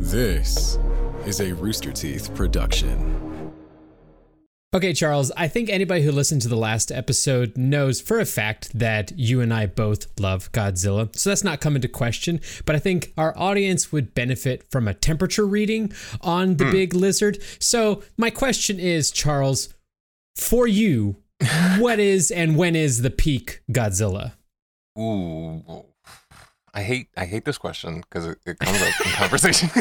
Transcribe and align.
This 0.00 0.78
is 1.26 1.40
a 1.40 1.52
Rooster 1.52 1.92
Teeth 1.92 2.34
production. 2.34 3.52
Okay, 4.74 4.94
Charles, 4.94 5.30
I 5.36 5.46
think 5.46 5.68
anybody 5.68 6.02
who 6.02 6.10
listened 6.10 6.40
to 6.42 6.48
the 6.48 6.56
last 6.56 6.90
episode 6.90 7.56
knows 7.58 8.00
for 8.00 8.18
a 8.18 8.24
fact 8.24 8.70
that 8.72 9.12
you 9.16 9.42
and 9.42 9.52
I 9.52 9.66
both 9.66 10.06
love 10.18 10.50
Godzilla. 10.52 11.14
So 11.14 11.28
that's 11.28 11.44
not 11.44 11.60
come 11.60 11.76
into 11.76 11.86
question. 11.86 12.40
But 12.64 12.76
I 12.76 12.78
think 12.78 13.12
our 13.18 13.36
audience 13.36 13.92
would 13.92 14.14
benefit 14.14 14.70
from 14.70 14.88
a 14.88 14.94
temperature 14.94 15.46
reading 15.46 15.92
on 16.22 16.56
the 16.56 16.64
hmm. 16.64 16.72
big 16.72 16.94
lizard. 16.94 17.38
So 17.58 18.02
my 18.16 18.30
question 18.30 18.80
is, 18.80 19.10
Charles, 19.10 19.74
for 20.34 20.66
you, 20.66 21.16
what 21.78 21.98
is 21.98 22.30
and 22.30 22.56
when 22.56 22.74
is 22.74 23.02
the 23.02 23.10
peak 23.10 23.60
Godzilla? 23.70 24.32
Ooh, 24.98 25.84
I 26.74 26.82
hate 26.82 27.08
I 27.16 27.24
hate 27.24 27.44
this 27.44 27.58
question 27.58 28.00
because 28.00 28.26
it, 28.26 28.38
it 28.46 28.58
comes 28.58 28.80
up 28.80 29.06
in 29.06 29.12
conversation. 29.12 29.70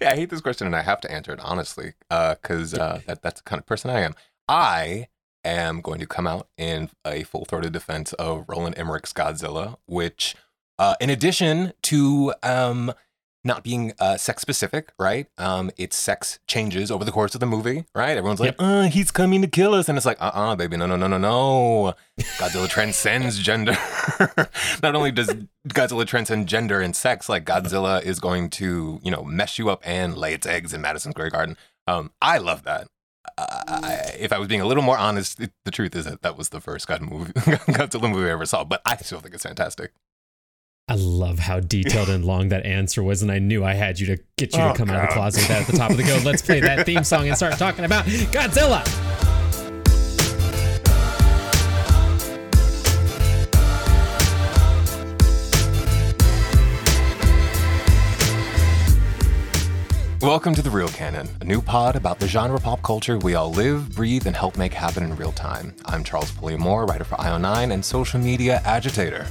yeah, 0.00 0.10
I 0.10 0.16
hate 0.16 0.30
this 0.30 0.40
question, 0.40 0.66
and 0.66 0.76
I 0.76 0.82
have 0.82 1.00
to 1.02 1.12
answer 1.12 1.32
it 1.32 1.40
honestly 1.40 1.94
because 2.08 2.74
uh, 2.74 3.00
that 3.06 3.22
that's 3.22 3.40
the 3.40 3.44
kind 3.48 3.60
of 3.60 3.66
person 3.66 3.90
I 3.90 4.00
am. 4.00 4.14
I 4.48 5.08
am 5.44 5.80
going 5.80 6.00
to 6.00 6.06
come 6.06 6.26
out 6.26 6.48
in 6.56 6.90
a 7.06 7.22
full 7.24 7.44
throated 7.44 7.72
defense 7.72 8.12
of 8.14 8.44
Roland 8.48 8.76
Emmerich's 8.76 9.12
Godzilla, 9.12 9.76
which, 9.86 10.34
uh, 10.78 10.94
in 11.00 11.10
addition 11.10 11.72
to 11.82 12.34
um, 12.42 12.92
not 13.42 13.64
being 13.64 13.92
uh, 13.98 14.16
sex 14.18 14.42
specific, 14.42 14.92
right? 14.98 15.26
Um, 15.38 15.70
its 15.78 15.96
sex 15.96 16.38
changes 16.46 16.90
over 16.90 17.04
the 17.04 17.10
course 17.12 17.34
of 17.34 17.40
the 17.40 17.46
movie, 17.46 17.86
right? 17.94 18.16
Everyone's 18.16 18.38
like, 18.40 18.54
uh, 18.58 18.82
he's 18.82 19.10
coming 19.10 19.40
to 19.42 19.48
kill 19.48 19.74
us. 19.74 19.88
And 19.88 19.96
it's 19.96 20.04
like, 20.06 20.20
uh 20.20 20.30
uh 20.34 20.56
baby, 20.56 20.76
no, 20.76 20.86
no, 20.86 20.96
no, 20.96 21.06
no, 21.06 21.16
no. 21.18 21.94
Godzilla 22.38 22.68
transcends 22.68 23.38
gender. 23.42 23.72
not 24.82 24.94
only 24.94 25.10
does 25.10 25.34
Godzilla 25.68 26.06
transcend 26.06 26.48
gender 26.48 26.80
and 26.80 26.94
sex, 26.94 27.28
like 27.28 27.44
Godzilla 27.46 28.02
is 28.02 28.20
going 28.20 28.50
to, 28.50 29.00
you 29.02 29.10
know, 29.10 29.22
mess 29.24 29.58
you 29.58 29.70
up 29.70 29.80
and 29.84 30.16
lay 30.18 30.34
its 30.34 30.46
eggs 30.46 30.74
in 30.74 30.80
Madison 30.82 31.12
Square 31.12 31.30
Garden. 31.30 31.56
Um, 31.86 32.10
I 32.20 32.38
love 32.38 32.64
that. 32.64 32.88
I, 33.38 33.62
I- 33.68 34.16
if 34.18 34.32
I 34.34 34.38
was 34.38 34.48
being 34.48 34.60
a 34.60 34.66
little 34.66 34.82
more 34.82 34.98
honest, 34.98 35.40
it, 35.40 35.52
the 35.64 35.70
truth 35.70 35.96
is 35.96 36.04
that 36.04 36.20
that 36.22 36.36
was 36.36 36.50
the 36.50 36.60
first 36.60 36.86
God 36.86 37.00
movie, 37.00 37.32
Godzilla 37.32 38.10
movie 38.10 38.28
I 38.28 38.32
ever 38.32 38.44
saw, 38.44 38.64
but 38.64 38.82
I 38.84 38.96
still 38.96 39.20
think 39.20 39.34
it's 39.34 39.44
fantastic. 39.44 39.92
I 40.90 40.94
love 40.94 41.38
how 41.38 41.60
detailed 41.60 42.08
and 42.08 42.24
long 42.24 42.48
that 42.48 42.66
answer 42.66 43.00
was, 43.00 43.22
and 43.22 43.30
I 43.30 43.38
knew 43.38 43.64
I 43.64 43.74
had 43.74 44.00
you 44.00 44.06
to 44.08 44.16
get 44.36 44.52
you 44.52 44.58
to 44.58 44.70
Oh, 44.70 44.74
come 44.74 44.90
out 44.90 45.04
of 45.04 45.08
the 45.10 45.14
closet 45.14 45.42
with 45.42 45.48
that 45.48 45.60
at 45.60 45.66
the 45.68 45.76
top 45.76 45.92
of 45.92 45.96
the 45.96 46.02
go. 46.02 46.18
Let's 46.24 46.42
play 46.42 46.58
that 46.58 46.84
theme 46.84 47.04
song 47.04 47.28
and 47.28 47.36
start 47.36 47.56
talking 47.58 47.84
about 47.84 48.06
Godzilla. 48.06 48.84
Welcome 60.20 60.56
to 60.56 60.62
The 60.62 60.70
Real 60.70 60.88
Canon, 60.88 61.28
a 61.40 61.44
new 61.44 61.62
pod 61.62 61.94
about 61.94 62.18
the 62.18 62.26
genre 62.26 62.58
pop 62.58 62.82
culture 62.82 63.16
we 63.16 63.36
all 63.36 63.52
live, 63.52 63.94
breathe, 63.94 64.26
and 64.26 64.34
help 64.34 64.58
make 64.58 64.74
happen 64.74 65.04
in 65.04 65.14
real 65.14 65.30
time. 65.30 65.72
I'm 65.84 66.02
Charles 66.02 66.32
Moore, 66.42 66.84
writer 66.84 67.04
for 67.04 67.14
IO9 67.14 67.72
and 67.72 67.84
social 67.84 68.18
media 68.18 68.60
agitator. 68.64 69.28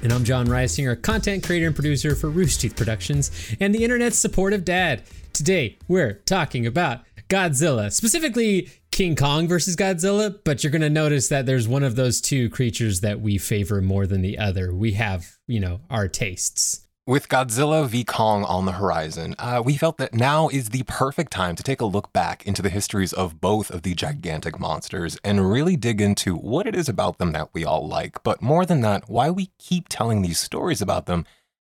And 0.00 0.12
I'm 0.12 0.22
Jon 0.22 0.46
Risinger, 0.46 1.00
content 1.02 1.44
creator 1.44 1.66
and 1.66 1.74
producer 1.74 2.14
for 2.14 2.30
Rooster 2.30 2.62
Teeth 2.62 2.76
Productions 2.76 3.32
and 3.58 3.74
the 3.74 3.82
internet's 3.82 4.16
supportive 4.16 4.64
dad. 4.64 5.02
Today, 5.32 5.76
we're 5.88 6.14
talking 6.24 6.66
about 6.66 7.00
Godzilla, 7.28 7.92
specifically 7.92 8.70
King 8.92 9.16
Kong 9.16 9.48
versus 9.48 9.74
Godzilla, 9.74 10.38
but 10.44 10.62
you're 10.62 10.70
going 10.70 10.82
to 10.82 10.90
notice 10.90 11.28
that 11.28 11.46
there's 11.46 11.66
one 11.66 11.82
of 11.82 11.96
those 11.96 12.20
two 12.20 12.48
creatures 12.48 13.00
that 13.00 13.20
we 13.20 13.38
favor 13.38 13.82
more 13.82 14.06
than 14.06 14.22
the 14.22 14.38
other. 14.38 14.72
We 14.72 14.92
have, 14.92 15.36
you 15.48 15.58
know, 15.58 15.80
our 15.90 16.06
tastes. 16.06 16.87
With 17.08 17.30
Godzilla 17.30 17.88
v. 17.88 18.04
Kong 18.04 18.44
on 18.44 18.66
the 18.66 18.72
horizon, 18.72 19.34
uh, 19.38 19.62
we 19.64 19.78
felt 19.78 19.96
that 19.96 20.12
now 20.12 20.48
is 20.48 20.68
the 20.68 20.82
perfect 20.82 21.32
time 21.32 21.56
to 21.56 21.62
take 21.62 21.80
a 21.80 21.86
look 21.86 22.12
back 22.12 22.46
into 22.46 22.60
the 22.60 22.68
histories 22.68 23.14
of 23.14 23.40
both 23.40 23.70
of 23.70 23.80
the 23.80 23.94
gigantic 23.94 24.60
monsters 24.60 25.16
and 25.24 25.50
really 25.50 25.74
dig 25.74 26.02
into 26.02 26.36
what 26.36 26.66
it 26.66 26.76
is 26.76 26.86
about 26.86 27.16
them 27.16 27.32
that 27.32 27.48
we 27.54 27.64
all 27.64 27.88
like. 27.88 28.22
But 28.22 28.42
more 28.42 28.66
than 28.66 28.82
that, 28.82 29.08
why 29.08 29.30
we 29.30 29.48
keep 29.58 29.88
telling 29.88 30.20
these 30.20 30.38
stories 30.38 30.82
about 30.82 31.06
them, 31.06 31.24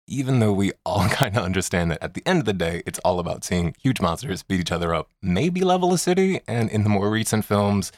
even 0.06 0.38
though 0.38 0.54
we 0.54 0.72
all 0.86 1.10
kind 1.10 1.36
of 1.36 1.44
understand 1.44 1.90
that 1.90 2.04
at 2.04 2.14
the 2.14 2.22
end 2.28 2.38
of 2.38 2.46
the 2.46 2.54
day, 2.54 2.84
it's 2.86 3.00
all 3.00 3.18
about 3.18 3.44
seeing 3.44 3.74
huge 3.82 4.00
monsters 4.00 4.44
beat 4.44 4.60
each 4.60 4.72
other 4.72 4.94
up, 4.94 5.10
maybe 5.20 5.62
level 5.62 5.96
a 5.96 5.98
city, 5.98 6.42
and 6.48 6.70
in 6.70 6.84
the 6.84 6.90
more 6.90 7.10
recent 7.10 7.44
films, 7.44 7.92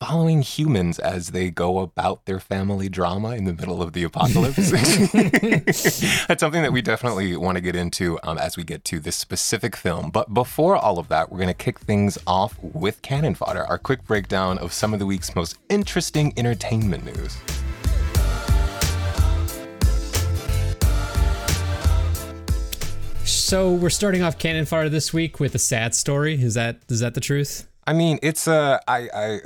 following 0.00 0.42
humans 0.42 1.00
as 1.00 1.32
they 1.32 1.50
go 1.50 1.80
about 1.80 2.24
their 2.24 2.38
family 2.38 2.88
drama 2.88 3.30
in 3.30 3.44
the 3.44 3.52
middle 3.52 3.82
of 3.82 3.94
the 3.94 4.04
apocalypse. 4.04 4.70
That's 6.28 6.40
something 6.40 6.62
that 6.62 6.72
we 6.72 6.82
definitely 6.82 7.36
want 7.36 7.56
to 7.56 7.60
get 7.60 7.74
into 7.74 8.16
um, 8.22 8.38
as 8.38 8.56
we 8.56 8.62
get 8.62 8.84
to 8.84 9.00
this 9.00 9.16
specific 9.16 9.74
film. 9.74 10.10
But 10.10 10.32
before 10.32 10.76
all 10.76 11.00
of 11.00 11.08
that, 11.08 11.32
we're 11.32 11.38
going 11.38 11.48
to 11.48 11.54
kick 11.54 11.80
things 11.80 12.16
off 12.28 12.56
with 12.62 13.02
Canon 13.02 13.34
Fodder, 13.34 13.64
our 13.64 13.78
quick 13.78 14.04
breakdown 14.06 14.56
of 14.58 14.72
some 14.72 14.92
of 14.92 15.00
the 15.00 15.06
week's 15.06 15.34
most 15.34 15.58
interesting 15.68 16.32
entertainment 16.36 17.04
news. 17.04 17.36
So 23.24 23.72
we're 23.72 23.90
starting 23.90 24.22
off 24.22 24.38
Canon 24.38 24.64
Fodder 24.64 24.90
this 24.90 25.12
week 25.12 25.40
with 25.40 25.54
a 25.56 25.58
sad 25.58 25.94
story. 25.94 26.40
Is 26.40 26.54
that 26.54 26.80
is 26.88 27.00
that 27.00 27.14
the 27.14 27.20
truth? 27.20 27.67
I 27.88 27.94
mean, 27.94 28.18
it's 28.22 28.46
uh, 28.46 28.80
I, 28.86 29.08
I 29.14 29.40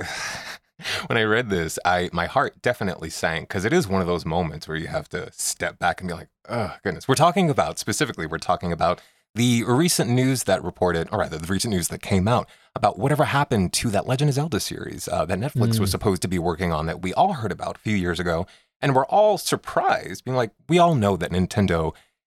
when 1.07 1.17
I 1.17 1.23
read 1.23 1.49
this, 1.49 1.79
I 1.85 2.09
my 2.11 2.25
heart 2.25 2.61
definitely 2.61 3.09
sank 3.09 3.47
because 3.47 3.63
it 3.63 3.71
is 3.71 3.87
one 3.87 4.01
of 4.01 4.07
those 4.07 4.25
moments 4.25 4.67
where 4.67 4.75
you 4.75 4.87
have 4.87 5.07
to 5.09 5.31
step 5.31 5.79
back 5.79 6.01
and 6.01 6.09
be 6.09 6.13
like, 6.13 6.27
oh 6.49 6.75
goodness. 6.83 7.07
We're 7.07 7.15
talking 7.15 7.49
about 7.49 7.79
specifically, 7.79 8.25
we're 8.25 8.39
talking 8.39 8.73
about 8.73 8.99
the 9.33 9.63
recent 9.63 10.09
news 10.09 10.43
that 10.43 10.61
reported, 10.61 11.07
or 11.09 11.19
rather, 11.19 11.37
the 11.37 11.47
recent 11.47 11.73
news 11.73 11.87
that 11.87 12.01
came 12.01 12.27
out 12.27 12.49
about 12.75 12.99
whatever 12.99 13.23
happened 13.23 13.71
to 13.73 13.89
that 13.91 14.05
Legend 14.05 14.27
of 14.29 14.35
Zelda 14.35 14.59
series 14.59 15.07
uh, 15.07 15.23
that 15.25 15.39
Netflix 15.39 15.79
was 15.79 15.89
supposed 15.89 16.21
to 16.23 16.27
be 16.27 16.37
working 16.37 16.73
on 16.73 16.85
that 16.85 17.01
we 17.01 17.13
all 17.13 17.33
heard 17.33 17.51
about 17.51 17.77
a 17.77 17.79
few 17.79 17.95
years 17.95 18.19
ago, 18.19 18.45
and 18.81 18.93
we're 18.93 19.05
all 19.05 19.37
surprised, 19.37 20.25
being 20.25 20.35
like, 20.35 20.51
we 20.67 20.79
all 20.79 20.95
know 20.95 21.15
that 21.15 21.31
Nintendo 21.31 21.93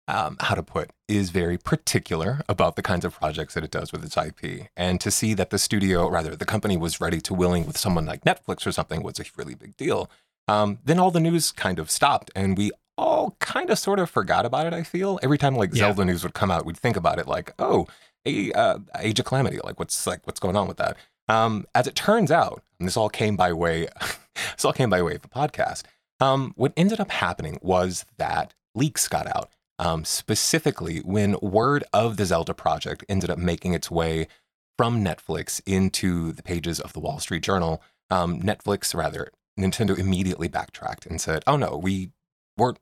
um, 0.08 0.36
how 0.40 0.54
to 0.54 0.62
put 0.62 0.90
is 1.08 1.30
very 1.30 1.56
particular 1.58 2.42
about 2.48 2.76
the 2.76 2.82
kinds 2.82 3.04
of 3.04 3.14
projects 3.14 3.54
that 3.54 3.64
it 3.64 3.70
does 3.70 3.92
with 3.92 4.04
its 4.04 4.16
IP. 4.16 4.68
And 4.76 5.00
to 5.00 5.10
see 5.10 5.34
that 5.34 5.50
the 5.50 5.58
studio, 5.58 6.08
rather 6.08 6.36
the 6.36 6.44
company, 6.44 6.76
was 6.76 7.00
ready 7.00 7.20
to 7.22 7.34
willing 7.34 7.66
with 7.66 7.78
someone 7.78 8.06
like 8.06 8.22
Netflix 8.24 8.66
or 8.66 8.72
something 8.72 9.02
was 9.02 9.18
a 9.18 9.24
really 9.36 9.54
big 9.54 9.76
deal. 9.76 10.10
Um, 10.46 10.78
then 10.84 10.98
all 10.98 11.10
the 11.10 11.20
news 11.20 11.52
kind 11.52 11.78
of 11.78 11.90
stopped, 11.90 12.30
and 12.36 12.56
we 12.58 12.70
all 12.98 13.36
kind 13.40 13.70
of 13.70 13.78
sort 13.78 13.98
of 13.98 14.10
forgot 14.10 14.44
about 14.44 14.66
it. 14.66 14.74
I 14.74 14.82
feel 14.82 15.18
every 15.22 15.38
time 15.38 15.56
like 15.56 15.70
Yeah. 15.72 15.86
Zelda 15.86 16.04
news 16.04 16.22
would 16.22 16.34
come 16.34 16.50
out, 16.50 16.66
we'd 16.66 16.76
think 16.76 16.96
about 16.96 17.18
it 17.18 17.26
like, 17.26 17.52
oh, 17.58 17.86
a 18.26 18.52
uh, 18.52 18.78
Age 19.00 19.18
of 19.20 19.26
Calamity, 19.26 19.58
like 19.64 19.78
what's 19.78 20.06
like 20.06 20.26
what's 20.26 20.40
going 20.40 20.56
on 20.56 20.68
with 20.68 20.76
that. 20.76 20.96
Um, 21.28 21.66
as 21.74 21.86
it 21.86 21.94
turns 21.94 22.30
out, 22.30 22.62
and 22.78 22.86
this 22.86 22.96
all 22.96 23.08
came 23.08 23.36
by 23.36 23.52
way, 23.52 23.88
this 24.34 24.64
all 24.64 24.72
came 24.74 24.90
by 24.90 25.00
way 25.02 25.14
of 25.14 25.22
the 25.22 25.28
podcast. 25.28 25.84
Um, 26.20 26.52
what 26.56 26.72
ended 26.76 27.00
up 27.00 27.10
happening 27.10 27.58
was 27.62 28.04
that 28.18 28.54
leaks 28.74 29.08
got 29.08 29.26
out 29.34 29.50
um, 29.78 30.04
specifically 30.04 30.98
when 30.98 31.36
word 31.40 31.84
of 31.92 32.16
the 32.16 32.26
Zelda 32.26 32.54
project 32.54 33.04
ended 33.08 33.30
up 33.30 33.38
making 33.38 33.74
its 33.74 33.90
way 33.90 34.28
from 34.76 35.04
Netflix 35.04 35.60
into 35.66 36.32
the 36.32 36.42
pages 36.42 36.80
of 36.80 36.92
the 36.92 37.00
Wall 37.00 37.18
Street 37.18 37.42
Journal. 37.42 37.82
Um, 38.10 38.40
Netflix, 38.40 38.94
rather, 38.94 39.30
Nintendo 39.58 39.98
immediately 39.98 40.48
backtracked 40.48 41.06
and 41.06 41.20
said, 41.20 41.42
"Oh 41.46 41.56
no, 41.56 41.76
we 41.76 42.10
we're 42.56 42.74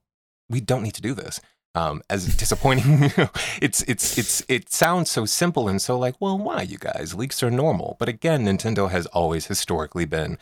we 0.48 0.60
don't 0.60 0.82
need 0.82 0.94
to 0.94 1.02
do 1.02 1.14
this." 1.14 1.41
Um, 1.75 2.02
as 2.10 2.36
disappointing, 2.36 3.12
it's 3.62 3.82
it's 3.82 4.19
it's 4.19 4.44
it 4.48 4.70
sounds 4.70 5.10
so 5.10 5.25
simple 5.25 5.69
and 5.69 5.81
so 5.81 5.98
like, 5.98 6.16
well, 6.20 6.38
why 6.38 6.62
you 6.62 6.78
guys? 6.78 7.14
Leaks 7.14 7.42
are 7.42 7.50
normal, 7.50 7.97
but 7.98 8.08
again, 8.08 8.44
Nintendo 8.44 8.91
has 8.91 9.06
always 9.06 9.47
historically 9.47 10.04
been 10.04 10.38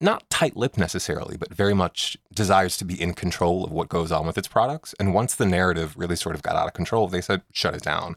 not 0.00 0.28
tight-lipped 0.30 0.78
necessarily, 0.78 1.36
but 1.36 1.54
very 1.54 1.74
much 1.74 2.16
desires 2.34 2.76
to 2.78 2.84
be 2.84 3.00
in 3.00 3.14
control 3.14 3.64
of 3.64 3.72
what 3.72 3.88
goes 3.88 4.12
on 4.12 4.26
with 4.26 4.36
its 4.36 4.48
products. 4.48 4.94
And 4.98 5.14
once 5.14 5.34
the 5.34 5.46
narrative 5.46 5.96
really 5.96 6.16
sort 6.16 6.34
of 6.34 6.42
got 6.42 6.56
out 6.56 6.66
of 6.66 6.74
control, 6.74 7.08
they 7.08 7.20
said, 7.20 7.42
shut 7.52 7.74
it 7.74 7.82
down. 7.82 8.16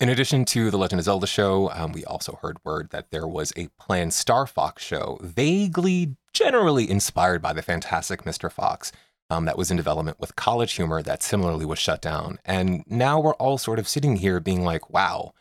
In 0.00 0.08
addition 0.08 0.46
to 0.46 0.70
the 0.70 0.78
Legend 0.78 0.98
of 0.98 1.04
Zelda 1.04 1.26
show, 1.26 1.70
um, 1.72 1.92
we 1.92 2.04
also 2.06 2.38
heard 2.40 2.56
word 2.64 2.88
that 2.90 3.10
there 3.10 3.28
was 3.28 3.52
a 3.54 3.68
planned 3.78 4.14
Star 4.14 4.46
Fox 4.46 4.82
show, 4.82 5.18
vaguely, 5.22 6.16
generally 6.32 6.90
inspired 6.90 7.42
by 7.42 7.52
the 7.52 7.60
fantastic 7.60 8.22
Mr. 8.22 8.50
Fox, 8.50 8.92
um, 9.28 9.44
that 9.44 9.58
was 9.58 9.70
in 9.70 9.76
development 9.76 10.18
with 10.18 10.36
College 10.36 10.72
Humor 10.72 11.02
that 11.02 11.22
similarly 11.22 11.66
was 11.66 11.78
shut 11.78 12.00
down. 12.00 12.38
And 12.44 12.82
now 12.86 13.20
we're 13.20 13.34
all 13.34 13.58
sort 13.58 13.78
of 13.78 13.86
sitting 13.86 14.16
here 14.16 14.40
being 14.40 14.64
like, 14.64 14.90
wow, 14.90 15.34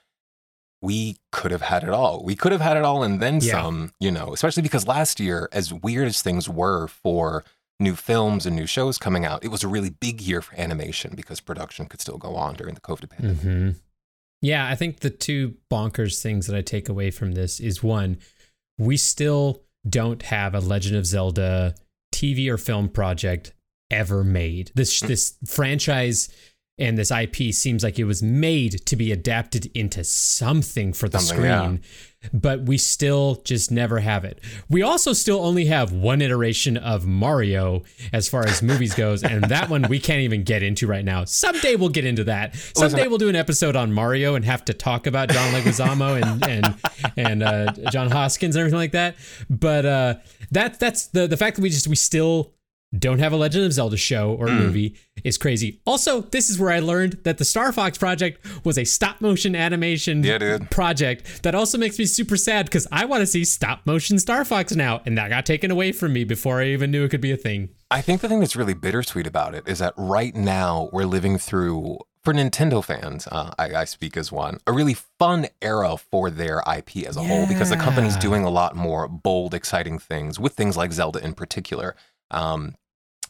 we 0.82 1.18
could 1.32 1.52
have 1.52 1.62
had 1.64 1.84
it 1.84 1.90
all. 1.90 2.24
We 2.24 2.36
could 2.36 2.52
have 2.52 2.62
had 2.62 2.78
it 2.78 2.84
all 2.84 3.04
and 3.04 3.20
then 3.20 3.36
Yeah. 3.42 3.52
some, 3.62 3.92
you 4.00 4.12
know, 4.12 4.34
especially 4.34 4.64
because 4.64 4.88
last 4.88 5.20
year, 5.20 5.50
as 5.52 5.74
weird 5.74 6.08
as 6.08 6.22
things 6.22 6.48
were 6.48 6.88
for 6.88 7.44
new 7.82 7.96
films 7.96 8.46
and 8.46 8.56
new 8.56 8.66
shows 8.66 8.98
coming 8.98 9.26
out, 9.26 9.44
it 9.44 9.50
was 9.50 9.64
a 9.64 9.68
really 9.68 9.90
big 9.90 10.22
year 10.22 10.42
for 10.42 10.56
animation 10.60 11.14
because 11.16 11.40
production 11.42 11.86
could 11.86 12.00
still 12.02 12.18
go 12.18 12.36
on 12.36 12.56
during 12.56 12.76
the 12.76 12.82
COVID 12.82 13.10
pandemic. 13.10 13.42
hmm 13.42 13.70
Yeah, 14.42 14.68
I 14.68 14.76
think 14.76 15.02
the 15.02 15.10
two 15.10 15.56
bonkers 15.70 16.22
things 16.22 16.48
that 16.48 16.56
I 16.56 16.62
take 16.62 16.88
away 16.88 17.12
from 17.12 17.34
this 17.34 17.60
is 17.60 17.84
one, 17.84 18.18
we 18.78 18.96
still 18.96 19.64
don't 19.88 20.22
have 20.24 20.56
a 20.56 20.60
Legend 20.62 20.96
of 20.96 21.06
Zelda 21.06 21.76
TV 22.14 22.48
or 22.50 22.58
film 22.58 22.88
project 22.90 23.54
ever 23.92 24.24
made. 24.24 24.72
This 24.76 25.02
Mm. 25.02 25.08
this 25.08 25.34
franchise 25.46 26.30
and 26.80 26.98
this 26.98 27.12
IP 27.12 27.54
seems 27.54 27.84
like 27.84 28.00
it 28.00 28.06
was 28.06 28.24
made 28.24 28.86
to 28.86 28.96
be 28.96 29.12
adapted 29.12 29.70
into 29.76 30.04
something 30.04 30.94
for 30.94 31.10
the 31.10 31.20
Something, 31.20 31.46
yeah. 31.46 31.64
screen. 31.64 31.82
But 32.34 32.64
we 32.64 32.78
still 32.78 33.42
just 33.46 33.72
never 33.72 34.00
have 34.00 34.26
it. 34.26 34.42
We 34.70 34.82
also 34.82 35.14
still 35.14 35.40
only 35.40 35.66
have 35.66 35.94
one 35.94 36.22
iteration 36.22 36.76
of 36.76 37.06
Mario 37.06 37.84
as 38.12 38.28
far 38.28 38.46
as 38.46 38.62
movies 38.62 38.94
goes, 38.94 39.24
and 39.24 39.46
that 39.46 39.70
one 39.70 39.84
we 39.84 40.00
can't 40.00 40.20
even 40.20 40.44
get 40.44 40.62
into 40.62 40.86
right 40.86 41.06
now. 41.06 41.24
Someday 41.24 41.78
we'll 41.78 41.88
get 41.90 42.04
into 42.04 42.26
that. 42.26 42.56
Someday 42.76 43.08
we'll 43.08 43.20
do 43.20 43.30
an 43.30 43.38
episode 43.38 43.78
on 43.78 43.94
Mario 43.94 44.36
and 44.36 44.44
have 44.44 44.66
to 44.66 44.74
talk 44.74 45.08
about 45.08 45.30
John 45.30 45.54
Leguizamo 45.54 46.22
and 46.22 46.46
and 46.46 46.76
and 47.16 47.44
uh, 47.44 47.72
John 47.90 48.12
Hoskins 48.12 48.56
and 48.58 48.62
everything 48.62 48.80
like 48.80 48.92
that. 48.92 49.16
But 49.50 49.86
uh, 49.86 50.16
that 50.52 50.78
that's 50.78 51.08
the 51.08 51.26
the 51.26 51.38
fact 51.38 51.56
that 51.56 51.62
we 51.62 51.70
just 51.70 51.88
we 51.88 51.96
still 51.96 52.52
don't 52.98 53.20
have 53.20 53.32
a 53.32 53.36
Legend 53.38 53.66
of 53.66 53.74
Zelda 53.74 53.98
show 53.98 54.34
or 54.40 54.48
Hmm. 54.48 54.58
movie 54.58 54.96
is 55.24 55.38
crazy. 55.38 55.80
Also, 55.86 56.22
this 56.22 56.50
is 56.50 56.58
where 56.58 56.72
I 56.72 56.80
learned 56.80 57.20
that 57.24 57.38
the 57.38 57.46
Star 57.46 57.72
Fox 57.72 57.98
project 57.98 58.44
was 58.66 58.78
a 58.80 58.84
stop 58.84 59.22
motion 59.22 59.56
animation 59.56 60.24
Yeah, 60.24 60.40
dude. 60.40 60.72
project. 60.72 61.44
That 61.44 61.54
also 61.54 61.78
makes 61.78 62.00
me 62.00 62.06
super 62.06 62.36
sad 62.38 62.66
because 62.66 62.88
I 62.92 63.06
want 63.06 63.22
to 63.22 63.28
see 63.28 63.46
stop 63.46 63.86
motion 63.86 64.18
Star 64.18 64.44
Fox 64.44 64.74
now, 64.76 65.02
and 65.06 65.18
that 65.18 65.30
got 65.30 65.46
taken 65.46 65.70
away 65.70 65.92
from 65.92 66.14
me 66.14 66.24
before 66.24 66.62
I 66.62 66.68
even 66.68 66.90
knew 66.90 67.04
it 67.04 67.10
could 67.10 67.22
be 67.22 67.32
a 67.32 67.38
thing. 67.38 67.70
I 67.92 68.02
think 68.02 68.22
the 68.22 68.28
thing 68.30 68.40
that's 68.40 68.56
really 68.56 68.74
bittersweet 68.74 69.28
about 69.28 69.54
it 69.54 69.64
is 69.68 69.80
that 69.80 69.94
right 69.98 70.34
now 70.36 70.90
we're 70.92 71.06
living 71.06 71.38
through, 71.38 72.00
for 72.24 72.34
Nintendo 72.34 72.84
fans, 72.84 73.28
uh, 73.32 73.52
I, 73.58 73.74
I 73.76 73.86
speak 73.86 74.16
as 74.18 74.32
one, 74.32 74.60
a 74.68 74.72
really 74.74 74.96
fun 75.18 75.48
era 75.62 75.96
for 75.98 76.30
their 76.30 76.62
IP 76.72 76.98
as 77.08 77.18
a 77.18 77.24
whole 77.24 77.48
because 77.48 77.70
the 77.70 77.78
company's 77.78 78.16
doing 78.18 78.44
a 78.44 78.50
lot 78.50 78.76
more 78.76 79.08
bold, 79.08 79.54
exciting 79.54 79.98
things 80.00 80.40
with 80.40 80.54
things 80.54 80.76
like 80.78 80.92
Zelda 80.92 81.24
in 81.24 81.34
particular. 81.34 81.96
Um, 82.32 82.76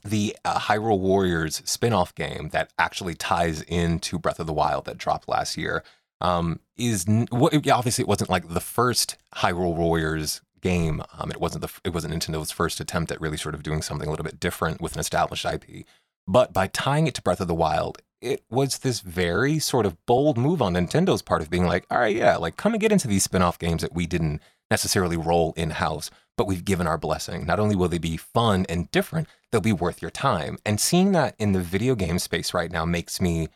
the 0.03 0.35
uh, 0.45 0.59
Hyrule 0.59 0.99
Warriors 0.99 1.61
spin 1.65 1.93
off 1.93 2.15
game 2.15 2.49
that 2.51 2.71
actually 2.79 3.15
ties 3.15 3.61
into 3.63 4.17
Breath 4.17 4.39
of 4.39 4.47
the 4.47 4.53
Wild 4.53 4.85
that 4.85 4.97
dropped 4.97 5.27
last 5.27 5.57
year 5.57 5.83
um, 6.21 6.59
is 6.77 7.05
yeah, 7.07 7.75
obviously 7.75 8.03
it 8.03 8.07
wasn't 8.07 8.29
like 8.29 8.47
the 8.47 8.59
first 8.59 9.17
Hyrule 9.35 9.75
Warriors 9.75 10.41
game. 10.61 11.01
Um, 11.17 11.31
it 11.31 11.39
wasn't 11.39 11.61
the 11.61 11.71
it 11.83 11.93
wasn't 11.93 12.13
Nintendo's 12.13 12.51
first 12.51 12.79
attempt 12.79 13.11
at 13.11 13.21
really 13.21 13.37
sort 13.37 13.55
of 13.55 13.63
doing 13.63 13.81
something 13.81 14.07
a 14.07 14.11
little 14.11 14.25
bit 14.25 14.39
different 14.39 14.81
with 14.81 14.93
an 14.93 14.99
established 14.99 15.45
IP. 15.45 15.85
But 16.27 16.53
by 16.53 16.67
tying 16.67 17.07
it 17.07 17.15
to 17.15 17.21
Breath 17.21 17.41
of 17.41 17.47
the 17.47 17.55
Wild, 17.55 18.01
it 18.21 18.43
was 18.49 18.79
this 18.79 18.99
very 18.99 19.59
sort 19.59 19.85
of 19.85 20.05
bold 20.05 20.37
move 20.37 20.61
on 20.61 20.73
Nintendo's 20.73 21.21
part 21.21 21.41
of 21.41 21.49
being 21.49 21.65
like, 21.65 21.85
all 21.89 21.99
right, 21.99 22.15
yeah, 22.15 22.35
like 22.35 22.57
come 22.57 22.73
and 22.73 22.81
get 22.81 22.91
into 22.91 23.07
these 23.07 23.23
spin-off 23.23 23.57
games 23.57 23.81
that 23.81 23.95
we 23.95 24.05
didn't 24.05 24.41
necessarily 24.69 25.17
roll 25.17 25.53
in-house, 25.55 26.11
but 26.39 26.47
we've 26.47 26.63
given 26.65 26.87
our 26.87 26.97
blessing. 26.97 27.45
Not 27.45 27.59
only 27.59 27.75
will 27.75 27.89
they 27.89 27.97
be 27.99 28.15
fun 28.17 28.65
and 28.69 28.89
different, 28.91 29.27
they'll 29.51 29.59
be 29.61 29.73
worth 29.73 30.01
your 30.01 30.09
time. 30.11 30.57
And 30.65 30.79
seeing 30.79 31.11
that 31.11 31.35
in 31.37 31.51
the 31.51 31.59
video 31.59 31.93
game 31.95 32.17
space 32.17 32.53
right 32.53 32.71
now 32.71 32.85
makes 32.85 33.19
me 33.19 33.49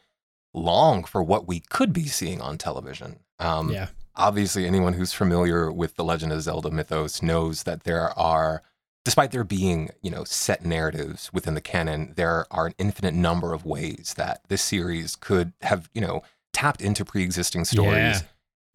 long 0.54 1.04
for 1.04 1.24
what 1.24 1.48
we 1.48 1.62
could 1.62 1.94
be 1.94 2.06
seeing 2.08 2.42
on 2.42 2.58
television. 2.58 3.20
Um, 3.40 3.70
yeah. 3.72 3.88
obviously 4.16 4.68
anyone 4.68 4.94
who's 4.94 5.14
familiar 5.14 5.72
with 5.72 5.96
the 5.96 6.04
legend 6.04 6.32
of 6.32 6.42
zelda 6.42 6.70
mythos 6.70 7.22
knows 7.24 7.64
that 7.64 7.84
there 7.84 8.10
are 8.18 8.62
despite 9.04 9.32
there 9.32 9.44
being 9.44 9.90
you 10.04 10.12
know 10.12 10.24
set 10.24 10.64
narratives 10.64 11.32
within 11.34 11.56
the 11.56 11.62
canon 11.62 12.14
there 12.16 12.46
are 12.52 12.68
an 12.68 12.76
infinite 12.78 13.16
number 13.16 13.54
of 13.54 13.66
ways 13.66 14.14
that 14.16 14.42
this 14.50 14.62
series 14.62 15.16
could 15.16 15.52
have 15.62 15.90
you 15.96 16.00
know 16.02 16.22
tapped 16.54 16.80
into 16.82 17.04
pre-existing 17.04 17.66
stories 17.66 18.22
Yeah. 18.22 18.22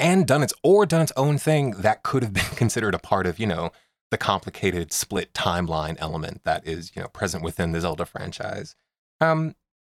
and 0.00 0.26
done 0.26 0.42
its 0.42 0.52
or 0.64 0.84
done 0.86 1.02
its 1.02 1.12
own 1.16 1.38
thing 1.38 1.70
that 1.78 2.02
could 2.02 2.24
have 2.24 2.32
been 2.32 2.44
considered 2.56 2.94
a 2.94 2.98
part 2.98 3.26
of 3.26 3.38
you 3.38 3.46
know 3.46 3.70
the 4.10 4.18
complicated 4.18 4.92
split 4.92 5.32
timeline 5.32 5.96
element 5.98 6.42
that 6.44 6.66
is 6.66 6.92
you 6.94 7.02
know 7.02 7.08
present 7.08 7.42
within 7.42 7.72
the 7.72 7.80
zelda 7.80 8.06
franchise 8.06 8.74
um 9.20 9.54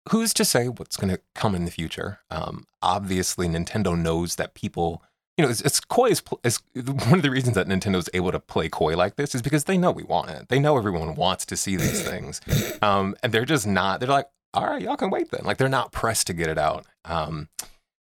who's 0.10 0.34
to 0.34 0.44
say 0.44 0.68
what's 0.68 0.98
going 0.98 1.14
to 1.14 1.22
come 1.36 1.56
in 1.56 1.66
the 1.66 1.72
future 1.72 2.20
um 2.30 2.66
obviously 2.82 3.48
nintendo 3.48 3.98
knows 3.98 4.36
that 4.36 4.54
people 4.54 5.04
you 5.38 5.46
know, 5.46 5.50
it's, 5.50 5.62
it's 5.62 5.80
coy 5.80 6.10
is, 6.10 6.22
is 6.44 6.60
one 6.76 7.16
of 7.16 7.22
the 7.22 7.32
reasons 7.32 7.56
that 7.56 7.68
Nintendo's 7.68 8.10
able 8.14 8.32
to 8.32 8.40
play 8.40 8.70
coy 8.70 8.96
like 8.96 9.16
this 9.16 9.34
is 9.34 9.42
because 9.42 9.64
they 9.64 9.78
know 9.78 9.90
we 9.90 10.04
want 10.04 10.30
it. 10.30 10.50
They 10.50 10.60
know 10.60 10.78
everyone 10.78 11.16
wants 11.16 11.46
to 11.48 11.58
see 11.58 11.78
these 11.78 12.04
things, 12.04 12.42
um, 12.82 13.16
and 13.24 13.34
they're 13.34 13.46
just 13.46 13.66
not. 13.66 14.00
They're 14.00 14.10
like, 14.10 14.28
all 14.54 14.66
right, 14.66 14.82
y'all 14.82 14.98
can 14.98 15.10
wait 15.10 15.32
then. 15.32 15.42
Like 15.44 15.58
they're 15.58 15.70
not 15.70 15.92
pressed 15.92 16.28
to 16.28 16.34
get 16.34 16.50
it 16.50 16.58
out. 16.58 16.86
Um, 17.06 17.48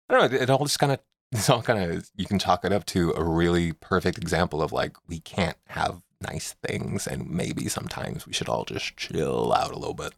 I 0.08 0.18
don't 0.18 0.32
know. 0.32 0.38
It 0.38 0.50
all 0.50 0.64
just 0.64 0.78
kind 0.78 0.92
of, 0.92 1.00
it's 1.42 1.48
all 1.48 1.62
kind 1.62 1.92
of. 1.92 2.10
You 2.14 2.26
can 2.26 2.38
chalk 2.38 2.64
it 2.64 2.72
up 2.72 2.84
to 2.86 3.12
a 3.16 3.24
really 3.24 3.72
perfect 3.72 4.18
example 4.18 4.60
of 4.60 4.70
like 4.70 4.96
we 5.08 5.20
can't 5.20 5.56
have 5.68 6.02
nice 6.20 6.54
things, 6.62 7.06
and 7.06 7.30
maybe 7.30 7.68
sometimes 7.68 8.26
we 8.26 8.34
should 8.34 8.50
all 8.50 8.64
just 8.64 8.96
chill 8.98 9.52
out 9.52 9.72
a 9.72 9.78
little 9.78 9.94
bit. 9.94 10.12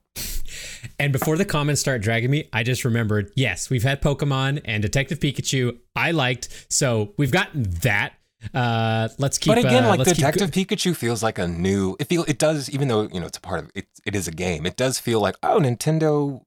And 0.98 1.12
before 1.12 1.36
the 1.36 1.44
comments 1.44 1.80
start 1.80 2.02
dragging 2.02 2.30
me, 2.30 2.48
I 2.52 2.64
just 2.64 2.84
remembered 2.84 3.30
yes, 3.36 3.70
we've 3.70 3.84
had 3.84 4.02
Pokemon 4.02 4.62
and 4.64 4.82
Detective 4.82 5.20
Pikachu. 5.20 5.78
I 5.94 6.10
liked. 6.10 6.66
So 6.68 7.14
we've 7.16 7.32
gotten 7.32 7.62
that. 7.82 8.14
Uh, 8.52 9.08
let's 9.18 9.38
keep. 9.38 9.52
but 9.54 9.58
again, 9.58 9.84
uh, 9.84 9.90
like 9.90 9.98
let's 10.00 10.10
keep 10.12 10.26
Detective 10.26 10.50
Pikachu 10.50 10.96
feels 10.96 11.22
like 11.22 11.38
a 11.38 11.46
new. 11.46 11.96
It 12.00 12.08
feel 12.08 12.24
it 12.26 12.38
does, 12.38 12.68
even 12.70 12.88
though 12.88 13.02
you 13.02 13.20
know 13.20 13.26
it's 13.26 13.38
a 13.38 13.40
part 13.40 13.60
of 13.60 13.70
it. 13.74 13.86
It 14.04 14.16
is 14.16 14.26
a 14.26 14.32
game. 14.32 14.66
It 14.66 14.76
does 14.76 14.98
feel 14.98 15.20
like 15.20 15.36
oh, 15.44 15.60
Nintendo 15.60 16.42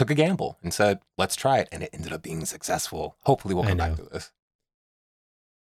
took 0.00 0.10
a 0.10 0.14
gamble 0.14 0.58
and 0.62 0.72
said 0.72 0.98
let's 1.18 1.36
try 1.36 1.58
it, 1.58 1.68
and 1.70 1.82
it 1.82 1.90
ended 1.92 2.10
up 2.10 2.22
being 2.22 2.46
successful. 2.46 3.16
Hopefully, 3.24 3.54
we'll 3.54 3.64
come 3.64 3.76
back 3.76 3.96
to 3.96 4.02
this. 4.04 4.32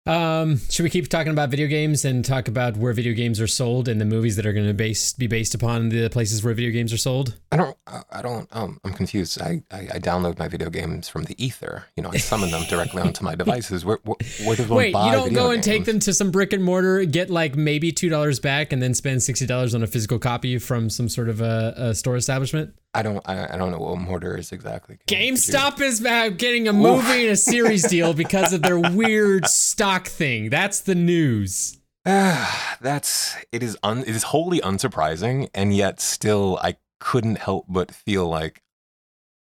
Um, 0.06 0.60
should 0.70 0.84
we 0.84 0.90
keep 0.90 1.08
talking 1.08 1.32
about 1.32 1.50
video 1.50 1.68
games 1.68 2.04
and 2.04 2.26
talk 2.26 2.48
about 2.48 2.78
where 2.78 2.94
video 2.94 3.14
games 3.14 3.40
are 3.40 3.48
sold 3.48 3.88
and 3.88 4.02
the 4.02 4.06
movies 4.06 4.38
that 4.38 4.46
are 4.46 4.54
going 4.54 4.66
to 4.66 4.74
base 4.74 5.14
be 5.14 5.28
based 5.28 5.54
upon 5.54 5.90
the 5.90 6.10
places 6.10 6.44
where 6.44 6.54
video 6.54 6.72
games 6.72 6.92
are 6.94 6.98
sold? 6.98 7.36
I 7.52 7.58
don't. 7.58 7.78
I- 7.86 8.22
don't. 8.22 8.48
Um, 8.52 8.80
I'm 8.84 8.94
confused. 8.94 9.42
I, 9.42 9.62
I 9.72 9.80
I 9.94 10.00
download 10.00 10.40
my 10.40 10.48
video 10.48 10.70
games 10.70 11.08
from 11.10 11.26
the 11.26 11.36
ether. 11.44 11.86
You 11.96 12.04
know, 12.04 12.10
I 12.12 12.18
summon 12.18 12.50
them 12.50 12.64
directly 12.70 13.02
onto 13.02 13.24
my 13.24 13.36
devices. 13.44 13.84
Where 13.86 14.00
where, 14.04 14.16
where 14.46 14.56
does 14.56 14.68
one 14.68 14.78
Wait, 14.78 14.94
buy 14.94 15.08
you 15.08 15.12
don't 15.12 15.34
go 15.34 15.52
and 15.52 15.62
take 15.62 15.86
them 15.86 16.00
to 16.00 16.14
some 16.14 16.32
brick 16.32 16.54
and 16.54 16.64
mortar, 16.64 17.04
get 17.06 17.30
like 17.30 17.56
maybe 17.56 17.92
two 17.92 18.10
dollars 18.10 18.40
back, 18.40 18.72
and 18.74 18.82
then 18.82 18.94
spend 18.94 19.22
sixty 19.22 19.46
dollars 19.46 19.76
on 19.76 19.84
a 19.84 19.88
physical 19.88 20.18
copy 20.18 20.58
from 20.60 20.90
some 20.90 21.08
sort 21.10 21.30
of 21.30 21.42
a, 21.42 21.74
a 21.76 21.94
store 21.94 22.16
establishment. 22.16 22.74
I 22.94 23.04
don't. 23.04 23.22
I, 23.28 23.54
I 23.54 23.58
don't 23.58 23.72
know 23.72 23.78
what 23.78 24.00
mortar 24.00 24.36
is 24.36 24.52
exactly. 24.52 24.98
GameStop 25.08 25.80
is 25.80 26.04
uh, 26.04 26.30
getting 26.30 26.68
a 26.68 26.74
movie 26.74 27.24
and 27.24 27.32
a 27.32 27.36
series 27.36 27.84
deal 27.88 28.14
because 28.14 28.52
of 28.52 28.64
their 28.64 28.80
weird 28.92 29.46
stock 29.46 30.08
thing. 30.08 30.50
That's 30.50 30.82
the 30.82 30.96
news. 30.96 31.80
That's 32.06 33.36
it 33.52 33.62
is 33.62 33.78
un, 33.84 34.00
it 34.00 34.10
is 34.10 34.24
wholly 34.24 34.60
unsurprising, 34.62 35.50
and 35.54 35.76
yet 35.76 36.00
still 36.00 36.58
I 36.64 36.78
couldn't 37.00 37.38
help 37.38 37.66
but 37.70 37.92
feel 37.92 38.28
like, 38.28 38.64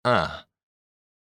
ah, 0.05 0.45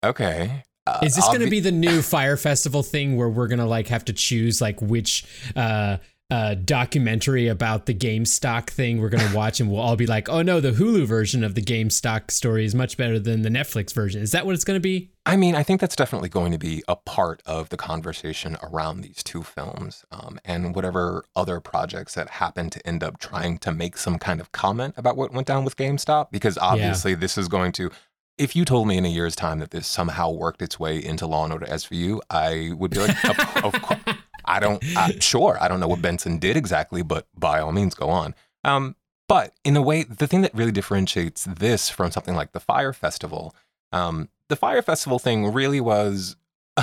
okay. 0.04 0.64
Uh, 0.86 1.00
Is 1.04 1.16
this 1.16 1.26
going 1.28 1.42
to 1.42 1.50
be 1.50 1.60
the 1.60 1.72
new 1.72 2.02
Fyre 2.04 2.38
Festival 2.38 2.84
thing 2.84 3.16
where 3.16 3.30
we're 3.30 3.48
going 3.48 3.60
to 3.60 3.66
like 3.66 3.88
have 3.88 4.06
to 4.06 4.14
choose 4.14 4.62
like 4.62 4.82
which 4.82 5.26
uh 5.56 5.98
uh 6.32 6.56
documentary 6.56 7.48
about 7.48 7.86
the 7.86 7.94
GameStop 7.94 8.68
thing 8.68 9.02
we're 9.02 9.10
going 9.10 9.28
to 9.28 9.36
watch 9.36 9.60
and 9.60 9.70
we'll 9.70 9.82
all 9.82 9.96
be 9.96 10.08
like, 10.08 10.30
"Oh 10.30 10.42
no, 10.42 10.60
the 10.60 10.72
Hulu 10.72 11.06
version 11.06 11.44
of 11.44 11.54
the 11.54 11.62
GameStop 11.62 12.32
story 12.32 12.66
is 12.66 12.74
much 12.74 12.98
better 12.98 13.20
than 13.20 13.44
the 13.44 13.50
Netflix 13.50 13.94
version." 13.94 14.22
Is 14.22 14.32
that 14.32 14.46
what 14.46 14.56
it's 14.56 14.64
going 14.64 14.78
to 14.78 14.82
be? 14.82 15.12
I 15.26 15.36
mean, 15.36 15.54
I 15.54 15.62
think 15.62 15.80
that's 15.82 15.96
definitely 15.96 16.30
going 16.30 16.52
to 16.52 16.58
be 16.58 16.84
a 16.88 16.96
part 16.96 17.44
of 17.46 17.70
the 17.70 17.78
conversation 17.78 18.58
around 18.64 19.02
these 19.02 19.22
two 19.22 19.44
films, 19.44 20.04
um, 20.12 20.40
and 20.44 20.74
whatever 20.74 21.26
other 21.36 21.60
projects 21.60 22.16
that 22.16 22.30
happen 22.30 22.72
to 22.72 22.88
end 22.88 23.04
up 23.04 23.20
trying 23.20 23.60
to 23.60 23.72
make 23.72 23.98
some 23.98 24.18
kind 24.18 24.42
of 24.42 24.52
comment 24.52 24.96
about 24.98 25.18
what 25.18 25.32
went 25.32 25.46
down 25.46 25.64
with 25.64 25.78
GameStop, 25.78 26.32
because 26.32 26.58
obviously 26.58 27.14
this 27.14 27.38
is 27.38 27.48
going 27.48 27.72
to. 27.74 27.92
If 28.38 28.56
you 28.56 28.66
told 28.66 28.88
me 28.88 28.98
in 28.98 29.06
a 29.06 29.10
year's 29.10 29.36
time 29.36 29.60
that 29.60 29.70
this 29.70 29.86
somehow 29.86 30.32
worked 30.32 30.64
its 30.64 30.80
way 30.80 31.04
into 31.04 31.28
Law 31.28 31.44
and 31.44 31.54
Order 31.54 31.68
SVU, 31.68 32.22
I 32.32 32.72
would 32.76 32.90
be 32.90 33.00
like, 33.00 33.24
of, 33.26 33.66
of 33.66 33.82
course. 33.82 34.00
I 34.52 34.60
don't, 34.60 34.84
I, 34.98 35.12
sure, 35.20 35.58
I 35.62 35.68
don't 35.68 35.80
know 35.80 35.88
what 35.88 36.02
Benson 36.02 36.38
did 36.38 36.58
exactly, 36.58 37.02
but 37.02 37.28
by 37.38 37.60
all 37.60 37.72
means, 37.72 37.96
go 37.96 38.10
on. 38.10 38.36
Um, 38.64 38.96
but 39.28 39.54
in 39.64 39.78
a 39.78 39.82
way, 39.82 40.04
the 40.04 40.28
thing 40.28 40.42
that 40.42 40.54
really 40.54 40.74
differentiates 40.74 41.46
this 41.46 41.90
from 41.90 42.12
something 42.12 42.36
like 42.36 42.52
the 42.52 42.60
Fyre 42.60 42.94
Festival, 42.94 43.56
um, 43.92 44.30
the 44.50 44.58
Fyre 44.58 44.82
Festival 44.82 45.20
thing 45.20 45.54
really 45.54 45.80
was 45.80 46.36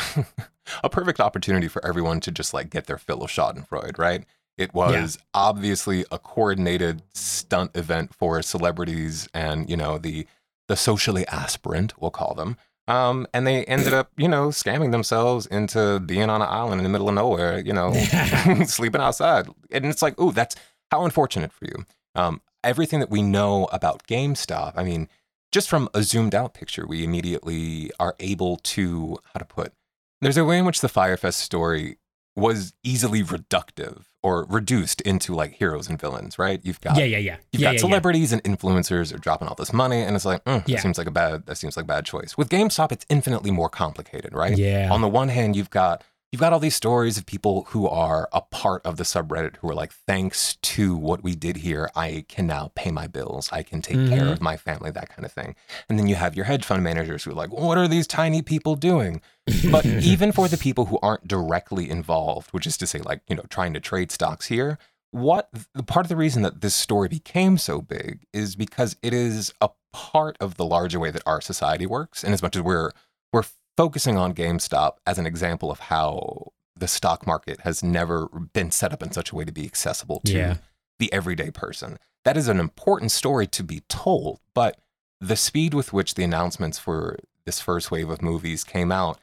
a 0.83 0.89
perfect 0.91 1.21
opportunity 1.21 1.69
for 1.69 1.85
everyone 1.85 2.21
to 2.21 2.31
just 2.31 2.55
like 2.55 2.71
get 2.71 2.87
their 2.87 2.97
fill 2.97 3.23
of 3.23 3.31
Schadenfreude, 3.31 3.99
right? 3.99 4.25
It 4.57 4.75
was 4.75 5.19
obviously 5.35 6.05
a 6.11 6.19
coordinated 6.19 7.03
stunt 7.15 7.77
event 7.77 8.13
for 8.13 8.43
celebrities 8.43 9.29
and 9.33 9.71
you 9.71 9.77
know 9.77 9.99
the 9.99 10.27
the 10.67 10.77
socially 10.77 11.27
aspirant, 11.29 12.01
we'll 12.01 12.11
call 12.11 12.35
them. 12.35 12.57
Um, 12.89 13.27
and 13.35 13.47
they 13.47 13.65
ended 13.67 13.93
up, 13.93 14.11
you 14.17 14.29
know, 14.29 14.49
scamming 14.49 14.93
themselves 14.93 15.47
into 15.47 16.01
being 16.01 16.31
on 16.31 16.41
an 16.41 16.49
island 16.49 16.81
in 16.81 16.85
the 16.85 16.89
middle 16.89 17.09
of 17.09 17.15
nowhere, 17.15 17.59
you 17.59 17.75
know, 17.75 17.93
sleeping 18.65 19.03
outside. 19.03 19.47
And 19.71 19.85
it's 19.87 20.01
like, 20.01 20.19
ooh, 20.19 20.33
that's 20.33 20.57
how 20.91 21.05
unfortunate 21.05 21.53
for 21.53 21.67
you. 21.67 21.85
Um, 22.15 22.41
everything 22.65 23.01
that 23.01 23.11
we 23.11 23.21
know 23.21 23.69
about 23.73 24.07
GameStop, 24.07 24.73
I 24.75 24.85
mean, 24.85 25.09
just 25.53 25.69
from 25.69 25.91
a 25.93 26.03
zoomed 26.03 26.35
out 26.35 26.55
picture, 26.55 26.87
we 26.87 27.05
immediately 27.05 27.91
are 28.01 28.17
able 28.21 28.57
to, 28.57 29.19
how 29.35 29.39
to 29.39 29.45
put, 29.45 29.75
there's 30.23 30.39
a 30.39 30.45
way 30.45 30.59
in 30.59 30.65
which 30.65 30.81
the 30.81 30.89
Fyre 30.89 31.19
Fest 31.19 31.41
story 31.41 31.99
was 32.35 32.73
easily 32.83 33.23
reductive 33.23 34.05
or 34.23 34.47
reduced 34.49 35.01
into 35.03 35.35
like 35.35 35.53
heroes 35.53 35.89
and 35.89 36.01
villains, 36.01 36.39
right? 36.39 36.61
You've 36.65 36.81
got 36.81 36.97
yeah, 36.97 37.05
yeah, 37.05 37.19
yeah. 37.19 37.37
You've 37.53 37.63
yeah, 37.63 37.69
got 37.69 37.75
yeah, 37.75 37.81
celebrities 37.81 38.33
and 38.33 38.43
influencers 38.45 39.15
are 39.15 39.19
dropping 39.19 39.49
all 39.49 39.55
this 39.55 39.73
money, 39.73 40.01
and 40.03 40.17
it's 40.17 40.25
like, 40.25 40.43
mm, 40.45 40.63
Yeah. 40.67 40.77
that 40.77 40.83
seems 40.83 40.99
like 40.99 41.07
a 41.07 41.11
bad. 41.13 41.47
That 41.47 41.57
seems 41.57 41.77
like 41.77 41.85
a 41.85 41.87
bad 41.87 42.05
choice. 42.05 42.37
With 42.37 42.49
GameStop, 42.49 42.91
it's 42.93 43.07
infinitely 43.09 43.51
more 43.53 43.69
complicated, 43.69 44.35
right? 44.35 44.57
Yeah. 44.57 44.89
On 44.93 45.01
the 45.01 45.09
one 45.09 45.29
hand, 45.29 45.55
you've 45.55 45.71
got 45.71 46.03
you've 46.31 46.41
got 46.41 46.53
all 46.53 46.61
these 46.61 46.75
stories 46.77 47.17
of 47.17 47.25
people 47.25 47.65
who 47.71 47.89
are 47.89 48.29
a 48.33 48.41
part 48.43 48.85
of 48.85 48.97
the 48.99 49.03
subreddit 49.05 49.57
who 49.57 49.69
are 49.71 49.75
like, 49.75 49.93
thanks 50.07 50.57
to 50.57 50.95
what 50.97 51.23
we 51.23 51.35
did 51.35 51.57
here, 51.59 51.91
I 51.97 52.25
can 52.29 52.47
now 52.47 52.71
pay 52.75 52.91
my 52.91 53.07
bills. 53.07 53.49
I 53.51 53.63
can 53.63 53.81
take 53.81 54.09
care 54.09 54.27
Mhm. 54.27 54.33
of 54.33 54.41
my 54.43 54.57
family, 54.59 54.91
that 54.91 55.09
kind 55.09 55.25
of 55.25 55.33
thing. 55.33 55.55
And 55.89 55.99
then 55.99 56.07
you 56.07 56.17
have 56.17 56.37
your 56.37 56.45
hedge 56.45 56.65
fund 56.65 56.85
managers 56.85 57.25
who 57.25 57.31
are 57.31 57.35
like, 57.35 57.51
what 57.53 57.79
are 57.79 57.89
these 57.89 58.07
tiny 58.07 58.43
people 58.43 58.77
doing? 58.77 59.23
But 59.71 59.87
even 59.87 60.33
for 60.33 60.49
the 60.49 60.59
people 60.59 60.87
who 60.87 60.99
aren't 61.03 61.27
directly 61.27 61.89
involved, 61.89 62.51
which 62.51 62.67
is 62.67 62.77
to 62.79 62.87
say, 62.87 62.99
like, 62.99 63.23
you 63.29 63.37
know, 63.37 63.45
trying 63.49 63.73
to 63.75 63.81
trade 63.81 64.11
stocks 64.11 64.47
here, 64.49 64.79
what 65.11 65.49
the 65.75 65.83
part 65.83 66.05
of 66.05 66.09
the 66.11 66.17
reason 66.17 66.43
that 66.43 66.61
this 66.61 66.75
story 66.75 67.09
became 67.09 67.57
so 67.57 67.81
big 67.81 68.27
is 68.35 68.55
because 68.55 68.97
it 69.03 69.15
is 69.15 69.55
a 69.63 69.71
part 69.95 70.37
of 70.41 70.57
the 70.57 70.67
larger 70.67 71.01
way 71.01 71.11
that 71.11 71.23
our 71.25 71.41
society 71.41 71.87
works. 71.87 72.23
And 72.23 72.35
as 72.35 72.43
much 72.43 72.55
as 72.55 72.61
we're 72.63 72.91
we're 73.33 73.45
focusing 73.79 74.17
on 74.19 74.35
GameStop 74.35 74.95
as 75.07 75.21
an 75.21 75.27
example 75.27 75.71
of 75.71 75.79
how 75.79 76.49
the 76.75 76.89
stock 76.89 77.29
market 77.29 77.61
has 77.61 77.81
never 77.81 78.27
been 78.53 78.73
set 78.73 78.93
up 78.93 79.05
in 79.05 79.13
such 79.13 79.31
a 79.31 79.37
way 79.37 79.45
to 79.45 79.53
be 79.53 79.65
accessible 79.65 80.19
to 80.25 80.33
Yeah. 80.33 80.57
the 80.99 81.13
everyday 81.13 81.53
person. 81.53 81.97
That 82.25 82.37
is 82.37 82.49
an 82.49 82.59
important 82.59 83.13
story 83.13 83.47
to 83.47 83.63
be 83.63 83.81
told, 83.89 84.41
but 84.53 84.81
the 85.21 85.37
speed 85.37 85.75
with 85.75 85.93
which 85.93 86.15
the 86.15 86.25
announcements 86.25 86.77
for 86.81 87.19
this 87.47 87.61
first 87.61 87.93
wave 87.93 88.11
of 88.11 88.21
movies 88.21 88.65
came 88.65 88.91
out, 88.91 89.21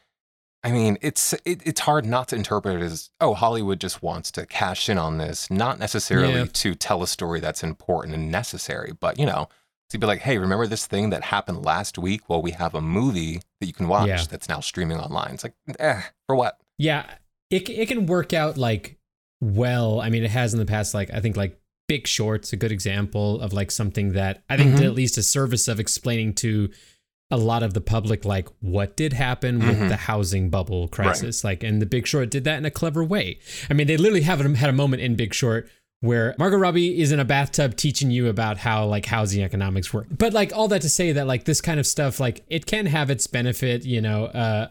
I 0.64 0.72
mean, 0.72 0.98
it's 1.02 1.34
it, 1.44 1.60
it's 1.66 1.82
hard 1.82 2.06
not 2.06 2.30
to 2.30 2.38
interpret 2.38 2.82
it 2.82 2.86
as 2.86 3.10
oh, 3.20 3.34
Hollywood 3.34 3.82
just 3.82 4.02
wants 4.02 4.32
to 4.32 4.46
cash 4.46 4.88
in 4.88 4.98
on 4.98 5.18
this, 5.18 5.52
not 5.52 5.80
necessarily 5.80 6.40
Yeah. 6.40 6.46
to 6.64 6.76
tell 6.76 7.04
a 7.04 7.08
story 7.08 7.42
that's 7.42 7.62
important 7.62 8.16
and 8.16 8.32
necessary, 8.32 8.94
but 8.98 9.20
you 9.20 9.26
know, 9.26 9.50
to 9.90 9.98
be 9.98 10.08
like, 10.08 10.22
hey, 10.22 10.38
remember 10.38 10.68
this 10.68 10.86
thing 10.88 11.10
that 11.12 11.24
happened 11.26 11.64
last 11.64 11.98
week? 11.98 12.28
Well, 12.30 12.42
we 12.42 12.52
have 12.52 12.74
a 12.76 12.82
movie 12.82 13.40
that 13.60 13.68
you 13.68 13.74
can 13.74 13.88
watch 13.88 14.08
Yeah. 14.08 14.24
that's 14.30 14.50
now 14.50 14.60
streaming 14.60 14.98
online. 14.98 15.34
It's 15.36 15.44
like, 15.44 15.54
eh, 15.80 16.02
for 16.28 16.36
what? 16.36 16.60
Yeah, 16.78 17.06
it 17.50 17.70
it 17.70 17.88
can 17.88 18.06
work 18.06 18.34
out 18.34 18.58
like 18.58 18.98
well. 19.42 20.02
I 20.02 20.10
mean, 20.10 20.24
it 20.24 20.32
has 20.32 20.54
in 20.54 20.60
the 20.60 20.66
past. 20.66 20.94
Like 20.94 21.12
I 21.14 21.20
think 21.20 21.38
like 21.38 21.60
Big 21.88 22.08
Short's 22.08 22.52
a 22.52 22.58
good 22.58 22.72
example 22.72 23.40
of 23.42 23.54
like 23.54 23.70
something 23.72 24.14
that 24.14 24.44
I 24.50 24.58
think 24.58 24.72
Mhm. 24.74 24.78
did 24.78 24.86
at 24.88 24.94
least 24.96 25.18
a 25.18 25.24
service 25.24 25.68
of 25.68 25.80
explaining 25.80 26.34
to 26.36 26.70
a 27.32 27.38
lot 27.38 27.64
of 27.64 27.74
the 27.74 27.82
public 27.82 28.24
like 28.26 28.48
what 28.60 28.96
did 28.96 29.14
happen 29.14 29.60
with 29.60 29.78
Mhm. 29.80 29.90
the 29.90 29.96
housing 29.98 30.50
bubble 30.50 30.88
crisis. 30.88 31.44
Like, 31.44 31.64
and 31.64 31.82
the 31.82 31.86
Big 31.86 32.06
Short 32.08 32.30
did 32.30 32.44
that 32.44 32.58
in 32.58 32.66
a 32.66 32.72
clever 32.72 33.04
way. 33.04 33.40
I 33.70 33.74
mean, 33.74 33.88
they 33.88 33.98
literally 33.98 34.22
have 34.22 34.40
had 34.40 34.70
a 34.70 34.74
moment 34.74 35.02
in 35.02 35.16
Big 35.16 35.34
Short 35.34 35.70
where 36.02 36.36
Margot 36.38 36.58
Robbie 36.58 37.00
is 37.02 37.12
in 37.12 37.20
a 37.20 37.26
bathtub 37.26 37.76
teaching 37.76 38.12
you 38.12 38.28
about 38.28 38.58
how 38.58 38.86
like 38.86 39.06
housing 39.06 39.44
economics 39.44 39.94
work. 39.94 40.08
But 40.10 40.34
like 40.34 40.54
all 40.56 40.68
that 40.68 40.82
to 40.82 40.90
say 40.90 41.12
that 41.14 41.28
like 41.28 41.46
this 41.46 41.62
kind 41.62 41.80
of 41.80 41.88
stuff 41.88 42.20
like 42.20 42.46
it 42.48 42.66
can 42.66 42.86
have 42.86 43.10
its 43.10 43.28
benefit, 43.28 43.86
you 43.86 44.02
know, 44.02 44.26
uh 44.26 44.68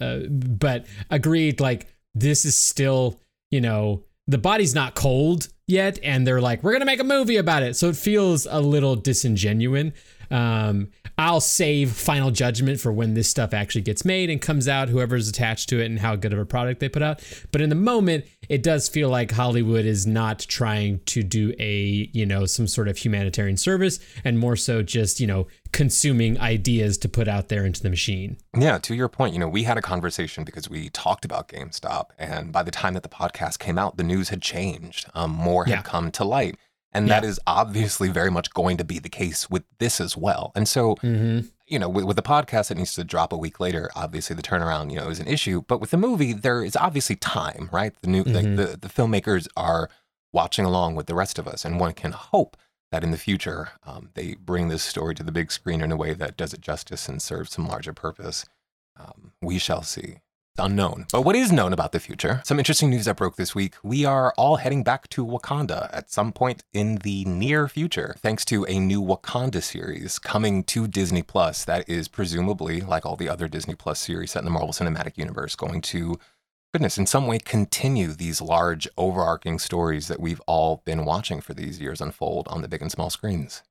uh, 0.00 0.02
uh 0.02 0.18
but 0.28 0.86
agreed 1.10 1.60
like 1.60 1.86
this 2.14 2.44
is 2.44 2.56
still, 2.56 3.20
you 3.50 3.60
know, 3.60 4.04
the 4.26 4.38
body's 4.38 4.74
not 4.74 4.94
cold 4.94 5.48
yet 5.68 5.98
and 6.02 6.26
they're 6.26 6.40
like 6.40 6.62
we're 6.62 6.72
going 6.72 6.80
to 6.80 6.86
make 6.86 7.00
a 7.00 7.04
movie 7.04 7.36
about 7.36 7.62
it. 7.62 7.76
So 7.76 7.88
it 7.88 7.96
feels 7.96 8.46
a 8.50 8.60
little 8.60 8.96
disingenuine. 8.96 9.92
Um 10.30 10.88
I'll 11.18 11.40
save 11.40 11.92
final 11.92 12.30
judgment 12.30 12.78
for 12.78 12.92
when 12.92 13.14
this 13.14 13.28
stuff 13.30 13.54
actually 13.54 13.80
gets 13.82 14.04
made 14.04 14.28
and 14.28 14.38
comes 14.40 14.68
out, 14.68 14.90
whoever's 14.90 15.28
attached 15.30 15.68
to 15.70 15.80
it 15.80 15.86
and 15.86 15.98
how 16.00 16.14
good 16.14 16.32
of 16.34 16.38
a 16.38 16.44
product 16.44 16.78
they 16.80 16.90
put 16.90 17.02
out. 17.02 17.22
But 17.52 17.62
in 17.62 17.70
the 17.70 17.74
moment, 17.74 18.26
it 18.50 18.62
does 18.62 18.86
feel 18.88 19.08
like 19.08 19.30
Hollywood 19.32 19.86
is 19.86 20.06
not 20.06 20.40
trying 20.40 21.00
to 21.06 21.22
do 21.22 21.54
a, 21.58 22.10
you 22.12 22.26
know, 22.26 22.44
some 22.44 22.66
sort 22.66 22.88
of 22.88 22.98
humanitarian 22.98 23.56
service 23.56 23.98
and 24.24 24.38
more 24.38 24.56
so 24.56 24.82
just, 24.82 25.18
you 25.18 25.26
know, 25.26 25.46
consuming 25.72 26.38
ideas 26.38 26.98
to 26.98 27.08
put 27.08 27.28
out 27.28 27.48
there 27.48 27.64
into 27.64 27.82
the 27.82 27.90
machine. 27.90 28.36
Yeah, 28.56 28.76
to 28.78 28.94
your 28.94 29.08
point, 29.08 29.32
you 29.32 29.40
know, 29.40 29.48
we 29.48 29.62
had 29.62 29.78
a 29.78 29.82
conversation 29.82 30.44
because 30.44 30.68
we 30.68 30.90
talked 30.90 31.24
about 31.24 31.48
GameStop, 31.48 32.10
and 32.18 32.52
by 32.52 32.62
the 32.62 32.70
time 32.70 32.94
that 32.94 33.02
the 33.02 33.08
podcast 33.08 33.58
came 33.58 33.78
out, 33.78 33.96
the 33.96 34.04
news 34.04 34.28
had 34.28 34.42
changed. 34.42 35.06
Um, 35.14 35.30
more 35.32 35.64
had 35.64 35.70
Yeah. 35.72 35.82
come 35.82 36.10
to 36.12 36.24
light, 36.24 36.56
and 36.96 37.08
that 37.10 37.22
Yeah. 37.22 37.28
is 37.30 37.40
obviously 37.46 38.08
very 38.08 38.30
much 38.30 38.52
going 38.54 38.76
to 38.78 38.84
be 38.84 38.98
the 38.98 39.08
case 39.08 39.48
with 39.50 39.64
this 39.78 40.00
as 40.00 40.16
well. 40.16 40.52
And 40.54 40.66
so, 40.68 40.94
Mm-hmm. 40.96 41.46
you 41.66 41.78
know, 41.78 41.88
with, 41.88 42.04
with 42.04 42.16
the 42.16 42.22
podcast 42.22 42.68
that 42.68 42.76
needs 42.78 42.94
to 42.94 43.04
drop 43.04 43.32
a 43.32 43.36
week 43.36 43.58
later, 43.60 43.90
obviously 43.94 44.34
the 44.36 44.42
turnaround, 44.42 44.90
you 44.90 44.96
know, 44.98 45.08
is 45.08 45.20
an 45.20 45.26
issue. 45.28 45.62
But 45.68 45.80
with 45.80 45.90
the 45.90 45.96
movie, 45.96 46.32
there 46.32 46.62
is 46.64 46.76
obviously 46.76 47.16
time, 47.16 47.68
right? 47.72 47.92
The 48.02 48.08
new, 48.08 48.22
like, 48.24 48.46
Mhm. 48.46 48.56
the 48.56 48.66
the 48.80 48.88
filmmakers 48.88 49.46
are 49.56 49.88
watching 50.32 50.64
along 50.64 50.94
with 50.96 51.06
the 51.06 51.14
rest 51.14 51.38
of 51.38 51.46
us, 51.48 51.64
and 51.64 51.80
one 51.80 51.92
can 51.92 52.12
hope 52.12 52.56
that 52.92 53.02
in 53.02 53.10
the 53.10 53.18
future 53.18 53.70
um, 53.84 54.10
they 54.14 54.34
bring 54.34 54.68
this 54.68 54.82
story 54.82 55.14
to 55.16 55.22
the 55.22 55.32
big 55.32 55.50
screen 55.50 55.80
in 55.80 55.90
a 55.90 55.96
way 55.96 56.12
that 56.14 56.36
does 56.36 56.52
it 56.54 56.60
justice 56.60 57.08
and 57.08 57.20
serves 57.20 57.50
some 57.52 57.66
larger 57.66 57.92
purpose. 57.92 58.44
Um, 58.98 59.32
we 59.42 59.58
shall 59.58 59.82
see. 59.82 60.18
Unknown. 60.58 61.06
But 61.12 61.22
what 61.22 61.36
is 61.36 61.52
known 61.52 61.72
about 61.72 61.92
the 61.92 62.00
future? 62.00 62.40
Some 62.44 62.58
interesting 62.58 62.90
news 62.90 63.04
that 63.04 63.16
broke 63.16 63.36
this 63.36 63.54
week. 63.54 63.74
We 63.82 64.04
are 64.04 64.32
all 64.36 64.56
heading 64.56 64.82
back 64.82 65.08
to 65.10 65.24
Wakanda 65.24 65.88
at 65.92 66.10
some 66.10 66.32
point 66.32 66.64
in 66.72 66.96
the 66.96 67.24
near 67.24 67.68
future, 67.68 68.16
thanks 68.18 68.44
to 68.46 68.64
a 68.66 68.78
new 68.78 69.02
Wakanda 69.02 69.62
series 69.62 70.18
coming 70.18 70.64
to 70.64 70.86
Disney 70.86 71.22
Plus 71.22 71.64
that 71.64 71.88
is 71.88 72.08
presumably, 72.08 72.80
like 72.80 73.04
all 73.04 73.16
the 73.16 73.28
other 73.28 73.48
Disney 73.48 73.74
Plus 73.74 73.98
series 73.98 74.32
set 74.32 74.40
in 74.40 74.44
the 74.44 74.50
Marvel 74.50 74.72
Cinematic 74.72 75.16
Universe, 75.16 75.56
going 75.56 75.80
to 75.82 76.18
goodness, 76.72 76.98
in 76.98 77.06
some 77.06 77.26
way 77.26 77.38
continue 77.38 78.12
these 78.12 78.42
large 78.42 78.86
overarching 78.98 79.58
stories 79.58 80.08
that 80.08 80.20
we've 80.20 80.42
all 80.46 80.82
been 80.84 81.06
watching 81.06 81.40
for 81.40 81.54
these 81.54 81.80
years 81.80 82.02
unfold 82.02 82.46
on 82.48 82.60
the 82.60 82.68
big 82.68 82.82
and 82.82 82.92
small 82.92 83.08
screens. 83.08 83.62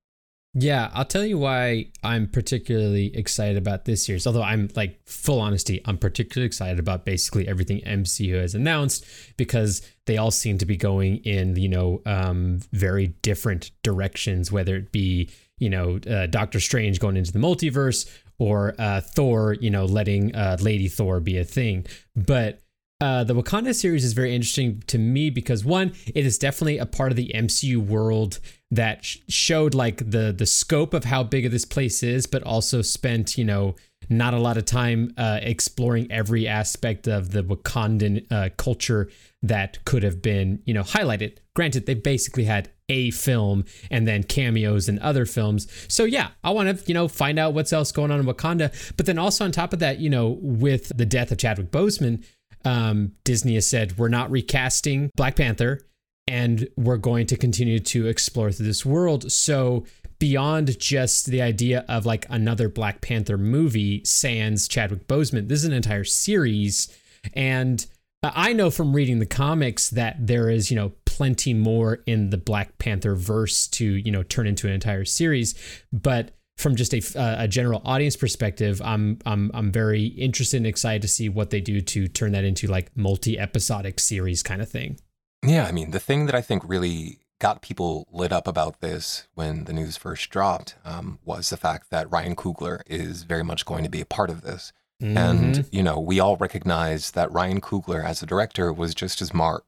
Yeah, 0.58 0.90
I'll 0.94 1.04
tell 1.04 1.26
you 1.26 1.38
why 1.38 1.88
I'm 2.02 2.28
particularly 2.28 3.14
excited 3.14 3.58
about 3.58 3.84
this 3.84 4.06
series. 4.06 4.26
Although 4.26 4.42
I'm 4.42 4.70
like 4.74 4.98
full 5.06 5.42
honesty, 5.42 5.82
I'm 5.84 5.98
particularly 5.98 6.46
excited 6.46 6.80
about 6.80 7.04
basically 7.04 7.46
everything 7.46 7.82
MCU 7.82 8.36
has 8.36 8.56
announced 8.56 9.06
because 9.36 9.82
they 10.06 10.18
all 10.18 10.32
seem 10.32 10.58
to 10.60 10.66
be 10.66 10.78
going 10.78 11.18
in, 11.18 11.58
you 11.58 11.68
know, 11.68 12.02
um, 12.06 12.60
very 12.72 13.08
different 13.22 13.72
directions. 13.84 14.50
Whether 14.50 14.78
it 14.78 14.94
be, 14.94 15.30
you 15.58 15.70
know, 15.70 16.00
uh, 16.10 16.28
Doctor 16.28 16.62
Strange 16.62 17.02
going 17.02 17.18
into 17.18 17.34
the 17.34 17.40
multiverse 17.40 18.10
or 18.40 18.76
uh, 18.80 19.02
Thor, 19.02 19.56
you 19.60 19.70
know, 19.70 19.84
letting 19.84 20.34
uh, 20.34 20.56
Lady 20.62 20.88
Thor 20.88 21.20
be 21.20 21.38
a 21.38 21.44
thing. 21.44 21.86
But 22.16 22.62
uh, 23.02 23.26
the 23.26 23.36
Wakanda 23.36 23.76
series 23.76 24.06
is 24.06 24.14
very 24.14 24.34
interesting 24.34 24.82
to 24.88 24.98
me 24.98 25.30
because 25.30 25.66
one, 25.66 25.94
it 26.08 26.26
is 26.26 26.38
definitely 26.38 26.78
a 26.78 26.86
part 26.86 27.12
of 27.12 27.18
the 27.18 27.32
MCU 27.36 27.78
world 27.86 28.40
that 28.72 29.06
sh- 29.06 29.20
showed 29.28 29.74
like 29.74 29.98
the 30.10 30.34
the 30.38 30.46
scope 30.46 30.94
of 30.94 31.06
how 31.06 31.24
big 31.24 31.46
of 31.46 31.52
this 31.52 31.66
place 31.66 32.04
is, 32.04 32.26
but 32.26 32.44
also 32.44 32.82
spent 32.82 33.38
you 33.38 33.46
know 33.46 33.76
not 34.10 34.34
a 34.34 34.40
lot 34.40 34.58
of 34.58 34.66
time 34.66 35.14
uh, 35.18 35.40
exploring 35.42 36.12
every 36.12 36.48
aspect 36.48 37.08
of 37.08 37.32
the 37.32 37.44
Wakandan 37.44 38.32
uh, 38.32 38.50
culture 38.58 39.10
that 39.42 39.84
could 39.86 40.04
have 40.04 40.22
been 40.22 40.62
you 40.66 40.74
know 40.74 40.84
highlighted. 40.84 41.38
Granted, 41.56 41.86
they 41.86 41.94
basically 41.94 42.46
had 42.46 42.70
a 42.88 43.10
film 43.12 43.66
and 43.90 44.08
then 44.08 44.24
cameos 44.24 44.88
in 44.88 45.00
other 45.00 45.26
films. 45.26 45.68
So 45.88 46.04
yeah, 46.04 46.30
I 46.44 46.52
want 46.52 46.78
to 46.78 46.86
you 46.86 46.94
know 46.94 47.08
find 47.08 47.40
out 47.40 47.54
what's 47.54 47.74
else 47.74 47.92
going 47.92 48.12
on 48.12 48.20
in 48.20 48.26
Wakanda. 48.26 48.72
But 48.98 49.06
then 49.06 49.18
also 49.20 49.46
on 49.46 49.52
top 49.52 49.74
of 49.74 49.80
that, 49.80 50.00
you 50.00 50.10
know, 50.10 50.38
with 50.42 50.96
the 50.96 51.06
death 51.06 51.32
of 51.32 51.38
Chadwick 51.38 51.72
Boseman, 51.72 52.24
um, 52.64 53.14
Disney 53.24 53.56
has 53.56 53.68
said 53.70 53.98
we're 53.98 54.10
not 54.10 54.32
recasting 54.32 55.12
Black 55.16 55.36
Panther 55.36 55.82
and 56.28 56.68
we're 56.76 56.98
going 56.98 57.28
to 57.28 57.38
continue 57.38 57.80
to 57.80 58.08
explore 58.08 58.52
through 58.52 58.66
this 58.66 58.86
world. 58.86 59.32
So 59.32 59.86
beyond 60.20 60.80
just 60.80 61.28
the 61.28 61.42
idea 61.42 61.86
of 61.88 62.06
like 62.06 62.26
another 62.30 62.70
Black 62.70 63.02
Panther 63.02 63.38
movie, 63.38 64.04
sans 64.04 64.68
Chadwick 64.68 65.08
Boseman, 65.08 65.48
this 65.48 65.60
is 65.60 65.66
an 65.66 65.74
entire 65.74 66.04
series. 66.04 66.88
And 67.34 67.86
uh, 68.24 68.32
I 68.34 68.54
know 68.54 68.72
from 68.72 68.96
reading 68.96 69.20
the 69.20 69.26
comics 69.26 69.90
that 69.92 70.16
there 70.26 70.50
is, 70.50 70.72
you 70.72 70.76
know, 70.76 70.94
plenty 71.06 71.54
more 71.54 72.00
in 72.06 72.30
the 72.30 72.38
Black 72.38 72.78
Panther 72.78 73.16
verse 73.16 73.68
to, 73.68 73.86
you 73.86 74.12
know, 74.12 74.24
turn 74.24 74.48
into 74.48 74.68
an 74.68 74.74
entire 74.74 75.06
series. 75.06 75.54
But 75.94 76.32
from 76.58 76.76
just 76.76 76.94
a, 76.94 77.20
uh, 77.20 77.44
a 77.44 77.48
general 77.48 77.82
audience 77.86 78.16
perspective, 78.16 78.82
I'm 78.82 79.20
I'm 79.26 79.52
I'm 79.54 79.72
very 79.72 80.06
interested 80.06 80.58
and 80.58 80.68
excited 80.68 81.02
to 81.02 81.08
see 81.08 81.28
what 81.30 81.50
they 81.50 81.62
do 81.62 81.82
to 81.82 82.08
turn 82.08 82.32
that 82.32 82.46
into 82.46 82.68
like 82.68 82.96
multi-episodic 82.96 84.00
series 84.00 84.42
kind 84.42 84.62
of 84.62 84.70
thing. 84.70 84.98
Yeah, 85.46 85.66
I 85.66 85.72
mean, 85.72 85.92
the 85.92 86.00
thing 86.00 86.26
that 86.26 86.36
I 86.36 86.42
think 86.42 86.64
really 86.66 87.20
got 87.40 87.62
people 87.62 88.08
lit 88.12 88.32
up 88.32 88.48
about 88.48 88.80
this 88.80 89.28
when 89.36 89.66
the 89.66 89.74
news 89.74 89.98
first 89.98 90.30
dropped 90.30 90.76
um, 90.86 91.20
was 91.26 91.50
the 91.50 91.58
fact 91.58 91.90
that 91.90 92.10
Ryan 92.12 92.36
Coogler 92.36 92.82
is 92.88 93.24
very 93.24 93.44
much 93.44 93.66
going 93.66 93.84
to 93.84 93.90
be 93.90 94.02
a 94.02 94.06
part 94.06 94.30
of 94.30 94.42
this. 94.42 94.72
Mm-hmm. 95.04 95.18
And 95.18 95.70
you 95.72 95.84
know, 95.84 96.00
we 96.00 96.20
all 96.22 96.38
recognize 96.38 97.12
that 97.12 97.32
Ryan 97.32 97.60
Coogler, 97.60 98.04
as 98.04 98.24
a 98.24 98.26
director, 98.26 98.72
was 98.72 98.96
just 98.96 99.22
as 99.22 99.34
mar- 99.34 99.64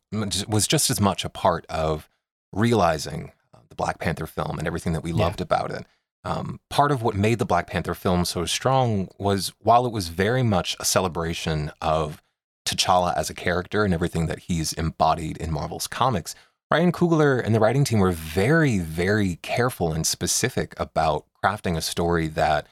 was 0.47 0.67
just 0.67 0.89
as 0.89 1.01
much 1.01 1.25
a 1.25 1.29
part 1.29 1.65
of 1.67 2.09
realizing 2.53 3.33
uh, 3.53 3.59
the 3.67 3.75
Black 3.75 3.99
Panther 3.99 4.25
film 4.25 4.57
and 4.57 4.65
everything 4.67 4.93
that 4.93 5.03
we 5.03 5.11
Yeah. 5.11 5.25
loved 5.25 5.41
about 5.41 5.71
it. 5.71 5.85
Um, 6.23 6.59
part 6.69 6.91
of 6.91 7.01
what 7.01 7.15
made 7.15 7.39
the 7.39 7.45
Black 7.45 7.67
Panther 7.67 7.93
film 7.93 8.25
so 8.25 8.45
strong 8.45 9.09
was 9.17 9.53
while 9.59 9.85
it 9.85 9.91
was 9.91 10.07
very 10.07 10.43
much 10.43 10.75
a 10.79 10.85
celebration 10.85 11.71
of 11.81 12.21
T'Challa 12.67 13.15
as 13.15 13.29
a 13.29 13.33
character 13.33 13.83
and 13.83 13.93
everything 13.93 14.27
that 14.27 14.39
he's 14.39 14.73
embodied 14.73 15.37
in 15.37 15.51
Marvel's 15.51 15.87
comics, 15.87 16.35
Ryan 16.69 16.91
Coogler 16.91 17.43
and 17.43 17.55
the 17.55 17.59
writing 17.59 17.85
team 17.85 17.99
were 17.99 18.11
very, 18.11 18.79
very 18.79 19.37
careful 19.41 19.93
and 19.93 20.05
specific 20.05 20.77
about 20.77 21.25
crafting 21.43 21.77
a 21.77 21.81
story 21.81 22.27
that 22.27 22.67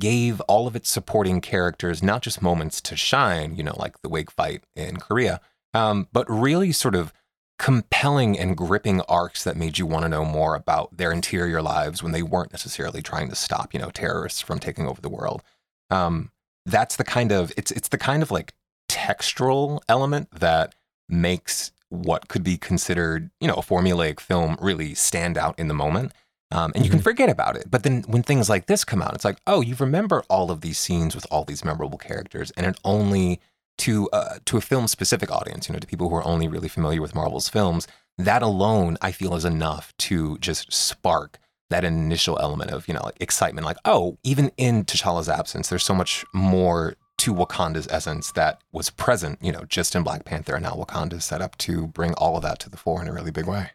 gave 0.00 0.40
all 0.42 0.66
of 0.66 0.76
its 0.76 0.90
supporting 0.90 1.40
characters 1.40 2.02
not 2.02 2.22
just 2.22 2.42
moments 2.42 2.80
to 2.82 2.96
shine, 2.96 3.54
you 3.54 3.62
know, 3.62 3.74
like 3.76 4.02
the 4.02 4.08
wig 4.08 4.30
fight 4.30 4.64
in 4.74 4.96
Korea, 4.96 5.40
um, 5.72 6.08
but 6.12 6.28
really 6.28 6.72
sort 6.72 6.94
of 6.94 7.12
compelling 7.58 8.38
and 8.38 8.56
gripping 8.56 9.00
arcs 9.02 9.44
that 9.44 9.56
made 9.56 9.78
you 9.78 9.86
want 9.86 10.02
to 10.02 10.08
know 10.08 10.24
more 10.24 10.54
about 10.54 10.94
their 10.96 11.12
interior 11.12 11.62
lives 11.62 12.02
when 12.02 12.12
they 12.12 12.22
weren't 12.22 12.52
necessarily 12.52 13.00
trying 13.00 13.28
to 13.28 13.34
stop, 13.34 13.72
you 13.72 13.80
know, 13.80 13.90
terrorists 13.90 14.40
from 14.40 14.58
taking 14.58 14.86
over 14.86 15.00
the 15.00 15.08
world. 15.08 15.42
Um, 15.90 16.30
that's 16.66 16.96
the 16.96 17.04
kind 17.04 17.32
of 17.32 17.52
it's 17.56 17.70
it's 17.70 17.88
the 17.88 17.98
kind 17.98 18.22
of 18.22 18.30
like 18.30 18.52
textural 18.96 19.80
element 19.88 20.30
that 20.30 20.74
makes 21.08 21.72
what 21.90 22.28
could 22.28 22.42
be 22.42 22.56
considered, 22.56 23.30
you 23.40 23.46
know, 23.46 23.54
a 23.54 23.62
formulaic 23.62 24.20
film 24.20 24.56
really 24.60 24.94
stand 24.94 25.36
out 25.36 25.58
in 25.58 25.68
the 25.68 25.74
moment. 25.74 26.12
Um, 26.50 26.72
and 26.74 26.84
you 26.84 26.90
can 26.90 27.00
mm-hmm. 27.00 27.04
forget 27.04 27.28
about 27.28 27.56
it. 27.56 27.70
But 27.70 27.82
then 27.82 28.04
when 28.06 28.22
things 28.22 28.48
like 28.48 28.66
this 28.66 28.84
come 28.84 29.02
out, 29.02 29.14
it's 29.14 29.24
like, 29.24 29.38
oh, 29.46 29.60
you 29.60 29.74
remember 29.78 30.22
all 30.30 30.50
of 30.50 30.60
these 30.60 30.78
scenes 30.78 31.14
with 31.14 31.26
all 31.30 31.44
these 31.44 31.64
memorable 31.64 31.98
characters, 31.98 32.52
and 32.52 32.64
it 32.66 32.78
only 32.84 33.40
to 33.78 34.08
uh, 34.10 34.38
to 34.46 34.56
a 34.56 34.60
film 34.60 34.86
specific 34.86 35.30
audience, 35.30 35.68
you 35.68 35.72
know, 35.72 35.80
to 35.80 35.86
people 35.86 36.08
who 36.08 36.14
are 36.14 36.26
only 36.26 36.46
really 36.46 36.68
familiar 36.68 37.02
with 37.02 37.16
Marvel's 37.16 37.48
films. 37.48 37.88
That 38.16 38.42
alone, 38.42 38.96
I 39.02 39.10
feel, 39.10 39.34
is 39.34 39.44
enough 39.44 39.92
to 39.98 40.38
just 40.38 40.72
spark 40.72 41.38
that 41.68 41.84
initial 41.84 42.38
element 42.38 42.70
of 42.70 42.86
you 42.86 42.94
know 42.94 43.02
like 43.02 43.20
excitement. 43.20 43.66
Like, 43.66 43.78
oh, 43.84 44.16
even 44.22 44.52
in 44.56 44.84
T'Challa's 44.84 45.28
absence, 45.28 45.68
there's 45.68 45.84
so 45.84 45.94
much 45.94 46.24
more 46.32 46.94
Wakanda's 47.34 47.88
essence 47.90 48.32
that 48.32 48.60
was 48.72 48.90
present, 48.90 49.38
you 49.42 49.52
know, 49.52 49.64
just 49.68 49.94
in 49.94 50.02
Black 50.02 50.24
Panther, 50.24 50.54
and 50.54 50.64
now 50.64 50.72
Wakanda's 50.72 51.24
set 51.24 51.40
up 51.40 51.56
to 51.58 51.86
bring 51.88 52.14
all 52.14 52.36
of 52.36 52.42
that 52.42 52.58
to 52.60 52.70
the 52.70 52.76
fore 52.76 53.02
in 53.02 53.08
a 53.08 53.12
really 53.12 53.30
big 53.30 53.46
way. 53.46 53.70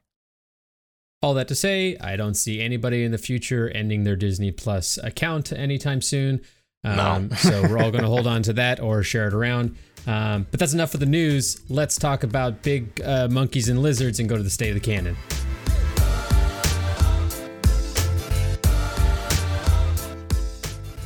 All 1.21 1.33
that 1.35 1.47
to 1.49 1.55
say, 1.55 1.97
I 1.99 2.15
don't 2.15 2.33
see 2.33 2.61
anybody 2.61 3.03
in 3.03 3.11
the 3.11 3.17
future 3.17 3.69
ending 3.69 4.03
their 4.03 4.15
Disney 4.15 4.51
Plus 4.51 4.97
account 4.97 5.51
anytime 5.51 6.01
soon. 6.01 6.41
Um, 6.83 7.27
no. 7.27 7.35
so 7.35 7.61
we're 7.61 7.77
all 7.77 7.91
going 7.91 8.03
to 8.03 8.09
hold 8.09 8.25
on 8.25 8.41
to 8.43 8.53
that 8.53 8.79
or 8.79 9.03
share 9.03 9.27
it 9.27 9.33
around. 9.33 9.77
Um, 10.07 10.47
but 10.49 10.59
that's 10.59 10.73
enough 10.73 10.91
for 10.91 10.97
the 10.97 11.05
news. 11.05 11.61
Let's 11.69 11.97
talk 11.97 12.23
about 12.23 12.63
big 12.63 12.99
uh, 13.01 13.27
monkeys 13.29 13.69
and 13.69 13.83
lizards 13.83 14.19
and 14.19 14.27
go 14.27 14.35
to 14.35 14.43
the 14.43 14.49
state 14.49 14.69
of 14.69 14.75
the 14.75 14.79
canon. 14.79 15.15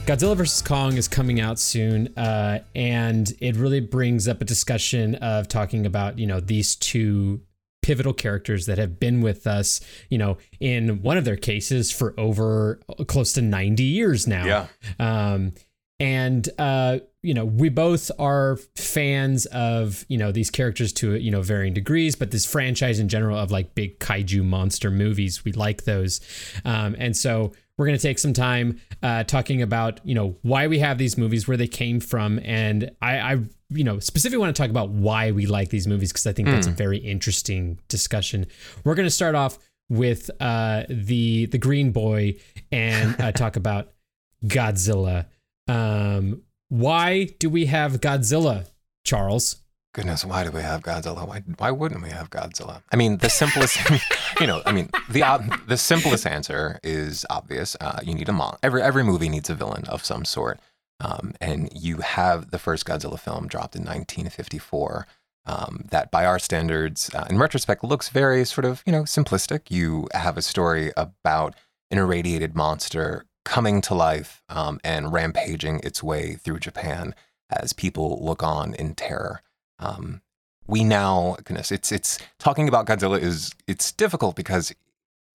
Godzilla 0.06 0.38
vs. 0.38 0.62
Kong 0.62 0.98
is 0.98 1.08
coming 1.08 1.42
out 1.42 1.58
soon, 1.58 2.16
uh, 2.16 2.60
and 2.76 3.34
it 3.42 3.56
really 3.56 3.80
brings 3.80 4.28
up 4.28 4.40
a 4.40 4.46
discussion 4.46 5.16
of 5.16 5.48
talking 5.48 5.88
about, 5.88 6.20
you 6.20 6.28
know, 6.28 6.40
these 6.40 6.76
two 6.76 7.42
pivotal 7.82 8.14
characters 8.14 8.68
that 8.68 8.78
have 8.78 9.00
been 9.00 9.22
with 9.22 9.48
us, 9.48 9.82
you 10.10 10.20
know, 10.20 10.38
in 10.60 11.02
one 11.02 11.18
of 11.18 11.26
their 11.26 11.36
cases 11.36 11.92
for 11.92 12.14
over 12.20 12.80
close 13.08 13.34
to 13.34 13.42
90 13.42 13.82
years 13.82 14.28
now. 14.28 14.46
Yeah. 14.46 14.68
Um, 15.00 15.54
and 16.00 16.50
uh, 16.60 17.00
you 17.22 17.34
know 17.34 17.46
we 17.46 17.70
both 17.70 18.12
are 18.20 18.58
fans 18.76 19.46
of 19.48 20.06
you 20.10 20.18
know 20.18 20.32
these 20.32 20.52
characters 20.52 20.92
to 20.92 21.16
you 21.16 21.32
know 21.32 21.42
varying 21.42 21.74
degrees 21.74 22.16
but 22.16 22.32
this 22.32 22.46
franchise 22.46 23.00
in 23.00 23.08
general 23.08 23.38
of 23.38 23.50
like 23.50 23.74
big 23.76 23.98
kaiju 24.00 24.44
monster 24.44 24.92
movies 24.92 25.46
we 25.46 25.54
like 25.54 25.86
those 25.86 26.20
um, 26.66 26.96
and 27.00 27.16
so 27.16 27.54
we're 27.78 27.86
going 27.86 27.98
to 27.98 28.02
take 28.02 28.20
some 28.20 28.34
time 28.34 28.80
uh, 29.04 29.24
talking 29.24 29.62
about 29.62 30.00
you 30.04 30.16
know 30.16 30.36
why 30.42 30.68
we 30.68 30.80
have 30.80 30.98
these 30.98 31.18
movies 31.18 31.48
where 31.48 31.58
they 31.58 31.68
came 31.68 32.00
from 32.00 32.40
and 32.44 32.92
i, 33.02 33.18
I 33.18 33.40
you 33.70 33.84
know 33.84 34.00
specifically 34.00 34.38
want 34.38 34.56
to 34.56 34.62
talk 34.62 34.70
about 34.70 34.90
why 34.90 35.32
we 35.32 35.46
like 35.46 35.70
these 35.70 35.88
movies 35.88 36.12
because 36.12 36.28
i 36.28 36.34
think 36.34 36.48
mm. 36.48 36.52
that's 36.52 36.68
a 36.68 36.72
hmm. 36.72 36.76
very 36.76 36.98
interesting 36.98 37.80
discussion 37.88 38.46
we're 38.84 38.96
going 38.96 39.08
to 39.08 39.12
start 39.12 39.36
off 39.36 39.58
with 39.90 40.32
uh, 40.40 40.84
the 40.90 41.46
the 41.48 41.58
green 41.58 41.92
boy 41.92 42.36
and 42.72 43.20
uh, 43.22 43.32
talk 43.34 43.56
about 43.56 43.92
godzilla 44.46 45.26
um, 45.68 46.42
why 46.70 47.26
do 47.40 47.50
we 47.50 47.66
have 47.66 48.02
godzilla 48.02 48.68
charles 49.04 49.58
goodness, 49.96 50.26
why 50.26 50.44
do 50.44 50.52
we 50.52 50.62
have 50.62 50.82
Godzilla? 50.82 51.26
Why, 51.26 51.42
why 51.58 51.72
wouldn't 51.72 52.04
we 52.04 52.10
have 52.10 52.30
Godzilla? 52.30 52.84
I 52.92 52.98
mean, 52.98 53.18
the 53.18 53.30
simplest, 53.30 53.80
you 54.42 54.46
know, 54.46 54.62
I 54.66 54.74
mean, 54.74 54.90
the 55.10 55.24
the 55.68 55.78
simplest 55.78 56.28
answer 56.28 56.80
is 56.84 57.26
obvious. 57.30 57.78
Uh, 57.80 58.02
you 58.04 58.14
need 58.14 58.28
a 58.28 58.34
mon. 58.34 58.58
Every 58.62 58.82
every 58.82 59.04
movie 59.04 59.30
needs 59.30 59.50
a 59.50 59.56
villain 59.56 59.86
of 59.86 60.04
some 60.04 60.26
sort, 60.26 60.60
um, 61.00 61.34
and 61.40 61.70
you 61.74 61.98
have 61.98 62.52
the 62.52 62.60
first 62.60 62.86
Godzilla 62.86 63.18
film 63.18 63.48
dropped 63.48 63.76
in 63.76 63.84
1954. 63.84 65.08
Um, 65.48 65.86
that, 65.92 66.10
by 66.10 66.26
our 66.26 66.40
standards, 66.40 67.14
uh, 67.14 67.26
in 67.30 67.38
retrospect, 67.38 67.84
looks 67.84 68.10
very 68.10 68.44
sort 68.46 68.66
of 68.66 68.84
you 68.86 68.92
know 68.92 69.04
simplistic. 69.04 69.62
You 69.70 70.10
have 70.14 70.38
a 70.38 70.42
story 70.42 70.92
about 70.98 71.56
an 71.90 72.00
irradiated 72.00 72.54
monster 72.56 73.26
coming 73.46 73.80
to 73.80 73.94
life 73.96 74.42
um, 74.50 74.80
and 74.84 75.14
rampaging 75.14 75.80
its 75.84 76.04
way 76.04 76.34
through 76.34 76.60
Japan 76.60 77.16
as 77.50 77.72
people 77.72 78.20
look 78.22 78.44
on 78.44 78.74
in 78.74 78.96
terror. 78.96 79.42
Um, 79.80 80.22
we 80.68 80.84
now, 80.84 81.38
goodness, 81.44 81.72
it's 81.72 81.92
it's 81.92 82.18
talking 82.40 82.68
about 82.68 82.86
Godzilla 82.86 83.20
is 83.20 83.52
it's 83.68 83.92
difficult 83.92 84.36
because 84.36 84.74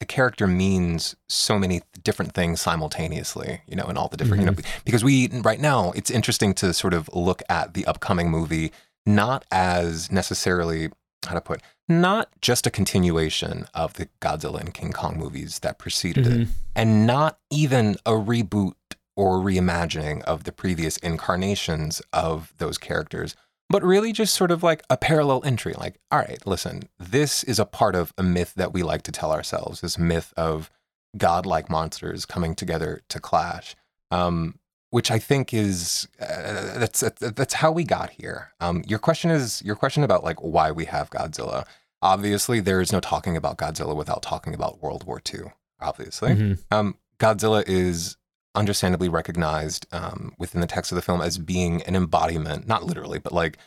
the 0.00 0.06
character 0.06 0.46
means 0.46 1.14
so 1.28 1.58
many 1.58 1.82
different 2.02 2.32
things 2.32 2.60
simultaneously, 2.60 3.60
you 3.66 3.76
know, 3.76 3.84
and 3.84 3.98
all 3.98 4.08
the 4.08 4.16
different, 4.16 4.40
mm-hmm. 4.42 4.48
you 4.48 4.56
know, 4.56 4.62
mm-hmm. 4.62 4.80
because 4.84 5.04
we 5.04 5.28
right 5.28 5.60
now 5.60 5.92
it's 5.94 6.10
interesting 6.10 6.54
to 6.54 6.72
sort 6.72 6.94
of 6.94 7.08
look 7.12 7.42
at 7.48 7.74
the 7.74 7.86
upcoming 7.86 8.30
movie 8.30 8.72
not 9.06 9.44
as 9.50 10.10
necessarily 10.10 10.90
how 11.26 11.34
to 11.34 11.40
put 11.40 11.60
not 11.88 12.28
just 12.40 12.66
a 12.66 12.70
continuation 12.70 13.66
of 13.74 13.94
the 13.94 14.08
Godzilla 14.20 14.60
and 14.60 14.72
King 14.72 14.92
Kong 14.92 15.18
movies 15.18 15.58
that 15.60 15.78
preceded 15.78 16.24
mm-hmm. 16.24 16.42
it, 16.42 16.48
and 16.74 17.06
not 17.06 17.38
even 17.50 17.96
a 18.06 18.12
reboot 18.12 18.74
or 19.16 19.38
reimagining 19.38 20.22
of 20.22 20.44
the 20.44 20.52
previous 20.52 20.96
incarnations 20.98 22.00
of 22.12 22.54
those 22.58 22.78
characters, 22.78 23.34
but 23.70 23.84
really 23.84 24.12
just 24.12 24.34
sort 24.34 24.50
of 24.50 24.62
like 24.62 24.82
a 24.90 24.96
parallel 24.96 25.42
entry. 25.44 25.72
Like, 25.78 26.00
all 26.10 26.18
right, 26.18 26.44
listen, 26.44 26.82
this 26.98 27.44
is 27.44 27.60
a 27.60 27.64
part 27.64 27.94
of 27.94 28.12
a 28.18 28.22
myth 28.22 28.52
that 28.56 28.74
we 28.74 28.82
like 28.82 29.02
to 29.02 29.12
tell 29.12 29.30
ourselves 29.30 29.80
this 29.80 29.96
myth 29.96 30.34
of 30.36 30.70
godlike 31.16 31.70
monsters 31.70 32.26
coming 32.26 32.54
together 32.54 33.00
to 33.08 33.20
clash. 33.20 33.76
Um, 34.10 34.58
which 34.90 35.12
I 35.12 35.20
think 35.20 35.54
is 35.54 36.08
uh, 36.20 36.78
that's 36.78 37.00
that's 37.20 37.54
how 37.54 37.70
we 37.70 37.84
got 37.84 38.10
here. 38.10 38.52
Um, 38.58 38.82
your 38.88 38.98
question 38.98 39.30
is 39.30 39.62
your 39.62 39.76
question 39.76 40.02
about 40.02 40.24
like 40.24 40.42
why 40.42 40.72
we 40.72 40.86
have 40.86 41.10
Godzilla. 41.10 41.64
Obviously, 42.02 42.58
there 42.58 42.80
is 42.80 42.92
no 42.92 42.98
talking 42.98 43.36
about 43.36 43.56
Godzilla 43.56 43.94
without 43.94 44.20
talking 44.20 44.52
about 44.52 44.82
World 44.82 45.04
War 45.04 45.22
II. 45.32 45.52
Obviously, 45.80 46.30
mm-hmm. 46.30 46.54
um, 46.72 46.96
Godzilla 47.20 47.62
is 47.68 48.16
understandably 48.54 49.08
recognized 49.08 49.86
um, 49.92 50.34
within 50.38 50.60
the 50.60 50.66
text 50.66 50.92
of 50.92 50.96
the 50.96 51.02
film 51.02 51.20
as 51.20 51.38
being 51.38 51.82
an 51.82 51.94
embodiment, 51.94 52.66
not 52.66 52.84
literally, 52.84 53.18
but 53.18 53.32
like 53.32 53.58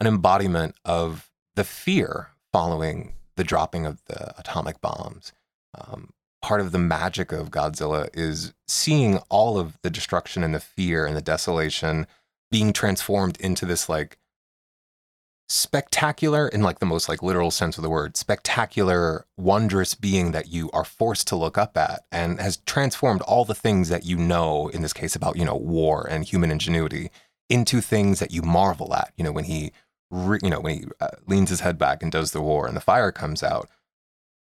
an 0.00 0.06
embodiment 0.06 0.74
of 0.84 1.30
the 1.54 1.64
fear 1.64 2.30
following 2.52 3.14
the 3.36 3.44
dropping 3.44 3.86
of 3.86 4.04
the 4.06 4.38
atomic 4.38 4.80
bombs. 4.80 5.32
Um, 5.78 6.10
part 6.42 6.60
of 6.60 6.72
the 6.72 6.78
magic 6.78 7.32
of 7.32 7.50
Godzilla 7.50 8.08
is 8.12 8.52
seeing 8.66 9.18
all 9.28 9.58
of 9.58 9.78
the 9.82 9.90
destruction 9.90 10.42
and 10.42 10.54
the 10.54 10.60
fear 10.60 11.06
and 11.06 11.16
the 11.16 11.22
desolation 11.22 12.06
being 12.50 12.72
transformed 12.72 13.40
into 13.40 13.64
this 13.64 13.88
like 13.88 14.18
spectacular 15.48 16.48
in 16.48 16.62
like 16.62 16.78
the 16.78 16.86
most 16.86 17.08
like 17.08 17.22
literal 17.22 17.50
sense 17.50 17.76
of 17.76 17.82
the 17.82 17.90
word 17.90 18.16
spectacular 18.16 19.26
wondrous 19.36 19.94
being 19.94 20.32
that 20.32 20.48
you 20.48 20.70
are 20.70 20.84
forced 20.84 21.28
to 21.28 21.36
look 21.36 21.58
up 21.58 21.76
at 21.76 22.04
and 22.10 22.40
has 22.40 22.58
transformed 22.58 23.20
all 23.22 23.44
the 23.44 23.54
things 23.54 23.88
that 23.88 24.06
you 24.06 24.16
know 24.16 24.68
in 24.68 24.82
this 24.82 24.92
case 24.92 25.14
about 25.14 25.36
you 25.36 25.44
know 25.44 25.56
war 25.56 26.06
and 26.08 26.24
human 26.24 26.50
ingenuity 26.50 27.10
into 27.50 27.80
things 27.80 28.18
that 28.18 28.30
you 28.30 28.40
marvel 28.40 28.94
at. 28.94 29.12
You 29.16 29.24
know 29.24 29.32
when 29.32 29.44
he 29.44 29.72
re- 30.10 30.40
you 30.42 30.50
know 30.50 30.60
when 30.60 30.78
he 30.78 30.84
uh, 31.00 31.08
leans 31.26 31.50
his 31.50 31.60
head 31.60 31.76
back 31.76 32.02
and 32.02 32.10
does 32.10 32.32
the 32.32 32.40
war 32.40 32.66
and 32.66 32.76
the 32.76 32.80
fire 32.80 33.12
comes 33.12 33.42
out 33.42 33.68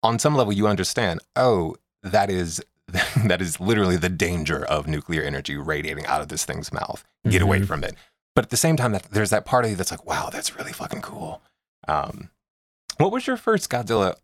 on 0.01 0.17
some 0.17 0.35
level 0.35 0.53
you 0.53 0.67
understand 0.67 1.19
oh 1.35 1.75
that 2.01 2.29
is 2.31 2.63
that 3.25 3.41
is 3.41 3.59
literally 3.59 3.97
the 3.97 4.09
danger 4.09 4.65
of 4.65 4.87
nuclear 4.87 5.21
energy 5.21 5.55
radiating 5.57 6.05
out 6.05 6.21
of 6.21 6.29
this 6.29 6.45
thing's 6.45 6.73
mouth. 6.73 7.03
Get 7.25 7.33
mm-hmm. 7.33 7.43
away 7.43 7.61
from 7.63 7.83
it 7.83 7.95
but 8.35 8.43
at 8.43 8.49
the 8.51 8.57
same 8.57 8.77
time, 8.77 8.91
that 8.91 9.03
there's 9.11 9.31
that 9.31 9.45
part 9.45 9.65
of 9.65 9.71
you 9.71 9.77
that's 9.77 9.91
like, 9.91 10.05
wow, 10.05 10.29
that's 10.31 10.55
really 10.55 10.73
fucking 10.73 11.01
cool. 11.01 11.41
Um, 11.87 12.29
what 12.97 13.11
was 13.11 13.27
your 13.27 13.35
first 13.35 13.69
Godzilla? 13.69 14.15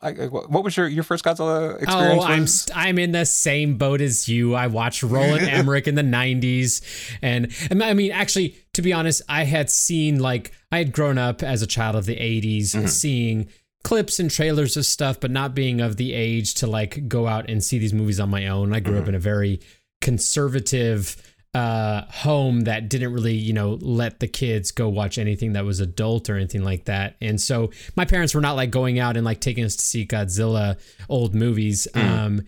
What 0.50 0.64
was 0.64 0.78
your, 0.78 0.88
your 0.88 1.04
first 1.04 1.26
Godzilla 1.26 1.82
experience? 1.82 2.70
Oh, 2.70 2.74
I'm 2.74 2.88
I'm 2.88 3.00
in 3.00 3.12
the 3.12 3.26
same 3.26 3.78
boat 3.78 4.00
as 4.00 4.30
you. 4.30 4.56
I 4.56 4.68
watched 4.68 5.04
Roland 5.04 5.42
Emmerich 5.50 5.88
in 5.88 5.96
the 5.96 6.04
'90s, 6.04 6.82
and, 7.22 7.54
and 7.70 7.84
I 7.84 7.94
mean, 7.94 8.12
actually, 8.12 8.56
to 8.74 8.82
be 8.82 8.94
honest, 8.94 9.22
I 9.28 9.44
had 9.44 9.70
seen 9.70 10.20
like 10.20 10.54
I 10.72 10.78
had 10.78 10.94
grown 10.94 11.18
up 11.18 11.44
as 11.44 11.62
a 11.62 11.68
child 11.68 11.96
of 11.98 12.06
the 12.06 12.16
'80s, 12.16 12.70
mm-hmm. 12.70 12.88
seeing 12.88 13.50
clips 13.84 14.20
and 14.20 14.32
trailers 14.32 14.78
of 14.78 14.86
stuff, 14.86 15.20
but 15.20 15.32
not 15.32 15.54
being 15.54 15.82
of 15.82 15.98
the 15.98 16.14
age 16.14 16.54
to 16.56 16.68
like 16.68 17.10
go 17.10 17.28
out 17.28 17.50
and 17.50 17.62
see 17.64 17.78
these 17.78 17.94
movies 17.94 18.22
on 18.22 18.30
my 18.30 18.48
own. 18.48 18.74
I 18.74 18.80
grew 18.80 18.94
mm-hmm. 18.94 19.04
up 19.04 19.10
in 19.10 19.16
a 19.16 19.20
very 19.20 19.60
conservative 20.00 21.31
uh, 21.54 22.04
home 22.10 22.62
that 22.62 22.88
didn't 22.90 23.12
really, 23.12 23.34
you 23.36 23.54
know, 23.54 23.78
let 23.82 24.20
the 24.20 24.28
kids 24.28 24.72
go 24.72 24.88
watch 24.88 25.18
anything 25.18 25.54
that 25.54 25.66
was 25.66 25.80
adult 25.80 26.30
or 26.30 26.36
anything 26.36 26.64
like 26.64 26.86
that. 26.86 27.16
And 27.20 27.42
so 27.42 27.72
my 27.96 28.06
parents 28.06 28.34
were 28.34 28.42
not 28.42 28.56
like 28.56 28.72
going 28.72 29.00
out 29.00 29.18
and 29.18 29.26
like 29.26 29.42
taking 29.42 29.66
us 29.66 29.76
to 29.76 29.86
see 29.86 30.06
Godzilla 30.06 30.80
old 31.10 31.36
movies. 31.36 31.88
Mm. 31.94 32.10
Um, 32.10 32.42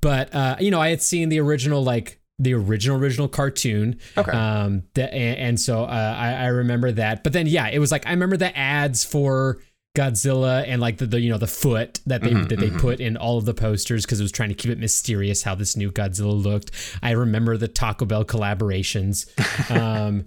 but 0.00 0.34
uh, 0.34 0.56
you 0.58 0.70
know, 0.70 0.80
I 0.80 0.88
had 0.88 1.02
seen 1.02 1.28
the 1.28 1.40
original 1.40 1.82
like 1.84 2.20
the 2.38 2.54
original 2.54 2.98
original 2.98 3.28
cartoon. 3.28 4.00
Okay. 4.16 4.32
Um, 4.32 4.82
the, 4.94 5.12
and, 5.12 5.38
and 5.38 5.60
so 5.60 5.84
uh, 5.84 6.16
I, 6.18 6.32
I 6.32 6.46
remember 6.46 6.90
that. 6.92 7.22
But 7.22 7.32
then 7.32 7.46
yeah, 7.46 7.68
it 7.68 7.78
was 7.78 7.92
like 7.92 8.06
I 8.06 8.10
remember 8.10 8.36
the 8.36 8.56
ads 8.56 9.04
for 9.04 9.60
Godzilla 9.94 10.64
and 10.66 10.80
like 10.80 10.96
the, 10.96 11.06
the 11.06 11.20
you 11.20 11.30
know 11.30 11.38
the 11.38 11.46
foot 11.46 12.00
that 12.06 12.22
they 12.22 12.30
mm-hmm, 12.30 12.46
that 12.46 12.58
they 12.58 12.68
mm-hmm. 12.68 12.78
put 12.78 12.98
in 12.98 13.16
all 13.18 13.36
of 13.36 13.44
the 13.44 13.52
posters 13.52 14.06
because 14.06 14.20
it 14.20 14.22
was 14.22 14.32
trying 14.32 14.48
to 14.48 14.54
keep 14.54 14.70
it 14.70 14.78
mysterious 14.78 15.42
how 15.42 15.54
this 15.54 15.76
new 15.76 15.90
Godzilla 15.90 16.42
looked. 16.42 16.70
I 17.02 17.10
remember 17.10 17.58
the 17.58 17.68
Taco 17.68 18.06
Bell 18.06 18.24
collaborations. 18.24 19.28
um, 19.70 20.24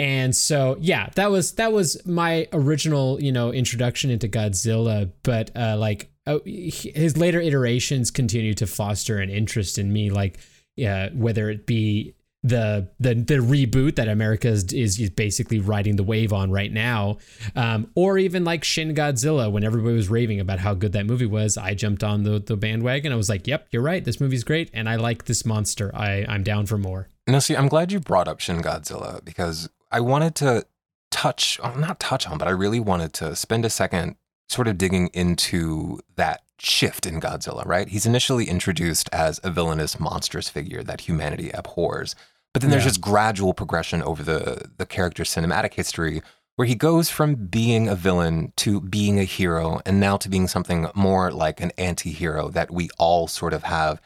and 0.00 0.34
so 0.34 0.76
yeah, 0.80 1.08
that 1.14 1.30
was 1.30 1.52
that 1.52 1.72
was 1.72 2.04
my 2.04 2.48
original 2.52 3.22
you 3.22 3.30
know 3.30 3.52
introduction 3.52 4.10
into 4.10 4.26
Godzilla. 4.26 5.10
But 5.22 5.56
uh, 5.56 5.76
like 5.78 6.10
uh, 6.26 6.40
his 6.44 7.16
later 7.16 7.40
iterations 7.40 8.10
continue 8.10 8.54
to 8.54 8.66
foster 8.66 9.18
an 9.18 9.30
interest 9.30 9.78
in 9.78 9.92
me, 9.92 10.10
like 10.10 10.40
yeah, 10.74 11.10
whether 11.12 11.48
it 11.48 11.64
be 11.64 12.15
the 12.48 12.88
the 13.00 13.14
the 13.14 13.36
reboot 13.36 13.96
that 13.96 14.08
America 14.08 14.48
is, 14.48 14.72
is 14.72 15.10
basically 15.10 15.60
riding 15.60 15.96
the 15.96 16.02
wave 16.02 16.32
on 16.32 16.50
right 16.50 16.72
now, 16.72 17.18
um, 17.54 17.90
or 17.94 18.18
even 18.18 18.44
like 18.44 18.64
Shin 18.64 18.94
Godzilla 18.94 19.50
when 19.50 19.64
everybody 19.64 19.94
was 19.94 20.08
raving 20.08 20.40
about 20.40 20.58
how 20.58 20.74
good 20.74 20.92
that 20.92 21.06
movie 21.06 21.26
was. 21.26 21.56
I 21.56 21.74
jumped 21.74 22.04
on 22.04 22.22
the 22.22 22.38
the 22.38 22.56
bandwagon. 22.56 23.12
I 23.12 23.16
was 23.16 23.28
like, 23.28 23.46
"Yep, 23.46 23.68
you're 23.70 23.82
right. 23.82 24.04
This 24.04 24.20
movie's 24.20 24.44
great, 24.44 24.70
and 24.72 24.88
I 24.88 24.96
like 24.96 25.24
this 25.24 25.44
monster. 25.44 25.90
I 25.94 26.24
I'm 26.28 26.42
down 26.42 26.66
for 26.66 26.78
more." 26.78 27.08
No, 27.28 27.40
see, 27.40 27.56
I'm 27.56 27.68
glad 27.68 27.90
you 27.90 27.98
brought 27.98 28.28
up 28.28 28.40
Shin 28.40 28.62
Godzilla 28.62 29.24
because 29.24 29.68
I 29.90 30.00
wanted 30.00 30.34
to 30.36 30.66
touch, 31.10 31.58
well, 31.62 31.76
not 31.76 31.98
touch 31.98 32.28
on, 32.28 32.38
but 32.38 32.46
I 32.46 32.52
really 32.52 32.78
wanted 32.78 33.12
to 33.14 33.34
spend 33.34 33.64
a 33.64 33.70
second 33.70 34.16
sort 34.48 34.68
of 34.68 34.78
digging 34.78 35.08
into 35.08 35.98
that 36.16 36.42
shift 36.58 37.06
in 37.06 37.20
Godzilla, 37.20 37.66
right? 37.66 37.88
He's 37.88 38.06
initially 38.06 38.48
introduced 38.48 39.08
as 39.12 39.40
a 39.42 39.50
villainous, 39.50 39.98
monstrous 39.98 40.48
figure 40.48 40.82
that 40.82 41.02
humanity 41.02 41.50
abhors. 41.50 42.14
But 42.56 42.62
then 42.62 42.70
there's 42.70 42.84
yeah. 42.84 42.88
this 42.88 42.96
gradual 42.96 43.52
progression 43.52 44.02
over 44.02 44.22
the 44.22 44.70
the 44.78 44.86
character's 44.86 45.28
cinematic 45.28 45.74
history 45.74 46.22
where 46.54 46.66
he 46.66 46.74
goes 46.74 47.10
from 47.10 47.34
being 47.34 47.86
a 47.86 47.94
villain 47.94 48.54
to 48.56 48.80
being 48.80 49.20
a 49.20 49.24
hero 49.24 49.82
and 49.84 50.00
now 50.00 50.16
to 50.16 50.30
being 50.30 50.48
something 50.48 50.86
more 50.94 51.30
like 51.30 51.60
an 51.60 51.70
anti-hero 51.76 52.48
that 52.48 52.70
we 52.70 52.88
all 52.96 53.28
sort 53.28 53.52
of 53.52 53.64
have 53.64 54.00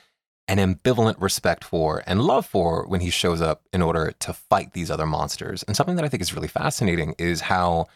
an 0.48 0.58
ambivalent 0.58 1.14
respect 1.20 1.62
for 1.62 2.02
and 2.08 2.22
love 2.22 2.44
for 2.44 2.88
when 2.88 3.00
he 3.00 3.08
shows 3.08 3.40
up 3.40 3.68
in 3.72 3.82
order 3.82 4.12
to 4.18 4.32
fight 4.32 4.72
these 4.72 4.90
other 4.90 5.06
monsters. 5.06 5.62
And 5.62 5.76
something 5.76 5.94
that 5.94 6.04
I 6.04 6.08
think 6.08 6.20
is 6.20 6.34
really 6.34 6.48
fascinating 6.48 7.14
is 7.20 7.42
how 7.42 7.86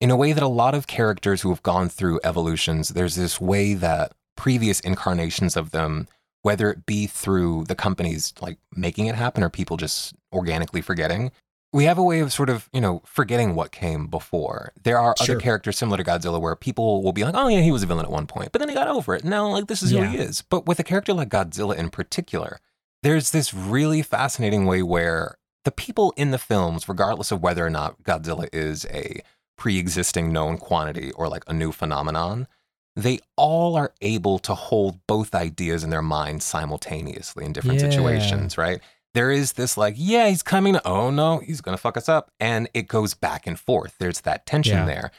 in 0.00 0.10
a 0.10 0.16
way 0.16 0.32
that 0.32 0.42
a 0.42 0.48
lot 0.48 0.74
of 0.74 0.88
characters 0.88 1.42
who 1.42 1.50
have 1.50 1.62
gone 1.62 1.88
through 1.88 2.18
evolutions, 2.24 2.88
there's 2.88 3.14
this 3.14 3.40
way 3.40 3.74
that 3.74 4.10
previous 4.36 4.80
incarnations 4.80 5.56
of 5.56 5.70
them 5.70 6.08
whether 6.42 6.70
it 6.70 6.86
be 6.86 7.06
through 7.06 7.64
the 7.64 7.74
companies 7.74 8.32
like 8.40 8.58
making 8.74 9.06
it 9.06 9.14
happen 9.14 9.42
or 9.42 9.50
people 9.50 9.76
just 9.76 10.14
organically 10.32 10.80
forgetting. 10.80 11.30
We 11.72 11.84
have 11.84 11.98
a 11.98 12.02
way 12.02 12.18
of 12.18 12.32
sort 12.32 12.50
of, 12.50 12.68
you 12.72 12.80
know, 12.80 13.00
forgetting 13.04 13.54
what 13.54 13.70
came 13.70 14.08
before. 14.08 14.72
There 14.82 14.98
are 14.98 15.14
sure. 15.16 15.36
other 15.36 15.40
characters 15.40 15.78
similar 15.78 15.98
to 15.98 16.04
Godzilla 16.04 16.40
where 16.40 16.56
people 16.56 17.02
will 17.02 17.12
be 17.12 17.22
like, 17.22 17.34
oh, 17.36 17.46
yeah, 17.46 17.60
he 17.60 17.70
was 17.70 17.84
a 17.84 17.86
villain 17.86 18.04
at 18.04 18.10
one 18.10 18.26
point, 18.26 18.50
but 18.50 18.58
then 18.58 18.68
he 18.68 18.74
got 18.74 18.88
over 18.88 19.14
it. 19.14 19.22
Now, 19.22 19.48
like, 19.48 19.68
this 19.68 19.80
is 19.80 19.92
yeah. 19.92 20.04
who 20.04 20.10
he 20.10 20.18
is. 20.18 20.42
But 20.42 20.66
with 20.66 20.80
a 20.80 20.84
character 20.84 21.12
like 21.12 21.28
Godzilla 21.28 21.76
in 21.76 21.90
particular, 21.90 22.58
there's 23.04 23.30
this 23.30 23.54
really 23.54 24.02
fascinating 24.02 24.66
way 24.66 24.82
where 24.82 25.36
the 25.64 25.70
people 25.70 26.12
in 26.16 26.32
the 26.32 26.38
films, 26.38 26.88
regardless 26.88 27.30
of 27.30 27.40
whether 27.40 27.64
or 27.64 27.70
not 27.70 28.02
Godzilla 28.02 28.48
is 28.52 28.84
a 28.86 29.20
pre 29.56 29.78
existing 29.78 30.32
known 30.32 30.58
quantity 30.58 31.12
or 31.12 31.28
like 31.28 31.44
a 31.46 31.52
new 31.52 31.70
phenomenon, 31.70 32.48
they 32.96 33.20
all 33.36 33.76
are 33.76 33.92
able 34.00 34.38
to 34.40 34.54
hold 34.54 34.98
both 35.06 35.34
ideas 35.34 35.84
in 35.84 35.90
their 35.90 36.02
minds 36.02 36.44
simultaneously 36.44 37.44
in 37.44 37.52
different 37.52 37.80
yeah. 37.80 37.90
situations, 37.90 38.58
right? 38.58 38.80
There 39.14 39.30
is 39.30 39.54
this 39.54 39.76
like, 39.76 39.94
yeah, 39.96 40.28
he's 40.28 40.42
coming. 40.42 40.78
Oh 40.84 41.10
no, 41.10 41.38
he's 41.38 41.60
gonna 41.60 41.76
fuck 41.76 41.96
us 41.96 42.08
up, 42.08 42.30
and 42.38 42.68
it 42.74 42.88
goes 42.88 43.14
back 43.14 43.46
and 43.46 43.58
forth. 43.58 43.96
There's 43.98 44.20
that 44.22 44.46
tension 44.46 44.78
yeah. 44.78 44.86
there. 44.86 45.10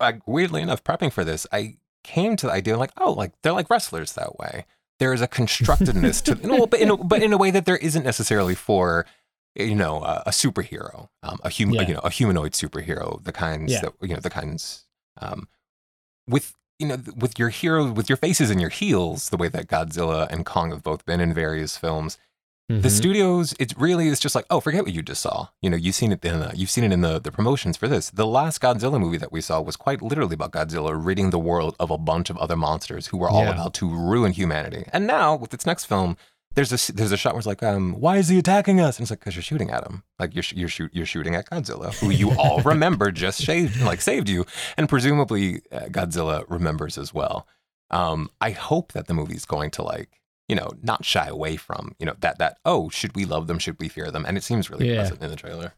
Like 0.00 0.26
weirdly 0.26 0.62
enough, 0.62 0.84
prepping 0.84 1.12
for 1.12 1.24
this, 1.24 1.46
I 1.52 1.76
came 2.04 2.36
to 2.36 2.46
the 2.46 2.52
idea 2.52 2.76
like, 2.78 2.92
oh, 2.96 3.12
like 3.12 3.32
they're 3.42 3.52
like 3.52 3.70
wrestlers 3.70 4.12
that 4.14 4.38
way. 4.38 4.64
There 4.98 5.12
is 5.12 5.20
a 5.20 5.28
constructedness 5.28 6.22
to, 6.24 6.46
no, 6.46 6.66
but 6.66 6.80
in 6.80 6.90
a, 6.90 6.96
but 6.96 7.22
in 7.22 7.32
a 7.32 7.38
way 7.38 7.50
that 7.50 7.66
there 7.66 7.76
isn't 7.76 8.04
necessarily 8.04 8.54
for 8.54 9.06
you 9.54 9.74
know 9.74 10.02
a, 10.02 10.22
a 10.26 10.30
superhero, 10.30 11.08
um, 11.22 11.38
a 11.42 11.50
human, 11.50 11.76
yeah. 11.76 11.88
you 11.88 11.94
know, 11.94 12.00
a 12.00 12.10
humanoid 12.10 12.52
superhero, 12.52 13.22
the 13.22 13.32
kinds 13.32 13.72
yeah. 13.72 13.80
that 13.80 13.92
you 14.00 14.14
know, 14.14 14.20
the 14.20 14.30
kinds 14.30 14.86
um, 15.20 15.48
with 16.26 16.54
you 16.78 16.86
know, 16.86 16.98
with 17.16 17.38
your 17.38 17.48
hero, 17.48 17.90
with 17.90 18.08
your 18.08 18.16
faces 18.16 18.50
and 18.50 18.60
your 18.60 18.70
heels, 18.70 19.30
the 19.30 19.36
way 19.36 19.48
that 19.48 19.66
Godzilla 19.66 20.30
and 20.30 20.46
Kong 20.46 20.70
have 20.70 20.82
both 20.82 21.04
been 21.04 21.20
in 21.20 21.34
various 21.34 21.76
films, 21.76 22.18
mm-hmm. 22.70 22.82
the 22.82 22.90
studios, 22.90 23.54
it 23.58 23.74
really 23.76 24.06
is 24.08 24.20
just 24.20 24.34
like, 24.34 24.46
oh, 24.48 24.60
forget 24.60 24.84
what 24.84 24.92
you 24.92 25.02
just 25.02 25.22
saw. 25.22 25.48
You 25.60 25.70
know, 25.70 25.76
you've 25.76 25.96
seen 25.96 26.12
it 26.12 26.24
in, 26.24 26.40
the, 26.40 26.52
you've 26.54 26.70
seen 26.70 26.84
it 26.84 26.92
in 26.92 27.00
the 27.00 27.18
the 27.18 27.32
promotions 27.32 27.76
for 27.76 27.88
this. 27.88 28.10
The 28.10 28.26
last 28.26 28.60
Godzilla 28.60 29.00
movie 29.00 29.18
that 29.18 29.32
we 29.32 29.40
saw 29.40 29.60
was 29.60 29.76
quite 29.76 30.02
literally 30.02 30.34
about 30.34 30.52
Godzilla 30.52 30.92
ridding 30.94 31.30
the 31.30 31.38
world 31.38 31.74
of 31.80 31.90
a 31.90 31.98
bunch 31.98 32.30
of 32.30 32.38
other 32.38 32.56
monsters 32.56 33.08
who 33.08 33.18
were 33.18 33.28
all 33.28 33.44
yeah. 33.44 33.54
about 33.54 33.74
to 33.74 33.88
ruin 33.88 34.32
humanity. 34.32 34.84
And 34.92 35.06
now 35.06 35.34
with 35.34 35.52
its 35.52 35.66
next 35.66 35.86
film, 35.86 36.16
there's 36.54 36.72
a 36.72 36.92
there's 36.92 37.12
a 37.12 37.16
shot 37.16 37.34
where 37.34 37.38
it's 37.38 37.46
like, 37.46 37.62
um, 37.62 37.94
why 38.00 38.16
is 38.16 38.28
he 38.28 38.38
attacking 38.38 38.80
us? 38.80 38.98
And 38.98 39.04
it's 39.04 39.10
like, 39.10 39.20
because 39.20 39.36
you're 39.36 39.42
shooting 39.42 39.70
at 39.70 39.86
him. 39.86 40.02
Like 40.18 40.34
you're 40.34 40.44
you're 40.54 40.68
shoot 40.68 40.90
you're 40.92 41.06
shooting 41.06 41.34
at 41.34 41.48
Godzilla, 41.48 41.94
who 42.00 42.10
you 42.10 42.32
all 42.32 42.60
remember 42.64 43.10
just 43.10 43.44
saved 43.44 43.80
like 43.80 44.00
saved 44.00 44.28
you, 44.28 44.44
and 44.76 44.88
presumably 44.88 45.62
uh, 45.70 45.86
Godzilla 45.86 46.44
remembers 46.48 46.98
as 46.98 47.14
well. 47.14 47.46
Um, 47.90 48.30
I 48.40 48.50
hope 48.50 48.92
that 48.92 49.06
the 49.06 49.14
movie's 49.14 49.44
going 49.44 49.70
to 49.72 49.82
like 49.82 50.20
you 50.48 50.56
know 50.56 50.70
not 50.82 51.04
shy 51.04 51.26
away 51.26 51.56
from 51.56 51.94
you 51.98 52.06
know 52.06 52.14
that 52.20 52.38
that 52.38 52.58
oh 52.64 52.88
should 52.88 53.14
we 53.14 53.24
love 53.24 53.46
them 53.46 53.58
should 53.58 53.78
we 53.78 53.88
fear 53.88 54.10
them 54.10 54.24
and 54.26 54.36
it 54.36 54.42
seems 54.42 54.70
really 54.70 54.90
yeah. 54.90 55.00
present 55.00 55.22
in 55.22 55.30
the 55.30 55.36
trailer. 55.36 55.74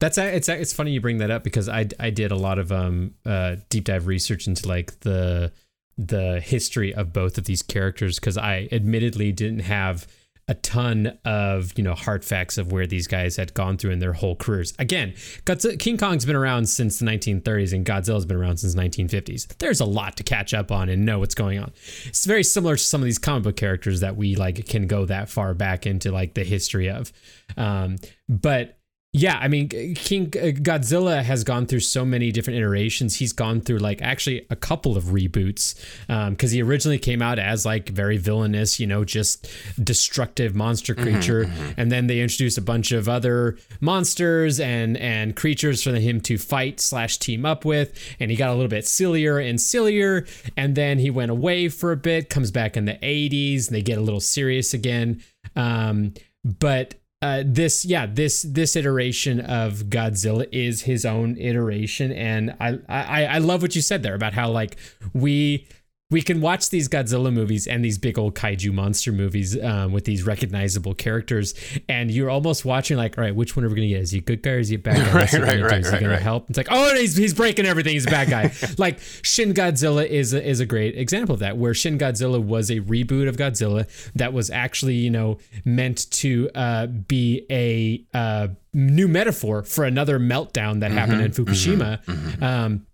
That's 0.00 0.16
it's 0.16 0.48
it's 0.48 0.72
funny 0.72 0.92
you 0.92 1.00
bring 1.00 1.18
that 1.18 1.30
up 1.30 1.44
because 1.44 1.68
I 1.68 1.86
I 2.00 2.10
did 2.10 2.32
a 2.32 2.36
lot 2.36 2.58
of 2.58 2.72
um 2.72 3.14
uh 3.24 3.56
deep 3.68 3.84
dive 3.84 4.06
research 4.06 4.46
into 4.46 4.66
like 4.66 5.00
the 5.00 5.52
the 6.00 6.40
history 6.40 6.94
of 6.94 7.12
both 7.12 7.36
of 7.36 7.44
these 7.44 7.62
characters 7.62 8.18
because 8.18 8.38
I 8.38 8.68
admittedly 8.72 9.32
didn't 9.32 9.60
have 9.60 10.06
a 10.48 10.54
ton 10.54 11.18
of 11.24 11.72
you 11.76 11.84
know 11.84 11.94
hard 11.94 12.24
facts 12.24 12.58
of 12.58 12.72
where 12.72 12.86
these 12.86 13.06
guys 13.06 13.36
had 13.36 13.54
gone 13.54 13.76
through 13.76 13.92
in 13.92 14.00
their 14.00 14.14
whole 14.14 14.34
careers. 14.34 14.74
Again, 14.80 15.12
Godzilla, 15.44 15.78
King 15.78 15.96
Kong's 15.96 16.24
been 16.24 16.34
around 16.34 16.68
since 16.68 16.98
the 16.98 17.06
1930s 17.06 17.72
and 17.72 17.86
Godzilla's 17.86 18.24
been 18.24 18.38
around 18.38 18.56
since 18.56 18.74
1950s. 18.74 19.58
There's 19.58 19.78
a 19.78 19.84
lot 19.84 20.16
to 20.16 20.24
catch 20.24 20.52
up 20.52 20.72
on 20.72 20.88
and 20.88 21.04
know 21.04 21.20
what's 21.20 21.36
going 21.36 21.60
on. 21.60 21.70
It's 22.06 22.24
very 22.24 22.42
similar 22.42 22.76
to 22.76 22.82
some 22.82 23.00
of 23.00 23.04
these 23.04 23.18
comic 23.18 23.44
book 23.44 23.56
characters 23.56 24.00
that 24.00 24.16
we 24.16 24.34
like 24.34 24.66
can 24.66 24.88
go 24.88 25.04
that 25.04 25.28
far 25.28 25.54
back 25.54 25.86
into 25.86 26.10
like 26.10 26.34
the 26.34 26.44
history 26.44 26.90
of. 26.90 27.12
Um, 27.56 27.96
but 28.28 28.79
yeah, 29.12 29.38
I 29.40 29.48
mean, 29.48 29.68
King 29.68 30.26
uh, 30.36 30.54
Godzilla 30.54 31.20
has 31.24 31.42
gone 31.42 31.66
through 31.66 31.80
so 31.80 32.04
many 32.04 32.30
different 32.30 32.58
iterations. 32.58 33.16
He's 33.16 33.32
gone 33.32 33.60
through 33.60 33.78
like 33.78 34.00
actually 34.02 34.46
a 34.50 34.56
couple 34.56 34.96
of 34.96 35.04
reboots 35.06 35.74
because 36.06 36.52
um, 36.52 36.54
he 36.54 36.62
originally 36.62 36.98
came 36.98 37.20
out 37.20 37.40
as 37.40 37.66
like 37.66 37.88
very 37.88 38.18
villainous, 38.18 38.78
you 38.78 38.86
know, 38.86 39.02
just 39.02 39.50
destructive 39.82 40.54
monster 40.54 40.94
mm-hmm, 40.94 41.02
creature, 41.02 41.46
mm-hmm, 41.46 41.60
mm-hmm. 41.60 41.80
and 41.80 41.90
then 41.90 42.06
they 42.06 42.20
introduced 42.20 42.56
a 42.56 42.62
bunch 42.62 42.92
of 42.92 43.08
other 43.08 43.58
monsters 43.80 44.60
and 44.60 44.96
and 44.98 45.34
creatures 45.34 45.82
for 45.82 45.92
him 45.96 46.20
to 46.20 46.38
fight 46.38 46.78
slash 46.78 47.18
team 47.18 47.44
up 47.44 47.64
with, 47.64 47.92
and 48.20 48.30
he 48.30 48.36
got 48.36 48.50
a 48.50 48.54
little 48.54 48.68
bit 48.68 48.86
sillier 48.86 49.38
and 49.38 49.60
sillier, 49.60 50.24
and 50.56 50.76
then 50.76 51.00
he 51.00 51.10
went 51.10 51.32
away 51.32 51.68
for 51.68 51.90
a 51.90 51.96
bit, 51.96 52.30
comes 52.30 52.52
back 52.52 52.76
in 52.76 52.84
the 52.84 52.94
'80s, 53.02 53.66
and 53.66 53.74
they 53.74 53.82
get 53.82 53.98
a 53.98 54.02
little 54.02 54.20
serious 54.20 54.72
again. 54.72 55.20
Um, 55.56 56.14
but 56.44 56.94
uh, 57.22 57.42
this 57.44 57.84
yeah 57.84 58.06
this 58.06 58.42
this 58.42 58.76
iteration 58.76 59.40
of 59.40 59.84
Godzilla 59.84 60.46
is 60.52 60.82
his 60.82 61.04
own 61.04 61.36
iteration, 61.36 62.12
and 62.12 62.56
I 62.58 62.78
I 62.88 63.24
I 63.26 63.38
love 63.38 63.60
what 63.60 63.76
you 63.76 63.82
said 63.82 64.02
there 64.02 64.14
about 64.14 64.32
how 64.32 64.50
like 64.50 64.76
we 65.12 65.66
we 66.10 66.22
can 66.22 66.40
watch 66.40 66.70
these 66.70 66.88
Godzilla 66.88 67.32
movies 67.32 67.66
and 67.66 67.84
these 67.84 67.96
big 67.96 68.18
old 68.18 68.34
kaiju 68.34 68.72
monster 68.72 69.12
movies 69.12 69.60
um, 69.62 69.92
with 69.92 70.04
these 70.04 70.24
recognizable 70.24 70.94
characters, 70.94 71.54
and 71.88 72.10
you're 72.10 72.30
almost 72.30 72.64
watching 72.64 72.96
like, 72.96 73.16
all 73.16 73.24
right, 73.24 73.34
which 73.34 73.56
one 73.56 73.64
are 73.64 73.68
we 73.68 73.76
gonna 73.76 73.88
get? 73.88 74.00
Is 74.00 74.10
he 74.10 74.18
a 74.18 74.22
good 74.22 74.42
guy 74.42 74.52
or 74.52 74.58
is 74.58 74.68
he 74.68 74.74
a 74.74 74.78
bad 74.78 74.96
guy? 74.96 75.12
right, 75.14 75.32
right, 75.32 75.62
right, 75.62 75.80
is 75.80 75.90
he 75.90 75.98
gonna 75.98 76.10
right. 76.10 76.20
help? 76.20 76.50
It's 76.50 76.56
like, 76.56 76.68
oh, 76.70 76.94
he's, 76.96 77.16
he's 77.16 77.32
breaking 77.32 77.66
everything. 77.66 77.92
He's 77.92 78.06
a 78.06 78.10
bad 78.10 78.28
guy. 78.28 78.52
like 78.78 78.98
Shin 79.22 79.54
Godzilla 79.54 80.06
is 80.06 80.34
a, 80.34 80.44
is 80.46 80.60
a 80.60 80.66
great 80.66 80.98
example 80.98 81.34
of 81.34 81.40
that, 81.40 81.56
where 81.56 81.74
Shin 81.74 81.96
Godzilla 81.96 82.42
was 82.42 82.70
a 82.70 82.80
reboot 82.80 83.28
of 83.28 83.36
Godzilla 83.36 83.88
that 84.14 84.32
was 84.32 84.50
actually 84.50 84.96
you 84.96 85.10
know 85.10 85.38
meant 85.64 86.10
to 86.12 86.50
uh, 86.54 86.86
be 86.86 87.46
a 87.50 88.04
uh, 88.16 88.48
new 88.74 89.06
metaphor 89.06 89.62
for 89.62 89.84
another 89.84 90.18
meltdown 90.18 90.80
that 90.80 90.90
mm-hmm, 90.90 90.98
happened 90.98 91.22
in 91.22 91.30
Fukushima. 91.30 92.02
Mm-hmm, 92.04 92.12
mm-hmm. 92.12 92.44
Um, 92.44 92.86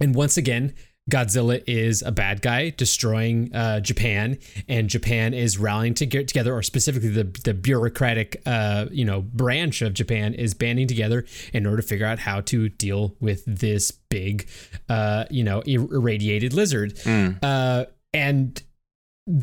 and 0.00 0.14
once 0.14 0.36
again 0.36 0.74
Godzilla 1.10 1.62
is 1.66 2.02
a 2.02 2.10
bad 2.10 2.40
guy 2.40 2.70
destroying 2.70 3.54
uh, 3.54 3.80
Japan, 3.80 4.38
and 4.68 4.88
Japan 4.88 5.34
is 5.34 5.58
rallying 5.58 5.94
to 5.94 6.06
get 6.06 6.28
together, 6.28 6.54
or 6.54 6.62
specifically 6.62 7.10
the 7.10 7.24
the 7.44 7.52
bureaucratic, 7.52 8.40
uh, 8.46 8.86
you 8.90 9.04
know, 9.04 9.20
branch 9.20 9.82
of 9.82 9.92
Japan 9.92 10.32
is 10.32 10.54
banding 10.54 10.86
together 10.86 11.26
in 11.52 11.66
order 11.66 11.82
to 11.82 11.86
figure 11.86 12.06
out 12.06 12.18
how 12.18 12.40
to 12.42 12.70
deal 12.70 13.14
with 13.20 13.44
this 13.46 13.90
big, 13.90 14.48
uh, 14.88 15.24
you 15.30 15.44
know, 15.44 15.60
irradiated 15.60 16.54
lizard. 16.54 16.94
Mm. 16.96 17.86
and 18.12 18.62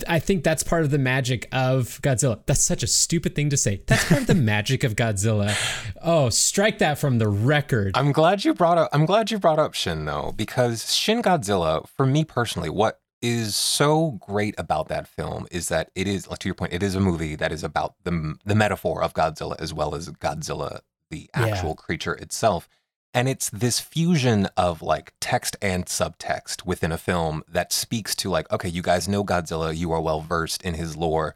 I 0.07 0.19
think 0.19 0.43
that's 0.43 0.61
part 0.61 0.83
of 0.83 0.91
the 0.91 0.99
magic 0.99 1.47
of 1.51 1.99
Godzilla. 2.03 2.41
That's 2.45 2.63
such 2.63 2.83
a 2.83 2.87
stupid 2.87 3.33
thing 3.33 3.49
to 3.49 3.57
say. 3.57 3.81
That's 3.87 4.07
part 4.07 4.21
of 4.21 4.27
the 4.27 4.35
magic 4.35 4.83
of 4.83 4.95
Godzilla. 4.95 5.55
Oh, 6.03 6.29
strike 6.29 6.77
that 6.79 6.99
from 6.99 7.17
the 7.17 7.27
record. 7.27 7.97
I'm 7.97 8.11
glad 8.11 8.45
you 8.45 8.53
brought 8.53 8.77
up 8.77 8.89
I'm 8.93 9.05
glad 9.05 9.31
you 9.31 9.39
brought 9.39 9.57
up 9.57 9.73
Shin 9.73 10.05
though 10.05 10.33
because 10.35 10.93
Shin 10.93 11.23
Godzilla 11.23 11.87
for 11.87 12.05
me 12.05 12.23
personally 12.23 12.69
what 12.69 12.99
is 13.23 13.55
so 13.55 14.19
great 14.19 14.55
about 14.57 14.87
that 14.89 15.07
film 15.07 15.47
is 15.51 15.69
that 15.69 15.89
it 15.95 16.07
is 16.07 16.27
like 16.27 16.39
to 16.39 16.47
your 16.47 16.55
point 16.55 16.73
it 16.73 16.83
is 16.83 16.95
a 16.95 16.99
movie 16.99 17.35
that 17.35 17.51
is 17.51 17.63
about 17.63 17.95
the 18.03 18.35
the 18.45 18.55
metaphor 18.55 19.03
of 19.03 19.13
Godzilla 19.13 19.59
as 19.59 19.73
well 19.73 19.95
as 19.95 20.09
Godzilla 20.09 20.81
the 21.09 21.29
actual 21.33 21.69
yeah. 21.69 21.75
creature 21.75 22.13
itself. 22.13 22.69
And 23.13 23.27
it's 23.27 23.49
this 23.49 23.79
fusion 23.79 24.47
of 24.55 24.81
like 24.81 25.13
text 25.19 25.57
and 25.61 25.85
subtext 25.85 26.65
within 26.65 26.91
a 26.91 26.97
film 26.97 27.43
that 27.47 27.73
speaks 27.73 28.15
to 28.17 28.29
like, 28.29 28.49
okay, 28.51 28.69
you 28.69 28.81
guys 28.81 29.07
know 29.07 29.23
Godzilla, 29.23 29.75
you 29.75 29.91
are 29.91 30.01
well 30.01 30.21
versed 30.21 30.63
in 30.63 30.75
his 30.75 30.95
lore, 30.95 31.35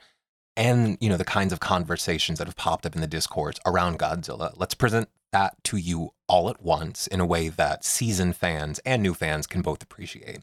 and 0.55 0.97
you 1.01 1.09
know 1.09 1.17
the 1.17 1.25
kinds 1.25 1.51
of 1.51 1.59
conversations 1.59 2.39
that 2.39 2.47
have 2.47 2.55
popped 2.55 2.85
up 2.85 2.95
in 2.95 3.01
the 3.01 3.07
discourse 3.07 3.57
around 3.65 3.99
Godzilla. 3.99 4.53
Let's 4.55 4.73
present 4.73 5.09
that 5.33 5.61
to 5.65 5.75
you 5.75 6.11
all 6.27 6.49
at 6.49 6.61
once 6.61 7.07
in 7.07 7.19
a 7.19 7.25
way 7.25 7.49
that 7.49 7.83
seasoned 7.83 8.37
fans 8.37 8.79
and 8.85 9.03
new 9.03 9.13
fans 9.13 9.47
can 9.47 9.61
both 9.61 9.83
appreciate. 9.83 10.39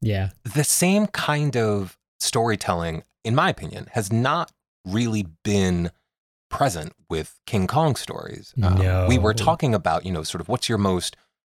Yeah. 0.00 0.30
The 0.44 0.64
same 0.64 1.08
kind 1.08 1.58
of 1.58 1.98
storytelling, 2.18 3.02
in 3.22 3.34
my 3.34 3.50
opinion, 3.50 3.88
has 3.92 4.10
not 4.10 4.50
really 4.86 5.26
been 5.44 5.90
present 6.50 6.92
with 7.08 7.38
King 7.46 7.66
Kong 7.66 7.96
stories. 7.96 8.52
No. 8.56 8.68
Uh, 8.68 9.06
we 9.08 9.16
were 9.16 9.32
talking 9.32 9.74
about, 9.74 10.04
you 10.04 10.12
know, 10.12 10.22
sort 10.22 10.42
of 10.42 10.48
what's 10.48 10.68
your 10.68 10.76
most, 10.78 11.16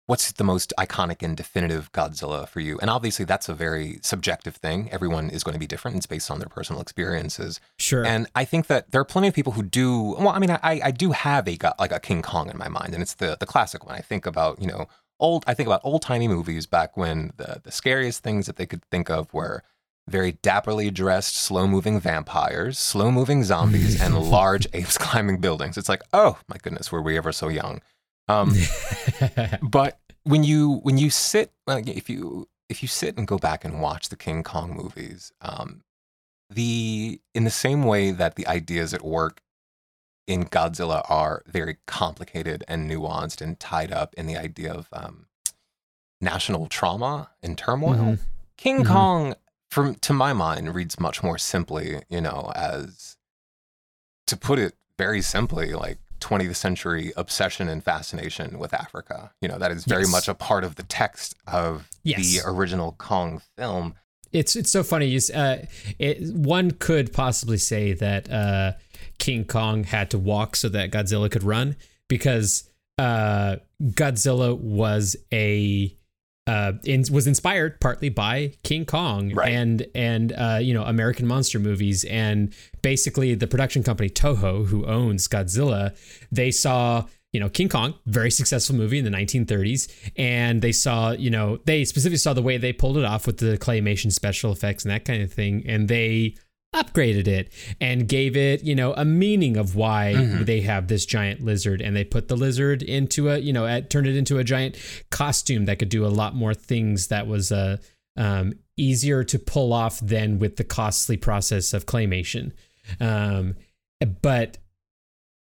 what's 0.06 0.32
the 0.32 0.44
most 0.44 0.74
iconic 0.78 1.22
and 1.22 1.36
definitive 1.36 1.90
Godzilla 1.92 2.46
for 2.46 2.60
you? 2.60 2.78
And 2.80 2.90
obviously, 2.90 3.24
that's 3.24 3.48
a 3.48 3.54
very 3.54 4.00
subjective 4.02 4.56
thing. 4.56 4.90
Everyone 4.90 5.30
is 5.30 5.44
going 5.44 5.54
to 5.54 5.58
be 5.58 5.66
different. 5.66 5.96
It's 5.96 6.06
based 6.06 6.30
on 6.30 6.40
their 6.40 6.48
personal 6.48 6.82
experiences. 6.82 7.60
Sure. 7.78 8.04
And 8.04 8.26
I 8.34 8.44
think 8.44 8.66
that 8.66 8.90
there 8.90 9.00
are 9.00 9.04
plenty 9.04 9.28
of 9.28 9.34
people 9.34 9.52
who 9.52 9.62
do. 9.62 10.16
Well, 10.18 10.30
I 10.30 10.40
mean, 10.40 10.50
I, 10.50 10.58
I 10.62 10.90
do 10.90 11.12
have 11.12 11.48
a 11.48 11.56
like 11.78 11.92
a 11.92 12.00
King 12.00 12.22
Kong 12.22 12.50
in 12.50 12.58
my 12.58 12.68
mind, 12.68 12.92
and 12.92 13.02
it's 13.02 13.14
the 13.14 13.36
the 13.38 13.46
classic 13.46 13.86
one. 13.86 13.94
I 13.94 14.00
think 14.00 14.26
about, 14.26 14.60
you 14.60 14.66
know, 14.66 14.88
old. 15.20 15.44
I 15.46 15.54
think 15.54 15.68
about 15.68 15.80
old 15.84 16.02
timey 16.02 16.28
movies 16.28 16.66
back 16.66 16.96
when 16.96 17.32
the 17.36 17.60
the 17.62 17.72
scariest 17.72 18.22
things 18.22 18.46
that 18.46 18.56
they 18.56 18.66
could 18.66 18.84
think 18.90 19.08
of 19.08 19.32
were 19.32 19.62
very 20.10 20.34
dapperly 20.34 20.92
dressed, 20.92 21.36
slow 21.36 21.66
moving 21.66 22.00
vampires, 22.00 22.78
slow 22.78 23.10
moving 23.10 23.44
zombies, 23.44 24.00
and 24.00 24.18
large 24.30 24.66
apes 24.72 24.98
climbing 24.98 25.40
buildings. 25.40 25.78
It's 25.78 25.88
like, 25.88 26.02
oh 26.12 26.38
my 26.48 26.56
goodness, 26.62 26.90
were 26.90 27.02
we 27.02 27.16
ever 27.16 27.32
so 27.32 27.48
young? 27.48 27.80
Um, 28.28 28.54
but 29.62 29.98
when 30.24 30.44
you 30.44 30.80
when 30.82 30.98
you 30.98 31.10
sit, 31.10 31.52
if 31.66 32.10
you 32.10 32.48
if 32.68 32.82
you 32.82 32.88
sit 32.88 33.16
and 33.16 33.26
go 33.26 33.38
back 33.38 33.64
and 33.64 33.80
watch 33.80 34.08
the 34.08 34.16
King 34.16 34.42
Kong 34.42 34.74
movies, 34.74 35.32
um, 35.40 35.82
the 36.48 37.20
in 37.34 37.44
the 37.44 37.50
same 37.50 37.84
way 37.84 38.10
that 38.10 38.36
the 38.36 38.46
ideas 38.46 38.92
at 38.92 39.02
work 39.02 39.40
in 40.26 40.44
Godzilla 40.44 41.04
are 41.10 41.42
very 41.46 41.78
complicated 41.86 42.64
and 42.68 42.88
nuanced 42.88 43.40
and 43.40 43.58
tied 43.58 43.92
up 43.92 44.14
in 44.14 44.26
the 44.26 44.36
idea 44.36 44.72
of 44.72 44.88
um, 44.92 45.26
national 46.20 46.66
trauma 46.66 47.30
and 47.42 47.58
turmoil. 47.58 47.94
Mm-hmm. 47.94 48.22
King 48.56 48.84
mm-hmm. 48.84 48.92
Kong 48.92 49.34
from 49.70 49.94
to 49.96 50.12
my 50.12 50.32
mind 50.32 50.74
reads 50.74 51.00
much 51.00 51.22
more 51.22 51.38
simply 51.38 52.00
you 52.08 52.20
know 52.20 52.52
as 52.54 53.16
to 54.26 54.36
put 54.36 54.58
it 54.58 54.74
very 54.98 55.22
simply 55.22 55.72
like 55.72 55.98
20th 56.20 56.56
century 56.56 57.12
obsession 57.16 57.68
and 57.68 57.82
fascination 57.82 58.58
with 58.58 58.74
africa 58.74 59.30
you 59.40 59.48
know 59.48 59.58
that 59.58 59.70
is 59.70 59.84
very 59.84 60.02
yes. 60.02 60.12
much 60.12 60.28
a 60.28 60.34
part 60.34 60.64
of 60.64 60.76
the 60.76 60.82
text 60.82 61.34
of 61.46 61.88
yes. 62.02 62.20
the 62.20 62.40
original 62.46 62.92
kong 62.98 63.40
film 63.56 63.94
it's 64.32 64.54
it's 64.54 64.70
so 64.70 64.82
funny 64.82 65.06
you, 65.06 65.20
uh, 65.34 65.56
it, 65.98 66.32
one 66.34 66.70
could 66.72 67.12
possibly 67.12 67.56
say 67.56 67.92
that 67.94 68.30
uh, 68.30 68.72
king 69.18 69.44
kong 69.44 69.84
had 69.84 70.10
to 70.10 70.18
walk 70.18 70.56
so 70.56 70.68
that 70.68 70.90
godzilla 70.90 71.30
could 71.30 71.42
run 71.42 71.74
because 72.06 72.68
uh, 72.98 73.56
godzilla 73.82 74.56
was 74.58 75.16
a 75.32 75.96
uh, 76.46 76.72
in, 76.84 77.04
was 77.10 77.26
inspired 77.26 77.80
partly 77.80 78.08
by 78.08 78.52
King 78.62 78.84
Kong 78.84 79.32
right. 79.32 79.52
and 79.52 79.86
and 79.94 80.32
uh, 80.32 80.58
you 80.60 80.74
know 80.74 80.84
American 80.84 81.26
monster 81.26 81.58
movies. 81.58 82.04
And 82.04 82.54
basically 82.82 83.34
the 83.34 83.46
production 83.46 83.82
company 83.82 84.08
Toho 84.08 84.66
who 84.66 84.86
owns 84.86 85.28
Godzilla 85.28 85.96
they 86.32 86.50
saw 86.50 87.04
you 87.32 87.40
know 87.40 87.48
King 87.48 87.68
Kong 87.68 87.94
very 88.06 88.30
successful 88.30 88.74
movie 88.74 88.98
in 88.98 89.04
the 89.04 89.10
1930s 89.10 90.10
and 90.16 90.62
they 90.62 90.72
saw 90.72 91.12
you 91.12 91.30
know 91.30 91.58
they 91.66 91.84
specifically 91.84 92.18
saw 92.18 92.32
the 92.32 92.42
way 92.42 92.56
they 92.56 92.72
pulled 92.72 92.96
it 92.96 93.04
off 93.04 93.26
with 93.26 93.38
the 93.38 93.58
claymation 93.58 94.10
special 94.12 94.50
effects 94.50 94.84
and 94.84 94.90
that 94.90 95.04
kind 95.04 95.22
of 95.22 95.32
thing. 95.32 95.64
And 95.66 95.88
they 95.88 96.34
upgraded 96.74 97.26
it 97.26 97.52
and 97.80 98.06
gave 98.08 98.36
it, 98.36 98.62
you 98.62 98.74
know, 98.74 98.94
a 98.94 99.04
meaning 99.04 99.56
of 99.56 99.74
why 99.74 100.14
mm-hmm. 100.16 100.44
they 100.44 100.60
have 100.60 100.88
this 100.88 101.04
giant 101.04 101.42
lizard 101.42 101.80
and 101.80 101.96
they 101.96 102.04
put 102.04 102.28
the 102.28 102.36
lizard 102.36 102.82
into 102.82 103.28
a, 103.28 103.38
you 103.38 103.52
know, 103.52 103.80
turned 103.82 104.06
it 104.06 104.16
into 104.16 104.38
a 104.38 104.44
giant 104.44 104.76
costume 105.10 105.64
that 105.64 105.78
could 105.78 105.88
do 105.88 106.06
a 106.06 106.08
lot 106.08 106.34
more 106.34 106.54
things 106.54 107.08
that 107.08 107.26
was 107.26 107.50
uh, 107.50 107.76
um, 108.16 108.52
easier 108.76 109.24
to 109.24 109.38
pull 109.38 109.72
off 109.72 110.00
than 110.00 110.38
with 110.38 110.56
the 110.56 110.64
costly 110.64 111.16
process 111.16 111.72
of 111.72 111.86
claymation. 111.86 112.52
Um, 113.00 113.56
but 114.22 114.58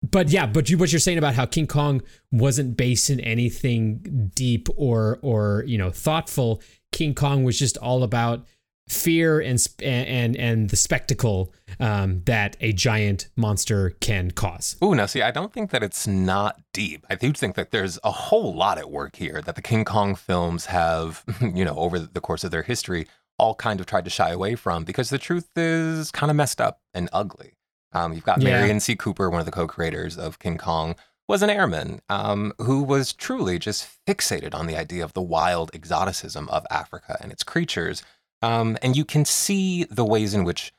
but 0.03 0.29
yeah, 0.29 0.47
but 0.47 0.69
you, 0.69 0.77
what 0.77 0.91
you're 0.91 0.99
saying 0.99 1.19
about 1.19 1.35
how 1.35 1.45
King 1.45 1.67
Kong 1.67 2.01
wasn't 2.31 2.75
based 2.75 3.09
in 3.09 3.19
anything 3.19 4.31
deep 4.35 4.67
or 4.75 5.19
or 5.21 5.63
you 5.67 5.77
know 5.77 5.91
thoughtful. 5.91 6.61
King 6.91 7.13
Kong 7.13 7.43
was 7.43 7.57
just 7.57 7.77
all 7.77 8.03
about 8.03 8.45
fear 8.87 9.39
and 9.39 9.65
and 9.81 10.35
and 10.35 10.69
the 10.69 10.75
spectacle 10.75 11.53
um, 11.79 12.21
that 12.25 12.57
a 12.59 12.73
giant 12.73 13.29
monster 13.35 13.91
can 14.01 14.31
cause. 14.31 14.75
Oh, 14.81 14.93
now 14.93 15.05
see, 15.05 15.21
I 15.21 15.31
don't 15.31 15.53
think 15.53 15.71
that 15.71 15.83
it's 15.83 16.07
not 16.07 16.61
deep. 16.73 17.05
I 17.09 17.15
do 17.15 17.31
think 17.31 17.55
that 17.55 17.71
there's 17.71 17.97
a 18.03 18.11
whole 18.11 18.53
lot 18.53 18.77
at 18.77 18.91
work 18.91 19.15
here 19.15 19.41
that 19.41 19.55
the 19.55 19.61
King 19.61 19.85
Kong 19.85 20.15
films 20.15 20.65
have, 20.67 21.23
you 21.41 21.65
know, 21.65 21.75
over 21.75 21.99
the 21.99 22.21
course 22.21 22.43
of 22.43 22.51
their 22.51 22.63
history, 22.63 23.07
all 23.37 23.55
kind 23.55 23.79
of 23.79 23.85
tried 23.85 24.03
to 24.05 24.11
shy 24.11 24.29
away 24.29 24.55
from 24.55 24.83
because 24.83 25.09
the 25.09 25.17
truth 25.17 25.49
is 25.55 26.11
kind 26.11 26.29
of 26.29 26.35
messed 26.35 26.61
up 26.61 26.81
and 26.93 27.09
ugly. 27.13 27.53
Um, 27.93 28.13
you've 28.13 28.23
got 28.23 28.41
yeah. 28.41 28.59
Merian 28.59 28.79
C. 28.79 28.95
Cooper, 28.95 29.29
one 29.29 29.39
of 29.39 29.45
the 29.45 29.51
co-creators 29.51 30.17
of 30.17 30.39
King 30.39 30.57
Kong, 30.57 30.95
was 31.27 31.41
an 31.41 31.49
airman 31.49 32.01
um, 32.09 32.53
who 32.59 32.83
was 32.83 33.13
truly 33.13 33.57
just 33.57 33.87
fixated 34.05 34.53
on 34.53 34.67
the 34.67 34.77
idea 34.77 35.03
of 35.03 35.13
the 35.13 35.21
wild 35.21 35.71
exoticism 35.73 36.49
of 36.49 36.65
Africa 36.69 37.17
and 37.21 37.31
its 37.31 37.43
creatures 37.43 38.03
um, 38.41 38.77
and 38.81 38.95
you 38.95 39.05
can 39.05 39.25
see 39.25 39.85
the 39.85 40.05
ways 40.05 40.33
in 40.33 40.43
which 40.43 40.73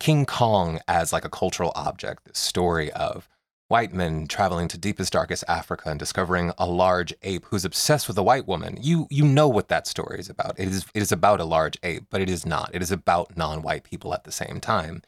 King 0.00 0.26
Kong, 0.26 0.80
as 0.86 1.12
like 1.12 1.24
a 1.24 1.30
cultural 1.30 1.72
object, 1.74 2.24
this 2.24 2.38
story 2.38 2.92
of 2.92 3.28
white 3.68 3.92
men 3.92 4.26
traveling 4.26 4.66
to 4.68 4.78
deepest, 4.78 5.12
darkest 5.12 5.44
Africa 5.46 5.90
and 5.90 5.98
discovering 5.98 6.52
a 6.58 6.66
large 6.66 7.14
ape 7.22 7.44
who's 7.46 7.64
obsessed 7.64 8.08
with 8.08 8.16
a 8.18 8.22
white 8.22 8.46
woman. 8.46 8.78
You 8.80 9.06
you 9.10 9.24
know 9.24 9.48
what 9.48 9.68
that 9.68 9.86
story 9.86 10.18
is 10.18 10.30
about. 10.30 10.58
It 10.58 10.68
is 10.68 10.86
it 10.94 11.02
is 11.02 11.12
about 11.12 11.40
a 11.40 11.44
large 11.44 11.76
ape, 11.82 12.06
but 12.10 12.20
it 12.20 12.30
is 12.30 12.46
not. 12.46 12.70
It 12.72 12.82
is 12.82 12.90
about 12.90 13.36
non-white 13.36 13.84
people 13.84 14.14
at 14.14 14.24
the 14.24 14.32
same 14.32 14.60
time. 14.60 15.02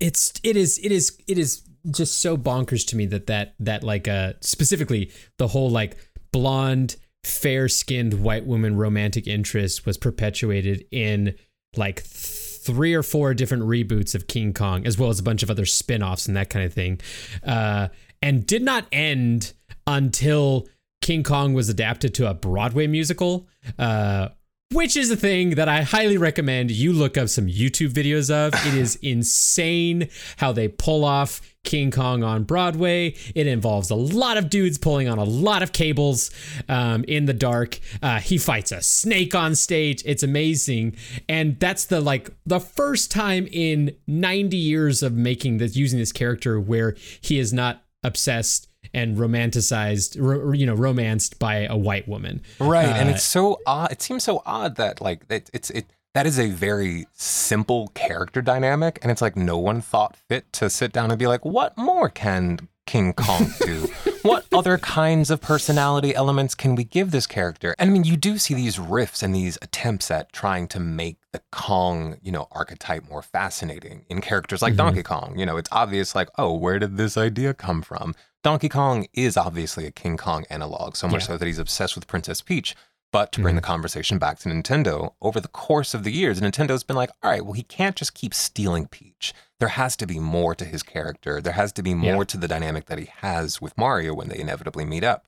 It's 0.00 0.32
it 0.42 0.56
is 0.56 0.78
it 0.82 0.92
is 0.92 1.18
it 1.26 1.38
is 1.38 1.62
just 1.90 2.20
so 2.20 2.36
bonkers 2.36 2.86
to 2.88 2.96
me 2.96 3.06
that 3.06 3.26
that 3.26 3.54
that 3.60 3.82
like 3.82 4.08
uh 4.08 4.34
specifically 4.40 5.12
the 5.36 5.48
whole 5.48 5.70
like 5.70 5.96
blonde 6.32 6.96
fair 7.26 7.68
skinned 7.68 8.22
white 8.22 8.46
woman 8.46 8.76
romantic 8.76 9.26
interest 9.26 9.86
was 9.86 9.96
perpetuated 9.96 10.84
in 10.90 11.34
like 11.76 12.02
three 12.02 12.94
or 12.94 13.02
four 13.02 13.34
different 13.34 13.64
reboots 13.64 14.14
of 14.14 14.26
King 14.26 14.52
Kong, 14.54 14.86
as 14.86 14.98
well 14.98 15.10
as 15.10 15.18
a 15.18 15.22
bunch 15.22 15.42
of 15.42 15.50
other 15.50 15.66
spin 15.66 16.02
offs 16.02 16.26
and 16.26 16.36
that 16.36 16.50
kind 16.50 16.64
of 16.64 16.72
thing. 16.72 17.00
Uh, 17.46 17.88
and 18.22 18.46
did 18.46 18.62
not 18.62 18.86
end 18.90 19.52
until 19.86 20.66
King 21.02 21.22
Kong 21.22 21.52
was 21.52 21.68
adapted 21.68 22.14
to 22.14 22.30
a 22.30 22.34
Broadway 22.34 22.86
musical. 22.86 23.46
Uh, 23.78 24.28
which 24.72 24.96
is 24.96 25.10
a 25.10 25.16
thing 25.16 25.50
that 25.50 25.68
I 25.68 25.82
highly 25.82 26.18
recommend 26.18 26.70
you 26.70 26.92
look 26.92 27.16
up 27.16 27.28
some 27.28 27.46
YouTube 27.46 27.90
videos 27.90 28.30
of. 28.30 28.54
It 28.66 28.74
is 28.74 28.96
insane 29.02 30.08
how 30.38 30.52
they 30.52 30.68
pull 30.68 31.04
off 31.04 31.40
King 31.62 31.90
Kong 31.90 32.22
on 32.22 32.44
Broadway. 32.44 33.14
It 33.34 33.46
involves 33.46 33.90
a 33.90 33.94
lot 33.94 34.36
of 34.36 34.50
dudes 34.50 34.76
pulling 34.78 35.08
on 35.08 35.18
a 35.18 35.24
lot 35.24 35.62
of 35.62 35.72
cables 35.72 36.30
um, 36.68 37.04
in 37.04 37.24
the 37.26 37.32
dark. 37.32 37.78
Uh, 38.02 38.20
he 38.20 38.36
fights 38.36 38.72
a 38.72 38.82
snake 38.82 39.34
on 39.34 39.54
stage. 39.54 40.02
It's 40.04 40.22
amazing, 40.22 40.96
and 41.28 41.58
that's 41.58 41.86
the 41.86 42.00
like 42.00 42.30
the 42.44 42.60
first 42.60 43.10
time 43.10 43.48
in 43.50 43.96
90 44.06 44.56
years 44.56 45.02
of 45.02 45.14
making 45.14 45.58
this 45.58 45.76
using 45.76 45.98
this 45.98 46.12
character 46.12 46.60
where 46.60 46.96
he 47.20 47.38
is 47.38 47.52
not 47.52 47.82
obsessed 48.02 48.68
and 48.94 49.16
romanticized, 49.16 50.16
ro- 50.20 50.52
you 50.52 50.66
know, 50.66 50.74
romanced 50.74 51.38
by 51.38 51.66
a 51.66 51.76
white 51.76 52.06
woman. 52.08 52.42
Right, 52.60 52.86
and 52.86 53.08
Uh, 53.08 53.12
it's 53.12 53.24
so 53.24 53.60
odd. 53.66 53.92
It 53.92 54.02
seems 54.02 54.24
so 54.24 54.42
odd 54.46 54.76
that 54.76 55.00
like 55.00 55.22
it, 55.28 55.50
it's 55.52 55.70
it 55.70 55.86
that 56.14 56.26
is 56.26 56.38
a 56.38 56.50
very 56.50 57.06
simple 57.12 57.88
character 57.88 58.40
dynamic, 58.40 58.98
and 59.02 59.10
it's 59.10 59.20
like 59.22 59.36
no 59.36 59.58
one 59.58 59.80
thought 59.80 60.16
fit 60.28 60.52
to 60.54 60.70
sit 60.70 60.92
down 60.92 61.10
and 61.10 61.18
be 61.18 61.26
like, 61.26 61.44
what 61.44 61.76
more 61.76 62.08
can 62.08 62.68
King 62.86 63.14
Kong 63.14 63.50
do? 63.60 63.88
what 64.22 64.44
other 64.52 64.78
kinds 64.78 65.28
of 65.30 65.40
personality 65.40 66.14
elements 66.14 66.54
can 66.54 66.76
we 66.76 66.84
give 66.84 67.10
this 67.10 67.26
character? 67.26 67.74
And 67.80 67.90
I 67.90 67.92
mean, 67.92 68.04
you 68.04 68.16
do 68.16 68.38
see 68.38 68.54
these 68.54 68.76
riffs 68.76 69.22
and 69.24 69.34
these 69.34 69.56
attempts 69.60 70.08
at 70.10 70.32
trying 70.32 70.68
to 70.68 70.78
make 70.78 71.16
the 71.32 71.40
Kong, 71.50 72.18
you 72.22 72.30
know, 72.30 72.46
archetype 72.52 73.08
more 73.10 73.22
fascinating 73.22 74.04
in 74.08 74.20
characters 74.20 74.62
like 74.62 74.74
Mhm. 74.74 74.78
Donkey 74.78 75.02
Kong. 75.02 75.36
You 75.36 75.46
know, 75.46 75.56
it's 75.56 75.70
obvious 75.72 76.14
like, 76.14 76.28
oh, 76.38 76.52
where 76.52 76.78
did 76.78 76.96
this 76.96 77.16
idea 77.16 77.54
come 77.54 77.82
from? 77.82 78.14
Donkey 78.44 78.68
Kong 78.68 79.06
is 79.14 79.36
obviously 79.36 79.86
a 79.86 79.90
King 79.90 80.16
Kong 80.16 80.44
analog, 80.50 80.94
so 80.96 81.08
much 81.08 81.22
Yeah. 81.22 81.26
so 81.28 81.36
that 81.38 81.46
he's 81.46 81.58
obsessed 81.58 81.96
with 81.96 82.06
Princess 82.06 82.40
Peach. 82.42 82.76
But 83.10 83.32
to 83.32 83.40
bring 83.40 83.54
the 83.56 83.62
conversation 83.62 84.18
back 84.18 84.38
to 84.40 84.48
Nintendo, 84.48 85.14
over 85.22 85.40
the 85.40 85.48
course 85.48 85.94
of 85.94 86.02
the 86.04 86.10
years, 86.10 86.40
Nintendo's 86.40 86.82
been 86.82 86.96
like, 86.96 87.10
all 87.22 87.30
right, 87.30 87.44
well, 87.44 87.52
he 87.54 87.62
can't 87.62 87.94
just 87.96 88.12
keep 88.12 88.34
stealing 88.34 88.86
Peach. 88.86 89.32
There 89.60 89.68
has 89.70 89.96
to 89.96 90.06
be 90.06 90.18
more 90.18 90.54
to 90.56 90.64
his 90.64 90.82
character. 90.82 91.40
There 91.40 91.52
has 91.54 91.72
to 91.74 91.82
be 91.82 91.94
more 91.94 92.16
Yeah. 92.22 92.24
to 92.24 92.36
the 92.36 92.48
dynamic 92.48 92.86
that 92.86 92.98
he 92.98 93.08
has 93.20 93.60
with 93.60 93.78
Mario 93.78 94.14
when 94.14 94.28
they 94.28 94.38
inevitably 94.38 94.84
meet 94.84 95.04
up. 95.04 95.26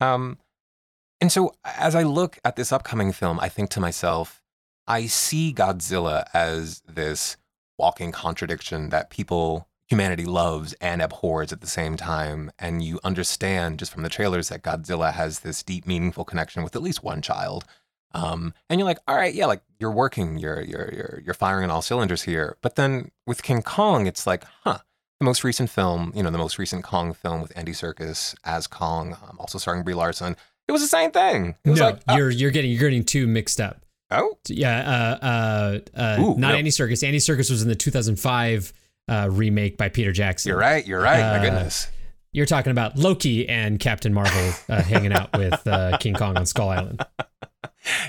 Um, 0.00 0.38
and 1.20 1.30
so 1.30 1.54
as 1.64 1.94
I 1.94 2.02
look 2.04 2.38
at 2.44 2.56
this 2.56 2.72
upcoming 2.72 3.12
film, 3.12 3.38
I 3.40 3.48
think 3.48 3.68
to 3.70 3.80
myself, 3.80 4.40
I 4.86 5.06
see 5.06 5.52
Godzilla 5.52 6.24
as 6.32 6.82
this 6.86 7.36
walking 7.78 8.12
contradiction 8.12 8.90
that 8.90 9.10
people, 9.10 9.66
humanity 9.88 10.24
loves 10.24 10.72
and 10.74 11.02
abhors 11.02 11.52
at 11.52 11.60
the 11.60 11.66
same 11.66 11.96
time. 11.96 12.50
And 12.58 12.82
you 12.82 13.00
understand 13.04 13.78
just 13.78 13.92
from 13.92 14.02
the 14.02 14.08
trailers 14.08 14.48
that 14.48 14.62
Godzilla 14.62 15.12
has 15.12 15.40
this 15.40 15.62
deep, 15.62 15.86
meaningful 15.86 16.24
connection 16.24 16.62
with 16.62 16.74
at 16.74 16.82
least 16.82 17.02
one 17.02 17.22
child. 17.22 17.64
Um, 18.12 18.54
and 18.70 18.78
you're 18.78 18.86
like, 18.86 19.00
all 19.08 19.16
right, 19.16 19.34
yeah, 19.34 19.46
like 19.46 19.62
you're 19.78 19.90
working, 19.90 20.38
you're 20.38 20.62
you're 20.62 20.90
you're 20.92 21.22
you're 21.24 21.34
firing 21.34 21.64
on 21.64 21.70
all 21.70 21.82
cylinders 21.82 22.22
here. 22.22 22.56
But 22.62 22.76
then 22.76 23.10
with 23.26 23.42
King 23.42 23.62
Kong, 23.62 24.06
it's 24.06 24.26
like, 24.26 24.44
huh. 24.62 24.78
The 25.20 25.26
most 25.26 25.44
recent 25.44 25.70
film, 25.70 26.12
you 26.14 26.24
know, 26.24 26.30
the 26.30 26.38
most 26.38 26.58
recent 26.58 26.82
Kong 26.82 27.14
film 27.14 27.40
with 27.40 27.56
Andy 27.56 27.70
Serkis 27.70 28.34
as 28.44 28.66
Kong, 28.66 29.16
um, 29.22 29.36
also 29.38 29.58
starring 29.58 29.84
Brie 29.84 29.94
Larson, 29.94 30.36
it 30.66 30.72
was 30.72 30.82
the 30.82 30.88
same 30.88 31.12
thing. 31.12 31.54
It 31.64 31.70
was 31.70 31.78
no, 31.78 31.86
like, 31.86 32.00
oh, 32.08 32.16
you're 32.16 32.30
you're 32.30 32.50
getting 32.50 32.70
you're 32.70 32.80
getting 32.80 33.04
two 33.04 33.26
mixed 33.26 33.60
up. 33.60 33.84
oh, 34.10 34.36
Yeah, 34.48 34.78
uh, 35.22 35.24
uh, 35.24 35.78
uh, 35.96 36.16
Ooh, 36.20 36.36
not 36.36 36.50
no. 36.50 36.54
Andy 36.56 36.70
Serkis. 36.70 37.04
Andy 37.04 37.18
Serkis 37.18 37.48
was 37.48 37.62
in 37.62 37.68
the 37.68 37.74
2005 37.74 38.72
uh, 39.08 39.28
remake 39.30 39.76
by 39.76 39.88
Peter 39.88 40.12
Jackson. 40.12 40.48
you're 40.50 40.58
right, 40.58 40.86
you're 40.86 41.00
right. 41.00 41.20
Uh, 41.20 41.38
My 41.38 41.44
goodness. 41.44 41.88
You're 42.32 42.46
talking 42.46 42.72
about 42.72 42.96
Loki 42.98 43.48
and 43.48 43.78
Captain 43.78 44.12
Marvel 44.12 44.52
uh, 44.68 44.82
hanging 44.82 45.12
out 45.12 45.36
with 45.38 45.64
uh, 45.66 45.96
King 45.98 46.14
Kong 46.14 46.36
on 46.36 46.46
Skull 46.46 46.68
Island. 46.70 47.04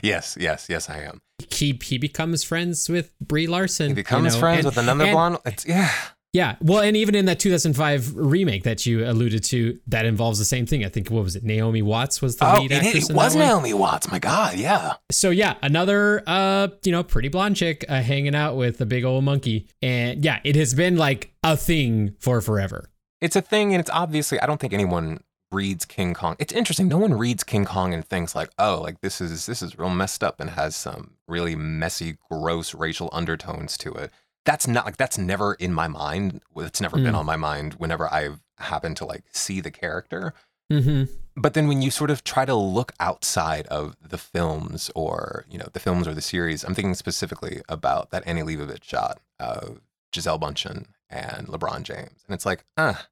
Yes, 0.01 0.37
yes, 0.39 0.67
yes, 0.69 0.89
I 0.89 1.01
am. 1.01 1.21
He 1.51 1.77
he 1.83 1.97
becomes 1.97 2.43
friends 2.43 2.89
with 2.89 3.11
Brie 3.19 3.45
Larson. 3.47 3.87
He 3.87 3.89
you 3.91 3.95
becomes 3.95 4.33
know, 4.33 4.39
friends 4.39 4.59
and- 4.59 4.65
with 4.67 4.77
another 4.77 5.03
and- 5.03 5.13
blonde. 5.13 5.37
It's 5.45 5.65
yeah. 5.67 5.91
Yeah, 6.35 6.57
well, 6.59 6.81
and 6.81 6.97
even 6.97 7.15
in 7.15 7.27
that 7.27 7.39
2005 7.39 8.13
remake 8.13 8.63
that 8.63 8.85
you 8.85 9.09
alluded 9.09 9.41
to, 9.45 9.79
that 9.87 10.05
involves 10.05 10.37
the 10.37 10.43
same 10.43 10.65
thing. 10.65 10.83
I 10.83 10.89
think 10.89 11.09
what 11.09 11.23
was 11.23 11.37
it? 11.37 11.45
Naomi 11.45 11.81
Watts 11.81 12.21
was 12.21 12.35
the 12.35 12.45
Oh, 12.53 12.59
lead 12.59 12.73
it, 12.73 12.83
actress 12.83 13.05
it 13.05 13.11
in 13.11 13.15
was 13.15 13.35
that 13.35 13.39
one. 13.39 13.47
Naomi 13.47 13.73
Watts. 13.73 14.11
My 14.11 14.19
God, 14.19 14.57
yeah. 14.57 14.95
So 15.09 15.29
yeah, 15.29 15.55
another 15.63 16.21
uh, 16.27 16.67
you 16.83 16.91
know, 16.91 17.03
pretty 17.03 17.29
blonde 17.29 17.55
chick 17.55 17.85
uh, 17.87 18.01
hanging 18.01 18.35
out 18.35 18.57
with 18.57 18.81
a 18.81 18.85
big 18.85 19.05
old 19.05 19.23
monkey, 19.23 19.69
and 19.81 20.25
yeah, 20.25 20.41
it 20.43 20.57
has 20.57 20.73
been 20.73 20.97
like 20.97 21.31
a 21.41 21.55
thing 21.55 22.15
for 22.19 22.41
forever. 22.41 22.89
It's 23.21 23.37
a 23.37 23.41
thing, 23.41 23.73
and 23.73 23.79
it's 23.79 23.89
obviously. 23.91 24.37
I 24.41 24.45
don't 24.45 24.59
think 24.59 24.73
anyone 24.73 25.21
reads 25.53 25.85
King 25.85 26.13
Kong. 26.13 26.35
It's 26.37 26.51
interesting. 26.51 26.89
No 26.89 26.97
one 26.97 27.13
reads 27.13 27.45
King 27.45 27.63
Kong 27.63 27.93
and 27.93 28.05
thinks 28.05 28.35
like, 28.35 28.49
oh, 28.59 28.81
like 28.83 28.99
this 28.99 29.21
is 29.21 29.45
this 29.45 29.61
is 29.61 29.79
real 29.79 29.89
messed 29.89 30.21
up 30.21 30.41
and 30.41 30.49
has 30.49 30.75
some 30.75 31.11
really 31.29 31.55
messy, 31.55 32.17
gross 32.29 32.75
racial 32.75 33.09
undertones 33.13 33.77
to 33.77 33.93
it. 33.93 34.11
That's 34.45 34.67
not 34.67 34.85
like 34.85 34.97
that's 34.97 35.17
never 35.17 35.55
in 35.55 35.73
my 35.73 35.87
mind. 35.87 36.41
It's 36.55 36.79
never 36.81 36.97
been 36.97 37.13
Mm. 37.13 37.19
on 37.19 37.25
my 37.25 37.35
mind 37.35 37.73
whenever 37.75 38.11
I've 38.13 38.39
happened 38.59 38.97
to 38.97 39.05
like 39.05 39.23
see 39.31 39.59
the 39.61 39.71
character. 39.71 40.33
Mm-hmm. 40.71 41.03
but 41.37 41.53
then 41.53 41.67
when 41.67 41.83
you 41.83 41.91
sort 41.91 42.09
of 42.09 42.23
try 42.23 42.43
to 42.43 42.55
look 42.55 42.91
outside 42.99 43.67
of 43.67 43.95
the 44.01 44.17
films 44.17 44.89
or 44.95 45.45
you 45.47 45.59
know 45.59 45.67
the 45.73 45.79
films 45.79 46.07
or 46.07 46.15
the 46.15 46.23
series 46.23 46.63
i'm 46.63 46.73
thinking 46.73 46.95
specifically 46.95 47.61
about 47.69 48.09
that 48.09 48.23
annie 48.25 48.41
leibovitz 48.41 48.83
shot 48.83 49.19
of 49.39 49.79
gisele 50.11 50.39
bundchen 50.39 50.85
and 51.07 51.45
lebron 51.49 51.83
james 51.83 52.23
and 52.25 52.33
it's 52.33 52.47
like 52.47 52.65
ah 52.77 53.05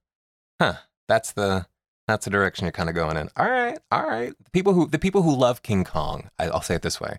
huh 0.60 0.74
that's 1.06 1.30
the 1.30 1.64
that's 2.08 2.24
the 2.24 2.30
direction 2.32 2.64
you're 2.64 2.72
kind 2.72 2.88
of 2.88 2.96
going 2.96 3.16
in 3.16 3.28
all 3.36 3.48
right 3.48 3.78
all 3.92 4.02
right 4.04 4.34
the 4.42 4.50
people 4.50 4.72
who 4.72 4.88
the 4.88 4.98
people 4.98 5.22
who 5.22 5.32
love 5.32 5.62
king 5.62 5.84
kong 5.84 6.28
I, 6.40 6.48
i'll 6.48 6.60
say 6.60 6.74
it 6.74 6.82
this 6.82 7.00
way 7.00 7.18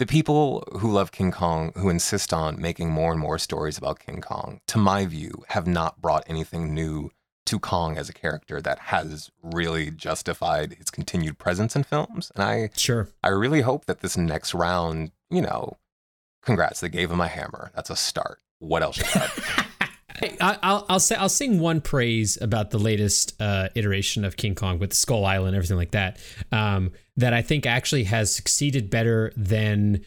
the 0.00 0.06
people 0.06 0.64
who 0.78 0.90
love 0.90 1.12
King 1.12 1.30
Kong, 1.30 1.72
who 1.76 1.90
insist 1.90 2.32
on 2.32 2.58
making 2.58 2.90
more 2.90 3.12
and 3.12 3.20
more 3.20 3.38
stories 3.38 3.76
about 3.76 3.98
King 4.00 4.22
Kong, 4.22 4.62
to 4.68 4.78
my 4.78 5.04
view, 5.04 5.44
have 5.48 5.66
not 5.66 6.00
brought 6.00 6.24
anything 6.26 6.74
new 6.74 7.10
to 7.44 7.58
Kong 7.58 7.98
as 7.98 8.08
a 8.08 8.14
character 8.14 8.62
that 8.62 8.78
has 8.78 9.30
really 9.42 9.90
justified 9.90 10.72
his 10.78 10.88
continued 10.88 11.36
presence 11.36 11.76
in 11.76 11.82
films. 11.82 12.32
And 12.34 12.42
I, 12.42 12.70
Sure. 12.74 13.10
I 13.22 13.28
really 13.28 13.60
hope 13.60 13.84
that 13.84 14.00
this 14.00 14.16
next 14.16 14.54
round, 14.54 15.12
you 15.28 15.42
know, 15.42 15.76
congrats, 16.42 16.80
they 16.80 16.88
gave 16.88 17.10
him 17.10 17.20
a 17.20 17.28
hammer. 17.28 17.70
That's 17.74 17.90
a 17.90 17.96
start. 17.96 18.38
What 18.58 18.82
else? 18.82 18.96
Should 18.96 19.06
I 20.20 20.36
I, 20.40 20.58
I'll 20.62 20.86
I'll 20.88 21.00
say 21.00 21.16
I'll 21.16 21.28
sing 21.28 21.58
one 21.58 21.80
praise 21.80 22.38
about 22.40 22.70
the 22.70 22.78
latest 22.78 23.40
uh, 23.40 23.68
iteration 23.74 24.24
of 24.24 24.36
King 24.36 24.54
Kong 24.54 24.78
with 24.78 24.92
Skull 24.92 25.24
Island, 25.24 25.48
and 25.48 25.56
everything 25.56 25.76
like 25.76 25.92
that. 25.92 26.18
Um, 26.52 26.92
that 27.16 27.32
I 27.32 27.42
think 27.42 27.66
actually 27.66 28.04
has 28.04 28.34
succeeded 28.34 28.90
better 28.90 29.32
than 29.36 30.04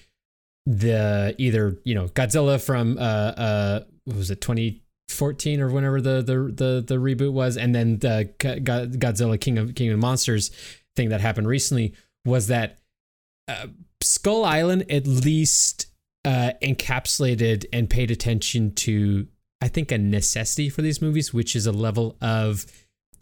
the 0.66 1.36
either 1.38 1.78
you 1.84 1.96
know 1.96 2.08
Godzilla 2.08 2.64
from 2.64 2.98
uh 2.98 3.02
uh 3.02 3.80
what 4.06 4.16
was 4.16 4.32
it 4.32 4.40
2014 4.42 5.60
or 5.60 5.70
whenever 5.70 6.02
the 6.02 6.22
the 6.22 6.54
the, 6.54 6.84
the 6.86 6.96
reboot 6.96 7.34
was, 7.34 7.58
and 7.58 7.74
then 7.74 8.00
the 8.00 8.34
Go- 8.38 8.60
Go- 8.60 8.88
Godzilla 8.88 9.40
King 9.40 9.58
of 9.58 9.76
King 9.76 9.92
of 9.92 10.00
Monsters 10.00 10.52
thing 10.96 11.10
that 11.10 11.22
happened 11.22 11.48
recently 11.48 11.94
was 12.26 12.48
that 12.48 12.80
uh, 13.48 13.68
Skull 14.02 14.46
Island 14.46 14.86
at 14.90 15.08
least 15.08 15.88
uh, 16.26 16.52
encapsulated 16.62 17.66
and 17.74 17.90
paid 17.90 18.12
attention 18.12 18.74
to 18.76 19.28
I 19.64 19.70
think 19.70 19.94
a 19.94 19.98
necessity 19.98 20.68
for 20.68 20.82
these 20.82 21.02
movies, 21.02 21.34
which 21.34 21.56
is 21.56 21.66
a 21.66 21.72
level 21.72 22.18
of 22.20 22.66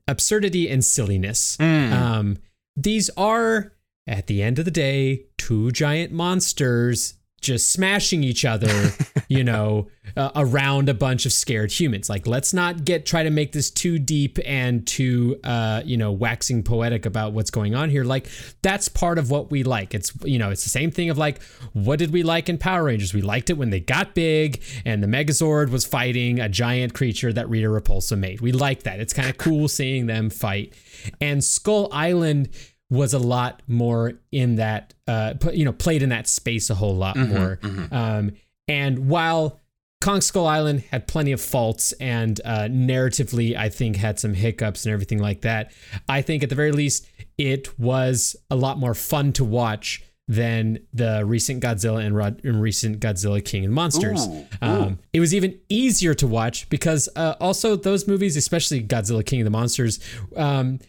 absurdity 0.07 0.67
and 0.71 0.83
silliness. 0.83 1.55
Mm. 1.57 1.91
Um, 1.91 2.37
these 2.75 3.11
are, 3.15 3.73
at 4.07 4.25
the 4.25 4.41
end 4.41 4.57
of 4.57 4.65
the 4.65 4.71
day, 4.71 5.25
two 5.37 5.69
giant 5.69 6.11
monsters 6.11 7.13
just 7.41 7.71
smashing 7.71 8.23
each 8.23 8.43
other, 8.43 8.89
you 9.27 9.43
know, 9.43 9.87
uh, 10.15 10.31
around 10.35 10.89
a 10.89 10.93
bunch 10.93 11.25
of 11.25 11.33
scared 11.33 11.71
humans. 11.71 12.09
Like, 12.09 12.27
let's 12.27 12.53
not 12.53 12.85
get 12.85 13.05
try 13.05 13.23
to 13.23 13.29
make 13.29 13.51
this 13.51 13.69
too 13.69 13.99
deep 13.99 14.39
and 14.45 14.85
too, 14.85 15.39
uh, 15.43 15.81
you 15.85 15.97
know, 15.97 16.11
waxing 16.11 16.63
poetic 16.63 17.05
about 17.05 17.33
what's 17.33 17.51
going 17.51 17.75
on 17.75 17.89
here. 17.89 18.03
Like, 18.03 18.27
that's 18.61 18.87
part 18.87 19.17
of 19.17 19.29
what 19.29 19.51
we 19.51 19.63
like. 19.63 19.93
It's, 19.93 20.13
you 20.23 20.39
know, 20.39 20.49
it's 20.49 20.63
the 20.63 20.69
same 20.69 20.91
thing 20.91 21.09
of 21.09 21.17
like, 21.17 21.41
what 21.73 21.99
did 21.99 22.11
we 22.11 22.23
like 22.23 22.49
in 22.49 22.57
Power 22.57 22.83
Rangers? 22.83 23.13
We 23.13 23.21
liked 23.21 23.49
it 23.49 23.57
when 23.57 23.69
they 23.69 23.79
got 23.79 24.13
big 24.13 24.61
and 24.85 25.01
the 25.03 25.07
Megazord 25.07 25.69
was 25.69 25.85
fighting 25.85 26.39
a 26.39 26.49
giant 26.49 26.93
creature 26.93 27.31
that 27.33 27.49
Rita 27.49 27.67
Repulsa 27.67 28.17
made. 28.17 28.41
We 28.41 28.51
like 28.51 28.83
that. 28.83 28.99
It's 28.99 29.13
kind 29.13 29.29
of 29.29 29.37
cool 29.37 29.67
seeing 29.67 30.07
them 30.07 30.29
fight. 30.29 30.73
And 31.19 31.43
Skull 31.43 31.89
Island 31.91 32.49
was 32.89 33.13
a 33.13 33.19
lot 33.19 33.61
more 33.67 34.13
in 34.33 34.55
that, 34.55 34.93
uh, 35.07 35.33
you 35.53 35.63
know, 35.63 35.71
played 35.71 36.03
in 36.03 36.09
that 36.09 36.27
space 36.27 36.69
a 36.69 36.75
whole 36.75 36.95
lot 36.95 37.15
more. 37.15 37.57
Um, 37.91 38.33
and 38.67 39.07
while 39.07 39.60
Kong 40.01 40.19
Skull 40.19 40.47
Island 40.47 40.83
had 40.91 41.07
plenty 41.07 41.31
of 41.31 41.39
faults 41.39 41.93
and 41.93 42.41
uh, 42.43 42.67
narratively, 42.69 43.55
I 43.55 43.69
think, 43.69 43.95
had 43.95 44.19
some 44.19 44.33
hiccups 44.33 44.85
and 44.85 44.91
everything 44.93 45.19
like 45.19 45.41
that. 45.41 45.71
I 46.09 46.21
think 46.21 46.43
at 46.43 46.49
the 46.49 46.55
very 46.55 46.71
least, 46.71 47.07
it 47.37 47.79
was 47.79 48.35
a 48.49 48.55
lot 48.55 48.77
more 48.79 48.93
fun 48.95 49.31
to 49.33 49.43
watch 49.45 50.03
than 50.27 50.79
the 50.93 51.23
recent 51.25 51.61
Godzilla 51.61 52.05
and, 52.05 52.15
Rod- 52.15 52.41
and 52.43 52.61
recent 52.61 52.99
Godzilla 52.99 53.43
King 53.43 53.65
and 53.65 53.73
Monsters. 53.73 54.27
Ooh, 54.27 54.45
Um, 54.61 54.99
it 55.13 55.19
was 55.19 55.35
even 55.35 55.59
easier 55.67 56.13
to 56.15 56.25
watch 56.25 56.69
because 56.69 57.09
uh, 57.15 57.35
also 57.41 57.75
those 57.75 58.07
movies, 58.07 58.37
especially 58.37 58.81
Godzilla 58.81 59.25
King 59.25 59.41
of 59.41 59.45
the 59.45 59.51
Monsters, 59.51 59.99
um, 60.35 60.79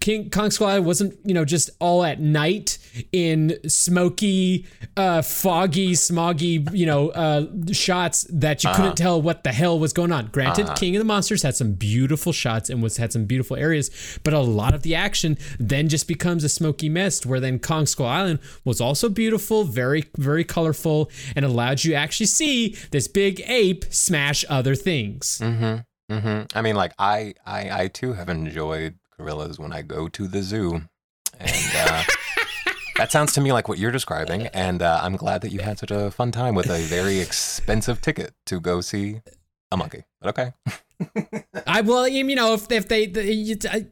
King 0.00 0.30
Kong 0.30 0.50
Skull 0.50 0.68
Island 0.68 0.86
wasn't 0.86 1.18
you 1.22 1.34
know 1.34 1.44
just 1.44 1.68
all 1.80 2.02
at 2.02 2.18
night 2.18 2.78
in 3.12 3.58
smoky, 3.68 4.66
uh, 4.96 5.20
foggy, 5.20 5.92
smoggy 5.92 6.72
you 6.72 6.86
know 6.86 7.10
uh, 7.10 7.46
shots 7.72 8.26
that 8.30 8.64
you 8.64 8.70
couldn't 8.74 8.96
tell 8.96 9.20
what 9.20 9.44
the 9.44 9.52
hell 9.52 9.78
was 9.78 9.92
going 9.92 10.12
on. 10.12 10.28
Granted, 10.28 10.74
King 10.76 10.96
of 10.96 11.00
the 11.00 11.04
Monsters 11.04 11.42
had 11.42 11.54
some 11.54 11.72
beautiful 11.72 12.32
shots 12.32 12.70
and 12.70 12.82
was 12.82 12.96
had 12.96 13.12
some 13.12 13.26
beautiful 13.26 13.56
areas, 13.56 13.90
but 14.24 14.32
a 14.32 14.40
lot 14.40 14.72
of 14.72 14.82
the 14.82 14.94
action 14.94 15.36
then 15.58 15.90
just 15.90 16.08
becomes 16.08 16.42
a 16.42 16.48
smoky 16.48 16.88
mist. 16.88 17.26
Where 17.26 17.38
then 17.38 17.58
Kong 17.58 17.84
Skull 17.84 18.06
Island 18.06 18.38
was 18.64 18.80
also 18.80 19.10
beautiful, 19.10 19.64
very 19.64 20.04
very 20.16 20.44
colorful, 20.44 21.10
and 21.36 21.44
allowed 21.44 21.84
you 21.84 21.92
actually 21.92 22.26
see 22.26 22.76
this 22.92 23.08
big 23.08 23.42
ape 23.46 23.84
smash 23.90 24.44
other 24.48 24.74
things. 24.74 25.38
Mm-hmm. 25.42 25.80
Mm-hmm. 26.10 26.56
I 26.56 26.62
mean, 26.62 26.74
like 26.74 26.92
I, 26.98 27.34
I, 27.44 27.82
I 27.82 27.88
too 27.88 28.14
have 28.14 28.30
enjoyed 28.30 28.94
gorillas 29.18 29.58
when 29.58 29.72
I 29.72 29.82
go 29.82 30.08
to 30.08 30.28
the 30.28 30.42
zoo, 30.42 30.82
and 31.38 31.72
uh, 31.76 32.02
that 32.96 33.12
sounds 33.12 33.32
to 33.34 33.40
me 33.40 33.52
like 33.52 33.68
what 33.68 33.78
you're 33.78 33.90
describing. 33.90 34.46
And 34.48 34.80
uh, 34.80 35.00
I'm 35.02 35.16
glad 35.16 35.42
that 35.42 35.52
you 35.52 35.60
had 35.60 35.78
such 35.78 35.90
a 35.90 36.10
fun 36.10 36.32
time 36.32 36.54
with 36.54 36.70
a 36.70 36.78
very 36.78 37.18
expensive 37.26 38.00
ticket 38.00 38.34
to 38.46 38.60
go 38.60 38.80
see 38.80 39.20
a 39.70 39.76
monkey. 39.76 40.04
But 40.20 40.30
okay. 40.30 40.52
I 41.66 41.82
well, 41.82 42.08
you 42.08 42.34
know, 42.34 42.54
if 42.54 42.70
if 42.72 42.88
they, 42.88 43.04
I, 43.70 43.86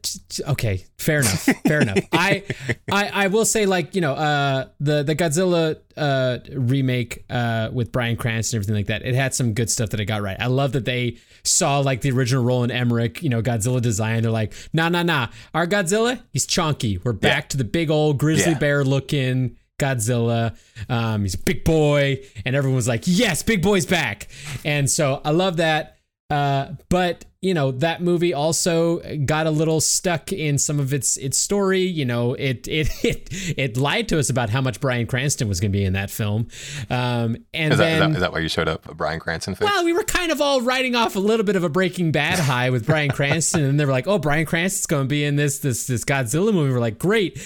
okay, 0.51 0.85
fair 0.97 1.19
enough, 1.19 1.47
fair 1.65 1.81
enough. 1.81 1.99
I, 2.11 2.43
I 2.91 3.07
I 3.07 3.27
will 3.27 3.45
say 3.45 3.65
like 3.65 3.95
you 3.95 4.01
know, 4.01 4.13
uh, 4.13 4.67
the 4.79 5.03
the 5.03 5.15
Godzilla 5.15 5.77
uh 5.95 6.39
remake 6.51 7.23
uh 7.29 7.69
with 7.71 7.91
Bryan 7.91 8.17
Cranston 8.17 8.57
and 8.57 8.63
everything 8.63 8.79
like 8.79 8.87
that. 8.87 9.07
It 9.07 9.15
had 9.15 9.33
some 9.33 9.53
good 9.53 9.69
stuff 9.69 9.91
that 9.91 9.99
it 9.99 10.05
got 10.05 10.21
right. 10.21 10.37
I 10.39 10.47
love 10.47 10.73
that 10.73 10.85
they 10.85 11.17
saw 11.43 11.79
like 11.79 12.01
the 12.01 12.11
original 12.11 12.43
Roland 12.43 12.71
Emmerich, 12.71 13.23
you 13.23 13.29
know, 13.29 13.41
Godzilla 13.41 13.81
design. 13.81 14.23
They're 14.23 14.31
like, 14.31 14.53
nah, 14.73 14.89
nah, 14.89 15.03
nah. 15.03 15.27
Our 15.53 15.65
Godzilla, 15.67 16.21
he's 16.33 16.45
chunky. 16.45 16.97
We're 16.97 17.13
back 17.13 17.45
yeah. 17.45 17.47
to 17.49 17.57
the 17.57 17.63
big 17.63 17.89
old 17.89 18.17
grizzly 18.17 18.53
yeah. 18.53 18.59
bear 18.59 18.83
looking. 18.83 19.57
Godzilla. 19.79 20.57
Um, 20.89 21.21
he's 21.21 21.35
a 21.35 21.39
big 21.39 21.63
boy, 21.63 22.23
and 22.45 22.55
everyone 22.55 22.75
was 22.75 22.87
like, 22.87 23.03
"Yes, 23.05 23.43
big 23.43 23.61
boy's 23.61 23.85
back." 23.85 24.27
And 24.65 24.89
so 24.89 25.21
I 25.23 25.29
love 25.29 25.57
that. 25.57 25.96
Uh, 26.29 26.73
but 26.89 27.23
you 27.39 27.53
know 27.53 27.71
that 27.71 28.01
movie 28.01 28.33
also 28.33 28.99
got 29.25 29.47
a 29.47 29.51
little 29.51 29.79
stuck 29.79 30.33
in 30.33 30.57
some 30.57 30.79
of 30.79 30.93
its 30.93 31.15
its 31.17 31.37
story. 31.37 31.81
You 31.81 32.03
know, 32.03 32.33
it 32.33 32.67
it 32.67 32.89
it 33.03 33.29
it 33.57 33.77
lied 33.77 34.09
to 34.09 34.19
us 34.19 34.29
about 34.29 34.49
how 34.49 34.59
much 34.59 34.81
Bryan 34.81 35.07
Cranston 35.07 35.47
was 35.47 35.61
going 35.61 35.71
to 35.71 35.77
be 35.77 35.85
in 35.85 35.93
that 35.93 36.09
film. 36.09 36.47
Um, 36.89 37.37
and 37.53 37.73
is 37.73 37.79
that, 37.79 37.85
then 37.85 37.93
is 37.93 37.99
that, 37.99 38.09
is 38.11 38.19
that 38.19 38.33
why 38.33 38.39
you 38.39 38.49
showed 38.49 38.67
up, 38.67 38.89
a 38.89 38.93
Bryan 38.93 39.19
Cranston 39.19 39.55
film? 39.55 39.71
Well, 39.71 39.85
we 39.85 39.93
were 39.93 40.03
kind 40.03 40.31
of 40.31 40.41
all 40.41 40.61
writing 40.61 40.95
off 40.95 41.15
a 41.15 41.19
little 41.19 41.45
bit 41.45 41.55
of 41.55 41.63
a 41.63 41.69
Breaking 41.69 42.11
Bad 42.11 42.39
high 42.39 42.71
with 42.71 42.85
Bryan 42.85 43.11
Cranston, 43.11 43.63
and 43.63 43.79
they 43.79 43.85
were 43.85 43.93
like, 43.93 44.07
"Oh, 44.07 44.19
Bryan 44.19 44.45
Cranston's 44.45 44.87
going 44.87 45.03
to 45.03 45.09
be 45.09 45.23
in 45.23 45.37
this 45.37 45.59
this 45.59 45.87
this 45.87 46.03
Godzilla 46.03 46.53
movie." 46.53 46.73
We're 46.73 46.79
like, 46.79 46.99
"Great." 46.99 47.39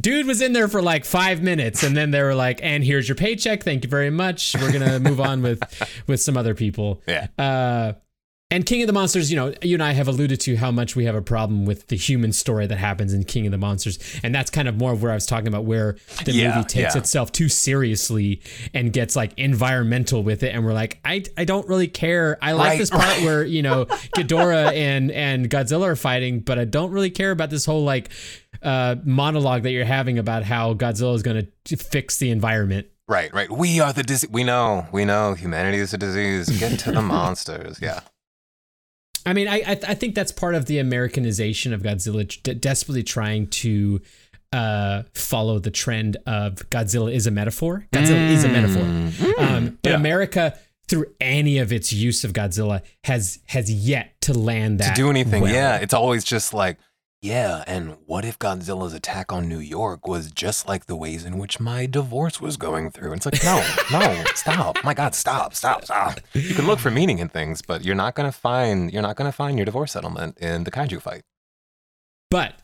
Dude 0.00 0.26
was 0.26 0.40
in 0.40 0.54
there 0.54 0.68
for 0.68 0.80
like 0.80 1.04
five 1.04 1.42
minutes, 1.42 1.82
and 1.82 1.94
then 1.94 2.12
they 2.12 2.22
were 2.22 2.34
like, 2.34 2.60
"And 2.62 2.82
here's 2.82 3.06
your 3.06 3.16
paycheck. 3.16 3.62
Thank 3.62 3.84
you 3.84 3.90
very 3.90 4.08
much. 4.08 4.56
We're 4.58 4.72
gonna 4.72 5.00
move 5.00 5.20
on 5.20 5.42
with 5.42 5.60
with 6.06 6.22
some 6.22 6.38
other 6.38 6.54
people." 6.54 7.02
Yeah. 7.06 7.26
Uh, 7.36 7.92
and 8.52 8.66
King 8.66 8.82
of 8.82 8.86
the 8.86 8.92
Monsters, 8.92 9.30
you 9.30 9.36
know, 9.36 9.54
you 9.62 9.76
and 9.76 9.82
I 9.82 9.92
have 9.92 10.08
alluded 10.08 10.38
to 10.40 10.56
how 10.56 10.70
much 10.70 10.94
we 10.94 11.06
have 11.06 11.14
a 11.14 11.22
problem 11.22 11.64
with 11.64 11.86
the 11.86 11.96
human 11.96 12.34
story 12.34 12.66
that 12.66 12.76
happens 12.76 13.14
in 13.14 13.24
King 13.24 13.46
of 13.46 13.50
the 13.50 13.56
Monsters. 13.56 13.98
And 14.22 14.34
that's 14.34 14.50
kind 14.50 14.68
of 14.68 14.76
more 14.76 14.92
of 14.92 15.02
where 15.02 15.10
I 15.10 15.14
was 15.14 15.24
talking 15.24 15.48
about 15.48 15.64
where 15.64 15.96
the 16.26 16.32
yeah, 16.32 16.56
movie 16.56 16.68
takes 16.68 16.94
yeah. 16.94 16.98
itself 17.00 17.32
too 17.32 17.48
seriously 17.48 18.42
and 18.74 18.92
gets 18.92 19.16
like 19.16 19.32
environmental 19.38 20.22
with 20.22 20.42
it. 20.42 20.54
And 20.54 20.66
we're 20.66 20.74
like, 20.74 21.00
I, 21.02 21.24
I 21.38 21.46
don't 21.46 21.66
really 21.66 21.88
care. 21.88 22.36
I 22.42 22.52
like 22.52 22.68
right, 22.72 22.78
this 22.78 22.90
part 22.90 23.04
right. 23.04 23.22
where, 23.24 23.42
you 23.42 23.62
know, 23.62 23.86
Ghidorah 24.16 24.74
and, 24.74 25.10
and 25.10 25.48
Godzilla 25.48 25.86
are 25.86 25.96
fighting, 25.96 26.40
but 26.40 26.58
I 26.58 26.66
don't 26.66 26.90
really 26.90 27.10
care 27.10 27.30
about 27.30 27.48
this 27.48 27.64
whole 27.64 27.84
like 27.84 28.10
uh, 28.62 28.96
monologue 29.02 29.62
that 29.62 29.70
you're 29.70 29.86
having 29.86 30.18
about 30.18 30.42
how 30.42 30.74
Godzilla 30.74 31.14
is 31.14 31.22
going 31.22 31.48
to 31.64 31.76
fix 31.78 32.18
the 32.18 32.30
environment. 32.30 32.86
Right, 33.08 33.32
right. 33.32 33.50
We 33.50 33.80
are 33.80 33.94
the 33.94 34.02
disease. 34.02 34.30
We 34.30 34.44
know, 34.44 34.86
we 34.92 35.06
know 35.06 35.32
humanity 35.32 35.78
is 35.78 35.94
a 35.94 35.98
disease. 35.98 36.50
Get 36.60 36.78
to 36.80 36.92
the 36.92 37.02
monsters. 37.02 37.80
Yeah. 37.80 38.00
I 39.24 39.32
mean, 39.32 39.48
I 39.48 39.62
I, 39.66 39.80
I 39.88 39.94
think 39.94 40.14
that's 40.14 40.32
part 40.32 40.54
of 40.54 40.66
the 40.66 40.78
Americanization 40.78 41.72
of 41.72 41.82
Godzilla, 41.82 42.26
d- 42.42 42.54
desperately 42.54 43.02
trying 43.02 43.46
to 43.48 44.00
uh, 44.52 45.02
follow 45.14 45.58
the 45.58 45.70
trend 45.70 46.16
of 46.26 46.56
Godzilla 46.70 47.12
is 47.12 47.26
a 47.26 47.30
metaphor. 47.30 47.86
Godzilla 47.92 48.28
mm. 48.28 48.30
is 48.30 48.44
a 48.44 48.48
metaphor. 48.48 48.82
Mm. 48.82 49.38
Um, 49.38 49.78
but 49.82 49.90
yeah. 49.90 49.96
America, 49.96 50.58
through 50.88 51.06
any 51.20 51.58
of 51.58 51.72
its 51.72 51.92
use 51.92 52.24
of 52.24 52.32
Godzilla, 52.32 52.82
has 53.04 53.38
has 53.46 53.72
yet 53.72 54.20
to 54.22 54.34
land 54.34 54.80
that 54.80 54.94
to 54.94 55.02
do 55.02 55.08
anything. 55.08 55.42
Well. 55.42 55.52
Yeah, 55.52 55.76
it's 55.76 55.94
always 55.94 56.24
just 56.24 56.52
like 56.52 56.78
yeah, 57.22 57.62
and 57.68 57.98
what 58.06 58.24
if 58.24 58.36
Godzilla's 58.36 58.92
attack 58.92 59.32
on 59.32 59.48
New 59.48 59.60
York 59.60 60.08
was 60.08 60.32
just 60.32 60.66
like 60.66 60.86
the 60.86 60.96
ways 60.96 61.24
in 61.24 61.38
which 61.38 61.60
my 61.60 61.86
divorce 61.86 62.40
was 62.40 62.56
going 62.56 62.90
through? 62.90 63.12
And 63.12 63.24
it's 63.24 63.26
like, 63.26 63.44
no, 63.44 63.64
no, 63.92 64.24
stop. 64.34 64.76
My 64.82 64.92
God, 64.92 65.14
stop, 65.14 65.54
stop, 65.54 65.84
stop. 65.84 66.18
You 66.34 66.52
can 66.52 66.66
look 66.66 66.80
for 66.80 66.90
meaning 66.90 67.20
in 67.20 67.28
things, 67.28 67.62
but 67.62 67.84
you're 67.84 67.94
not 67.94 68.16
gonna 68.16 68.32
find 68.32 68.92
you're 68.92 69.02
not 69.02 69.14
gonna 69.14 69.30
find 69.30 69.56
your 69.56 69.64
divorce 69.64 69.92
settlement 69.92 70.36
in 70.38 70.64
the 70.64 70.72
kaiju 70.72 71.00
fight. 71.00 71.22
But 72.28 72.54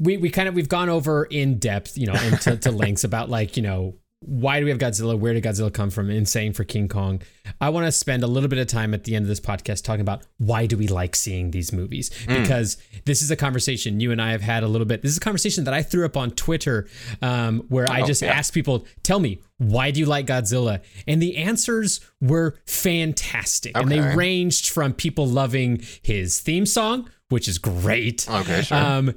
we 0.00 0.16
we 0.16 0.30
kind 0.30 0.48
of 0.48 0.54
we've 0.54 0.70
gone 0.70 0.88
over 0.88 1.24
in 1.24 1.58
depth, 1.58 1.98
you 1.98 2.06
know, 2.06 2.14
into 2.14 2.56
to 2.56 2.70
lengths 2.70 3.04
about 3.04 3.28
like, 3.28 3.58
you 3.58 3.62
know, 3.62 3.96
why 4.24 4.58
do 4.58 4.64
we 4.64 4.70
have 4.70 4.78
Godzilla? 4.78 5.18
Where 5.18 5.34
did 5.34 5.44
Godzilla 5.44 5.72
come 5.72 5.90
from? 5.90 6.10
Insane 6.10 6.52
for 6.52 6.64
King 6.64 6.88
Kong. 6.88 7.22
I 7.60 7.68
want 7.70 7.86
to 7.86 7.92
spend 7.92 8.22
a 8.22 8.26
little 8.26 8.48
bit 8.48 8.58
of 8.58 8.66
time 8.66 8.94
at 8.94 9.04
the 9.04 9.14
end 9.14 9.24
of 9.24 9.28
this 9.28 9.40
podcast 9.40 9.84
talking 9.84 10.00
about 10.00 10.22
why 10.38 10.66
do 10.66 10.76
we 10.76 10.88
like 10.88 11.16
seeing 11.16 11.50
these 11.50 11.72
movies? 11.72 12.10
Mm. 12.26 12.42
Because 12.42 12.76
this 13.04 13.22
is 13.22 13.30
a 13.30 13.36
conversation 13.36 14.00
you 14.00 14.12
and 14.12 14.22
I 14.22 14.32
have 14.32 14.40
had 14.40 14.62
a 14.62 14.68
little 14.68 14.86
bit. 14.86 15.02
This 15.02 15.10
is 15.12 15.16
a 15.16 15.20
conversation 15.20 15.64
that 15.64 15.74
I 15.74 15.82
threw 15.82 16.04
up 16.04 16.16
on 16.16 16.30
Twitter 16.30 16.88
um, 17.20 17.60
where 17.68 17.86
oh, 17.88 17.92
I 17.92 18.02
just 18.02 18.22
yeah. 18.22 18.32
asked 18.32 18.54
people, 18.54 18.86
tell 19.02 19.20
me, 19.20 19.40
why 19.58 19.90
do 19.90 20.00
you 20.00 20.06
like 20.06 20.26
Godzilla? 20.26 20.80
And 21.06 21.20
the 21.20 21.36
answers 21.36 22.00
were 22.20 22.56
fantastic. 22.66 23.76
Okay. 23.76 23.82
And 23.82 23.90
they 23.90 24.16
ranged 24.16 24.70
from 24.70 24.92
people 24.92 25.26
loving 25.26 25.82
his 26.02 26.40
theme 26.40 26.66
song, 26.66 27.10
which 27.28 27.48
is 27.48 27.58
great. 27.58 28.28
Okay, 28.28 28.62
sure. 28.62 28.78
Um, 28.78 29.14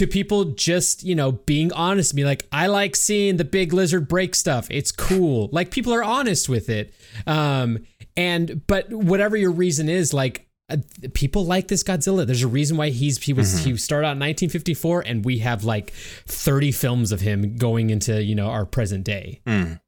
to 0.00 0.06
people 0.06 0.46
just, 0.46 1.02
you 1.02 1.14
know, 1.14 1.32
being 1.32 1.70
honest, 1.74 2.14
me. 2.14 2.24
like, 2.24 2.48
I 2.50 2.68
like 2.68 2.96
seeing 2.96 3.36
the 3.36 3.44
big 3.44 3.74
lizard 3.74 4.08
break 4.08 4.34
stuff. 4.34 4.66
It's 4.70 4.90
cool. 4.90 5.50
Like 5.52 5.70
people 5.70 5.92
are 5.92 6.02
honest 6.02 6.48
with 6.48 6.70
it. 6.70 6.94
Um, 7.26 7.84
and 8.16 8.66
but 8.66 8.90
whatever 8.90 9.36
your 9.36 9.50
reason 9.50 9.90
is, 9.90 10.14
like 10.14 10.48
uh, 10.70 10.78
people 11.12 11.44
like 11.44 11.68
this 11.68 11.82
Godzilla. 11.82 12.24
There's 12.24 12.42
a 12.42 12.48
reason 12.48 12.78
why 12.78 12.88
he's 12.88 13.22
he 13.22 13.34
was 13.34 13.60
mm-hmm. 13.60 13.72
he 13.72 13.76
started 13.76 14.06
out 14.06 14.16
in 14.16 14.20
1954, 14.20 15.02
and 15.02 15.22
we 15.22 15.38
have 15.38 15.64
like 15.64 15.90
30 15.90 16.72
films 16.72 17.12
of 17.12 17.20
him 17.20 17.56
going 17.56 17.90
into 17.90 18.22
you 18.22 18.34
know 18.34 18.48
our 18.48 18.64
present 18.64 19.04
day. 19.04 19.42
Mm. 19.46 19.80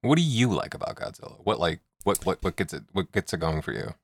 What 0.00 0.16
do 0.16 0.22
you 0.22 0.48
like 0.48 0.72
about 0.72 0.96
Godzilla? 0.96 1.36
What 1.44 1.60
like 1.60 1.80
what 2.04 2.24
what 2.24 2.42
what 2.42 2.56
gets 2.56 2.72
it 2.72 2.84
what 2.92 3.12
gets 3.12 3.34
it 3.34 3.40
going 3.40 3.60
for 3.60 3.72
you? 3.72 3.94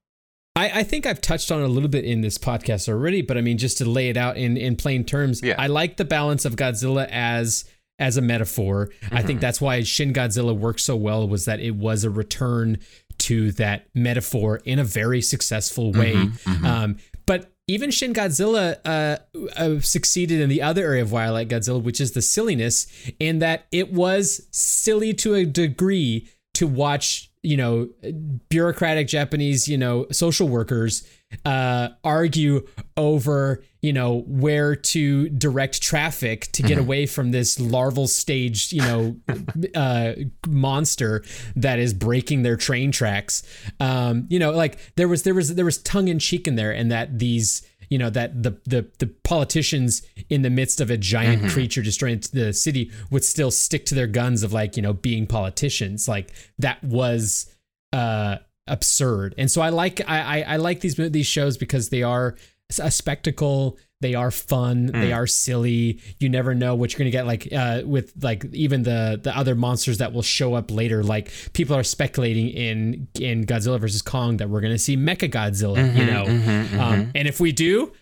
I, 0.58 0.80
I, 0.80 0.82
think 0.82 1.06
I've 1.06 1.20
touched 1.20 1.52
on 1.52 1.62
a 1.62 1.68
little 1.68 1.88
bit 1.88 2.04
in 2.04 2.20
this 2.20 2.36
podcast 2.36 2.88
already, 2.88 3.22
but 3.22 3.38
I 3.38 3.40
mean, 3.40 3.58
just 3.58 3.78
to 3.78 3.84
lay 3.84 4.08
it 4.08 4.16
out 4.16 4.36
in, 4.36 4.56
in 4.56 4.76
plain 4.76 5.04
terms, 5.04 5.40
yeah. 5.42 5.54
I 5.58 5.68
like 5.68 5.96
the 5.96 6.04
balance 6.04 6.44
of 6.44 6.56
Godzilla 6.56 7.08
as 7.10 7.64
as 7.98 8.16
a 8.16 8.22
metaphor. 8.22 8.90
Mm-hmm. 9.02 9.16
I 9.16 9.22
think 9.22 9.36
mm-hmm. 9.36 9.40
that's 9.40 9.60
why 9.60 9.82
Shin 9.82 10.12
Godzilla 10.12 10.56
worked 10.56 10.80
so 10.80 10.96
well 10.96 11.28
was 11.28 11.44
that 11.46 11.60
it 11.60 11.74
was 11.74 12.04
a 12.04 12.10
return 12.10 12.78
to 13.18 13.50
that 13.52 13.86
metaphor 13.94 14.60
in 14.64 14.78
a 14.78 14.84
very 14.84 15.20
successful 15.20 15.92
way. 15.92 16.14
Mm-hmm, 16.14 16.52
mm-hmm. 16.52 16.66
Um, 16.66 16.96
but 17.26 17.52
even 17.66 17.90
Shin 17.90 18.14
Godzilla 18.14 18.78
uh, 18.84 19.18
uh, 19.56 19.80
succeeded 19.80 20.40
in 20.40 20.48
the 20.48 20.62
other 20.62 20.84
area 20.84 21.02
of 21.02 21.12
why 21.12 21.24
I 21.24 21.30
like 21.30 21.48
Godzilla, 21.48 21.82
which 21.82 22.00
is 22.00 22.12
the 22.12 22.22
silliness, 22.22 22.86
in 23.18 23.40
that 23.40 23.66
it 23.72 23.92
was 23.92 24.46
silly 24.52 25.12
to 25.14 25.34
a 25.34 25.44
degree 25.44 26.28
to 26.54 26.66
watch 26.66 27.27
you 27.42 27.56
know, 27.56 27.88
bureaucratic 28.48 29.08
Japanese, 29.08 29.68
you 29.68 29.78
know, 29.78 30.06
social 30.10 30.48
workers 30.48 31.06
uh, 31.44 31.88
argue 32.02 32.66
over, 32.96 33.62
you 33.80 33.92
know, 33.92 34.20
where 34.26 34.74
to 34.74 35.28
direct 35.30 35.82
traffic 35.82 36.50
to 36.52 36.62
get 36.62 36.72
mm-hmm. 36.72 36.80
away 36.80 37.06
from 37.06 37.30
this 37.30 37.60
larval 37.60 38.06
stage, 38.06 38.72
you 38.72 38.80
know, 38.80 39.16
uh, 39.74 40.12
monster 40.46 41.22
that 41.54 41.78
is 41.78 41.92
breaking 41.94 42.42
their 42.42 42.56
train 42.56 42.90
tracks. 42.90 43.42
Um, 43.78 44.26
you 44.28 44.38
know, 44.38 44.52
like 44.52 44.94
there 44.96 45.08
was 45.08 45.22
there 45.22 45.34
was 45.34 45.54
there 45.54 45.64
was 45.64 45.78
tongue 45.78 46.08
in 46.08 46.18
cheek 46.18 46.48
in 46.48 46.56
there, 46.56 46.72
and 46.72 46.90
that 46.90 47.18
these 47.18 47.62
you 47.88 47.98
know 47.98 48.10
that 48.10 48.42
the 48.42 48.56
the 48.64 48.86
the 48.98 49.06
politicians 49.24 50.02
in 50.28 50.42
the 50.42 50.50
midst 50.50 50.80
of 50.80 50.90
a 50.90 50.96
giant 50.96 51.42
mm-hmm. 51.42 51.50
creature 51.50 51.82
destroying 51.82 52.22
the 52.32 52.52
city 52.52 52.90
would 53.10 53.24
still 53.24 53.50
stick 53.50 53.86
to 53.86 53.94
their 53.94 54.06
guns 54.06 54.42
of 54.42 54.52
like 54.52 54.76
you 54.76 54.82
know 54.82 54.92
being 54.92 55.26
politicians 55.26 56.08
like 56.08 56.32
that 56.58 56.82
was 56.82 57.54
uh 57.92 58.36
absurd 58.66 59.34
and 59.38 59.50
so 59.50 59.62
i 59.62 59.70
like 59.70 60.00
i 60.08 60.40
i, 60.40 60.54
I 60.54 60.56
like 60.56 60.80
these 60.80 60.96
these 60.96 61.26
shows 61.26 61.56
because 61.56 61.88
they 61.88 62.02
are 62.02 62.36
a 62.78 62.90
spectacle 62.90 63.78
they 64.00 64.14
are 64.14 64.30
fun. 64.30 64.90
Mm. 64.90 65.00
they 65.00 65.12
are 65.12 65.26
silly. 65.26 66.00
You 66.20 66.28
never 66.28 66.54
know 66.54 66.74
what 66.74 66.92
you're 66.92 66.98
gonna 66.98 67.10
get 67.10 67.26
like 67.26 67.52
uh, 67.52 67.82
with 67.84 68.12
like 68.22 68.44
even 68.52 68.82
the 68.82 69.18
the 69.22 69.36
other 69.36 69.54
monsters 69.54 69.98
that 69.98 70.12
will 70.12 70.22
show 70.22 70.54
up 70.54 70.70
later. 70.70 71.02
Like 71.02 71.32
people 71.52 71.74
are 71.76 71.82
speculating 71.82 72.48
in 72.48 73.08
in 73.18 73.44
godzilla 73.44 73.80
versus 73.80 74.02
kong 74.02 74.36
that 74.38 74.48
we're 74.48 74.60
gonna 74.60 74.78
see 74.78 74.96
mecha 74.96 75.30
godzilla 75.30 75.76
mm-hmm, 75.76 75.96
you 75.98 76.06
know? 76.06 76.24
mm-hmm, 76.24 76.48
mm-hmm. 76.48 76.80
Um, 76.80 77.10
and 77.14 77.26
if 77.28 77.40
we 77.40 77.52
do 77.52 77.92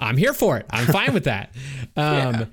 i'm 0.00 0.16
here 0.16 0.34
for 0.34 0.56
it. 0.56 0.66
I'm 0.70 0.86
fine 0.86 1.14
with 1.14 1.24
that. 1.24 1.54
Um, 1.96 2.34
yeah. 2.34 2.44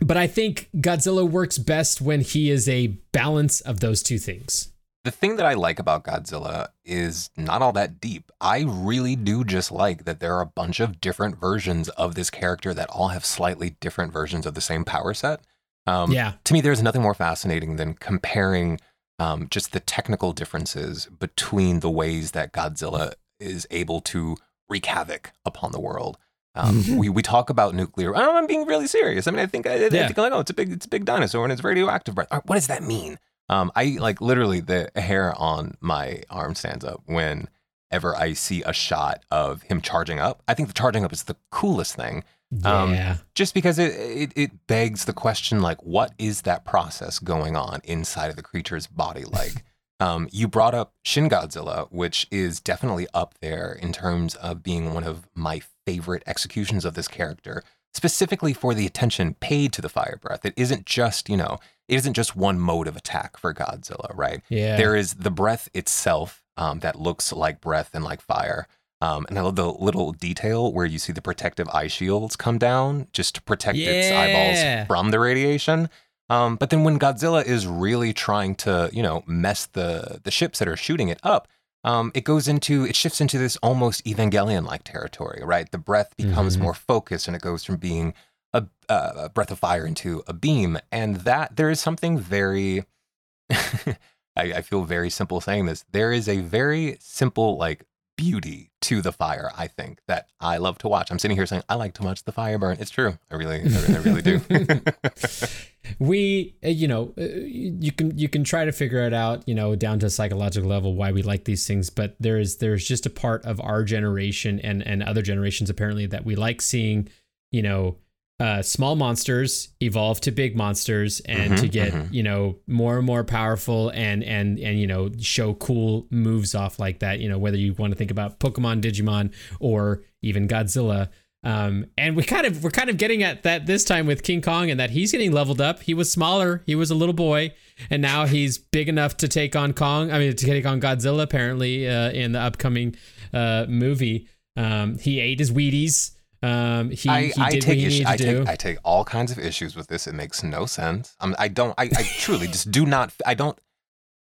but 0.00 0.16
i 0.16 0.26
think 0.26 0.70
godzilla 0.76 1.28
works 1.28 1.56
best 1.56 2.00
when 2.00 2.20
he 2.20 2.50
is 2.50 2.68
a 2.68 2.88
balance 3.12 3.60
of 3.60 3.78
those 3.78 4.02
two 4.02 4.18
things 4.18 4.67
the 5.04 5.10
thing 5.10 5.36
that 5.36 5.46
I 5.46 5.54
like 5.54 5.78
about 5.78 6.04
Godzilla 6.04 6.68
is 6.84 7.30
not 7.36 7.62
all 7.62 7.72
that 7.72 8.00
deep. 8.00 8.30
I 8.40 8.64
really 8.66 9.16
do 9.16 9.44
just 9.44 9.70
like 9.72 10.04
that 10.04 10.20
there 10.20 10.34
are 10.36 10.40
a 10.42 10.46
bunch 10.46 10.80
of 10.80 11.00
different 11.00 11.38
versions 11.40 11.88
of 11.90 12.14
this 12.14 12.30
character 12.30 12.74
that 12.74 12.90
all 12.90 13.08
have 13.08 13.24
slightly 13.24 13.76
different 13.80 14.12
versions 14.12 14.44
of 14.44 14.54
the 14.54 14.60
same 14.60 14.84
power 14.84 15.14
set. 15.14 15.40
Um, 15.86 16.12
yeah. 16.12 16.32
To 16.44 16.52
me, 16.52 16.60
there's 16.60 16.82
nothing 16.82 17.00
more 17.02 17.14
fascinating 17.14 17.76
than 17.76 17.94
comparing 17.94 18.80
um, 19.18 19.48
just 19.50 19.72
the 19.72 19.80
technical 19.80 20.32
differences 20.32 21.06
between 21.06 21.80
the 21.80 21.90
ways 21.90 22.32
that 22.32 22.52
Godzilla 22.52 23.14
is 23.40 23.66
able 23.70 24.00
to 24.02 24.36
wreak 24.68 24.86
havoc 24.86 25.32
upon 25.44 25.72
the 25.72 25.80
world. 25.80 26.18
Um, 26.54 26.98
we 26.98 27.08
we 27.08 27.22
talk 27.22 27.50
about 27.50 27.74
nuclear. 27.74 28.14
I'm 28.16 28.46
being 28.48 28.66
really 28.66 28.88
serious. 28.88 29.26
I 29.28 29.30
mean, 29.30 29.40
I 29.40 29.46
think 29.46 29.66
I, 29.66 29.74
I 29.74 29.76
Yeah. 29.76 30.06
think 30.06 30.18
like, 30.18 30.32
oh, 30.32 30.40
it's 30.40 30.50
a 30.50 30.54
big 30.54 30.72
it's 30.72 30.86
a 30.86 30.88
big 30.88 31.04
dinosaur 31.04 31.44
and 31.44 31.52
it's 31.52 31.62
radioactive. 31.62 32.18
Right, 32.18 32.26
What 32.30 32.56
does 32.56 32.66
that 32.66 32.82
mean? 32.82 33.18
Um, 33.48 33.72
I 33.74 33.96
like 33.98 34.20
literally 34.20 34.60
the 34.60 34.90
hair 34.94 35.34
on 35.36 35.76
my 35.80 36.22
arm 36.30 36.54
stands 36.54 36.84
up 36.84 37.02
whenever 37.06 38.14
I 38.16 38.32
see 38.34 38.62
a 38.62 38.72
shot 38.72 39.24
of 39.30 39.62
him 39.62 39.80
charging 39.80 40.18
up. 40.18 40.42
I 40.46 40.54
think 40.54 40.68
the 40.68 40.74
charging 40.74 41.04
up 41.04 41.12
is 41.12 41.24
the 41.24 41.36
coolest 41.50 41.94
thing 41.96 42.24
Um, 42.64 42.94
Yeah. 42.94 43.16
just 43.34 43.54
because 43.54 43.78
it, 43.78 43.92
it 43.94 44.32
it 44.36 44.66
begs 44.66 45.04
the 45.04 45.12
question 45.12 45.60
like 45.60 45.82
what 45.82 46.12
is 46.18 46.42
that 46.42 46.64
process 46.64 47.18
going 47.18 47.56
on 47.56 47.80
inside 47.84 48.30
of 48.30 48.36
the 48.36 48.42
creature's 48.42 48.86
body 48.86 49.24
like 49.24 49.64
um, 50.00 50.28
you 50.32 50.46
brought 50.48 50.74
up 50.74 50.94
shin 51.04 51.28
godzilla 51.28 51.88
which 51.90 52.26
is 52.30 52.60
definitely 52.60 53.06
up 53.12 53.34
there 53.40 53.72
in 53.72 53.92
terms 53.92 54.34
of 54.36 54.62
being 54.62 54.94
one 54.94 55.04
of 55.04 55.28
my 55.34 55.60
favorite 55.86 56.22
executions 56.26 56.84
of 56.86 56.94
this 56.94 57.08
character 57.08 57.62
specifically 57.94 58.52
for 58.52 58.74
the 58.74 58.86
attention 58.86 59.34
paid 59.34 59.72
to 59.72 59.82
the 59.82 59.88
fire 59.88 60.18
breath 60.20 60.44
it 60.44 60.54
isn't 60.56 60.86
just 60.86 61.28
you 61.28 61.36
know 61.36 61.58
it 61.88 61.96
isn't 61.96 62.14
just 62.14 62.36
one 62.36 62.58
mode 62.58 62.86
of 62.86 62.96
attack 62.96 63.36
for 63.36 63.52
godzilla 63.54 64.10
right 64.14 64.42
yeah. 64.48 64.76
there 64.76 64.94
is 64.94 65.14
the 65.14 65.30
breath 65.30 65.68
itself 65.74 66.42
um, 66.58 66.80
that 66.80 67.00
looks 67.00 67.32
like 67.32 67.60
breath 67.60 67.90
and 67.94 68.04
like 68.04 68.20
fire. 68.20 68.66
Um, 69.00 69.26
and 69.28 69.38
I 69.38 69.42
love 69.42 69.54
the 69.54 69.72
little 69.72 70.12
detail 70.12 70.72
where 70.72 70.84
you 70.84 70.98
see 70.98 71.12
the 71.12 71.22
protective 71.22 71.68
eye 71.68 71.86
shields 71.86 72.34
come 72.34 72.58
down 72.58 73.06
just 73.12 73.36
to 73.36 73.42
protect 73.42 73.78
its 73.78 74.10
eyeballs 74.10 74.86
from 74.88 75.12
the 75.12 75.20
radiation. 75.20 75.88
Um, 76.28 76.56
but 76.56 76.70
then 76.70 76.82
when 76.82 76.98
Godzilla 76.98 77.46
is 77.46 77.66
really 77.66 78.12
trying 78.12 78.56
to, 78.56 78.90
you 78.92 79.02
know, 79.02 79.22
mess 79.26 79.66
the 79.66 80.20
the 80.24 80.32
ships 80.32 80.58
that 80.58 80.68
are 80.68 80.76
shooting 80.76 81.08
it 81.08 81.20
up, 81.22 81.48
um, 81.84 82.10
it 82.14 82.24
goes 82.24 82.48
into 82.48 82.84
it 82.84 82.96
shifts 82.96 83.20
into 83.20 83.38
this 83.38 83.56
almost 83.62 84.04
Evangelion 84.04 84.66
like 84.66 84.82
territory, 84.84 85.40
right? 85.44 85.70
The 85.70 85.78
breath 85.78 86.16
becomes 86.16 86.56
Mhm. 86.56 86.60
more 86.60 86.74
focused 86.74 87.26
and 87.28 87.36
it 87.36 87.42
goes 87.42 87.64
from 87.64 87.76
being 87.76 88.14
a, 88.52 88.64
a 88.88 89.28
breath 89.28 89.50
of 89.50 89.58
fire 89.58 89.86
into 89.86 90.22
a 90.26 90.32
beam, 90.32 90.78
and 90.90 91.16
that 91.16 91.56
there 91.56 91.70
is 91.70 91.80
something 91.80 92.18
very 92.18 92.84
I, 93.50 93.96
I 94.36 94.62
feel 94.62 94.84
very 94.84 95.10
simple 95.10 95.40
saying 95.40 95.66
this. 95.66 95.84
There 95.92 96.12
is 96.12 96.28
a 96.28 96.40
very 96.40 96.96
simple 97.00 97.56
like 97.56 97.84
beauty 98.18 98.72
to 98.82 99.00
the 99.00 99.12
fire. 99.12 99.50
I 99.56 99.68
think 99.68 100.00
that 100.08 100.28
I 100.40 100.58
love 100.58 100.76
to 100.78 100.88
watch. 100.88 101.10
I'm 101.10 101.20
sitting 101.20 101.36
here 101.36 101.46
saying 101.46 101.62
I 101.68 101.76
like 101.76 101.94
to 101.94 102.02
watch 102.02 102.24
the 102.24 102.32
fire 102.32 102.58
burn. 102.58 102.76
It's 102.80 102.90
true. 102.90 103.16
I 103.30 103.36
really, 103.36 103.60
I 103.60 103.62
really, 103.62 103.94
I 103.94 103.98
really 104.00 104.22
do. 104.22 104.40
we 105.98 106.54
uh, 106.62 106.68
you 106.68 106.88
know 106.88 107.14
uh, 107.16 107.22
you 107.22 107.92
can 107.92 108.18
you 108.18 108.28
can 108.28 108.44
try 108.44 108.64
to 108.64 108.72
figure 108.72 109.06
it 109.06 109.14
out 109.14 109.48
you 109.48 109.54
know 109.54 109.74
down 109.74 109.98
to 110.00 110.06
a 110.06 110.10
psychological 110.10 110.68
level 110.68 110.94
why 110.94 111.10
we 111.12 111.22
like 111.22 111.44
these 111.44 111.66
things 111.66 111.88
but 111.88 112.14
there 112.20 112.38
is 112.38 112.56
there's 112.56 112.86
just 112.86 113.06
a 113.06 113.10
part 113.10 113.42
of 113.46 113.58
our 113.60 113.82
generation 113.84 114.60
and 114.60 114.86
and 114.86 115.02
other 115.02 115.22
generations 115.22 115.70
apparently 115.70 116.04
that 116.04 116.26
we 116.26 116.36
like 116.36 116.60
seeing 116.60 117.08
you 117.50 117.62
know 117.62 117.96
uh, 118.40 118.62
small 118.62 118.94
monsters 118.94 119.68
evolve 119.82 120.20
to 120.20 120.30
big 120.30 120.56
monsters 120.56 121.20
and 121.20 121.54
Mhm, 121.54 121.60
to 121.60 121.68
get 121.68 121.92
mhm. 121.92 122.12
you 122.12 122.22
know 122.22 122.56
more 122.66 122.98
and 122.98 123.06
more 123.06 123.24
powerful 123.24 123.90
and 123.90 124.22
and 124.22 124.58
and 124.60 124.78
you 124.78 124.86
know 124.86 125.10
show 125.18 125.54
cool 125.54 126.06
moves 126.10 126.54
off 126.54 126.78
like 126.78 127.00
that 127.00 127.18
you 127.18 127.28
know 127.28 127.38
whether 127.38 127.56
you 127.56 127.74
want 127.74 127.92
to 127.92 127.96
think 127.96 128.10
about 128.12 128.38
Pokemon 128.38 128.80
Digimon 128.80 129.32
or 129.58 130.02
even 130.22 130.46
Godzilla 130.46 131.08
um, 131.44 131.86
and 131.96 132.16
we 132.16 132.24
kind 132.24 132.46
of 132.46 132.64
we're 132.64 132.70
kind 132.70 132.90
of 132.90 132.96
getting 132.96 133.22
at 133.22 133.44
that 133.44 133.66
this 133.66 133.84
time 133.84 134.06
with 134.06 134.22
King 134.22 134.42
Kong 134.42 134.70
and 134.70 134.80
that 134.80 134.90
he's 134.90 135.12
getting 135.12 135.30
leveled 135.30 135.60
up. 135.60 135.80
He 135.82 135.94
was 135.94 136.10
smaller, 136.10 136.62
he 136.66 136.74
was 136.74 136.90
a 136.90 136.96
little 136.96 137.14
boy, 137.14 137.54
and 137.90 138.02
now 138.02 138.26
he's 138.26 138.58
big 138.58 138.88
enough 138.88 139.16
to 139.18 139.28
take 139.28 139.54
on 139.54 139.72
Kong. 139.72 140.10
I 140.10 140.18
mean, 140.18 140.34
to 140.34 140.46
take 140.46 140.66
on 140.66 140.80
Godzilla. 140.80 141.22
Apparently, 141.22 141.88
uh, 141.88 142.10
in 142.10 142.32
the 142.32 142.40
upcoming 142.40 142.96
uh, 143.32 143.66
movie, 143.68 144.28
um, 144.56 144.98
he 144.98 145.20
ate 145.20 145.38
his 145.38 145.52
Wheaties. 145.52 146.10
Um, 146.42 146.90
he, 146.90 147.08
I, 147.08 147.22
he 147.26 147.32
I 147.38 147.50
take 147.58 147.78
issue. 147.78 148.04
I 148.06 148.16
take 148.16 148.48
I 148.48 148.56
take 148.56 148.78
all 148.84 149.04
kinds 149.04 149.32
of 149.32 149.38
issues 149.38 149.74
with 149.74 149.88
this. 149.88 150.06
It 150.06 150.14
makes 150.14 150.42
no 150.42 150.66
sense. 150.66 151.16
I'm, 151.20 151.34
I 151.38 151.48
don't. 151.48 151.74
I, 151.78 151.84
I 151.84 152.02
truly 152.18 152.46
just 152.46 152.70
do 152.70 152.86
not. 152.86 153.12
I 153.26 153.34
don't. 153.34 153.58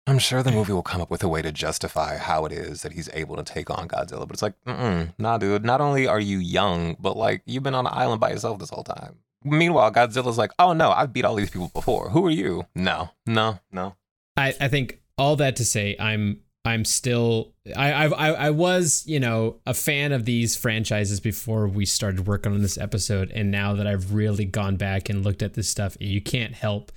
I'm 0.06 0.18
sure 0.18 0.42
the 0.42 0.50
movie 0.52 0.72
will 0.72 0.82
come 0.82 1.02
up 1.02 1.10
with 1.10 1.22
a 1.22 1.28
way 1.28 1.42
to 1.42 1.52
justify 1.52 2.16
how 2.16 2.46
it 2.46 2.52
is 2.52 2.80
that 2.80 2.92
he's 2.92 3.10
able 3.12 3.36
to 3.36 3.42
take 3.42 3.68
on 3.68 3.88
Godzilla, 3.88 4.26
but 4.26 4.30
it's 4.30 4.42
like, 4.42 4.54
mm 4.66 5.12
nah, 5.18 5.36
dude. 5.36 5.66
Not 5.66 5.82
only 5.82 6.06
are 6.06 6.20
you 6.20 6.38
young, 6.38 6.96
but 6.98 7.14
like 7.14 7.42
you've 7.44 7.62
been 7.62 7.74
on 7.74 7.86
an 7.86 7.92
island 7.94 8.18
by 8.18 8.30
yourself 8.30 8.58
this 8.58 8.70
whole 8.70 8.84
time. 8.84 9.16
Meanwhile, 9.44 9.92
Godzilla's 9.92 10.38
like, 10.38 10.52
oh 10.58 10.72
no, 10.72 10.90
I've 10.90 11.12
beat 11.12 11.26
all 11.26 11.34
these 11.34 11.50
people 11.50 11.70
before. 11.74 12.08
Who 12.10 12.26
are 12.26 12.30
you? 12.30 12.64
No, 12.74 13.10
no, 13.26 13.60
no. 13.70 13.96
I, 14.36 14.54
I 14.58 14.68
think 14.68 15.02
all 15.18 15.36
that 15.36 15.56
to 15.56 15.64
say 15.64 15.94
I'm 16.00 16.40
I'm 16.68 16.84
still 16.84 17.52
I, 17.76 18.06
I 18.06 18.30
I 18.46 18.50
was 18.50 19.04
you 19.06 19.20
know 19.20 19.56
a 19.66 19.74
fan 19.74 20.12
of 20.12 20.24
these 20.24 20.56
franchises 20.56 21.20
before 21.20 21.66
we 21.68 21.84
started 21.86 22.26
working 22.26 22.52
on 22.52 22.62
this 22.62 22.78
episode 22.78 23.30
and 23.32 23.50
now 23.50 23.74
that 23.74 23.86
I've 23.86 24.12
really 24.14 24.44
gone 24.44 24.76
back 24.76 25.08
and 25.08 25.24
looked 25.24 25.42
at 25.42 25.54
this 25.54 25.68
stuff 25.68 25.96
you 26.00 26.20
can't 26.20 26.54
help 26.54 26.92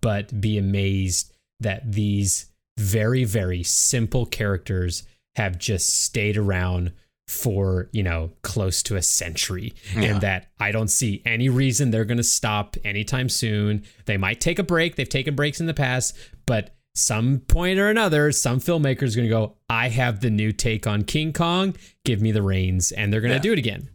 but 0.00 0.40
be 0.40 0.58
amazed 0.58 1.32
that 1.60 1.92
these 1.92 2.46
very 2.78 3.24
very 3.24 3.62
simple 3.62 4.26
characters 4.26 5.04
have 5.36 5.58
just 5.58 6.02
stayed 6.02 6.36
around 6.36 6.92
for 7.28 7.88
you 7.92 8.02
know 8.02 8.32
close 8.42 8.82
to 8.82 8.96
a 8.96 9.02
century 9.02 9.72
Yeah. 9.94 10.02
and 10.02 10.20
that 10.22 10.48
I 10.58 10.72
don't 10.72 10.88
see 10.88 11.22
any 11.24 11.48
reason 11.48 11.90
they're 11.90 12.04
going 12.04 12.16
to 12.18 12.24
stop 12.24 12.76
anytime 12.84 13.28
soon. 13.28 13.84
They 14.06 14.16
might 14.16 14.40
take 14.40 14.58
a 14.58 14.64
break. 14.64 14.96
They've 14.96 15.08
taken 15.08 15.36
breaks 15.36 15.60
in 15.60 15.66
the 15.66 15.74
past, 15.74 16.16
but 16.44 16.74
some 16.94 17.38
point 17.40 17.78
or 17.78 17.88
another, 17.88 18.32
some 18.32 18.60
filmmaker 18.60 19.02
is 19.04 19.14
going 19.16 19.26
to 19.28 19.30
go, 19.30 19.56
I 19.68 19.88
have 19.88 20.20
the 20.20 20.30
new 20.30 20.52
take 20.52 20.86
on 20.86 21.04
King 21.04 21.32
Kong. 21.32 21.76
Give 22.04 22.20
me 22.20 22.32
the 22.32 22.42
reins. 22.42 22.92
And 22.92 23.12
they're 23.12 23.20
going 23.20 23.30
to 23.30 23.36
Yeah. 23.36 23.42
do 23.42 23.52
it 23.52 23.58
again. 23.58 23.88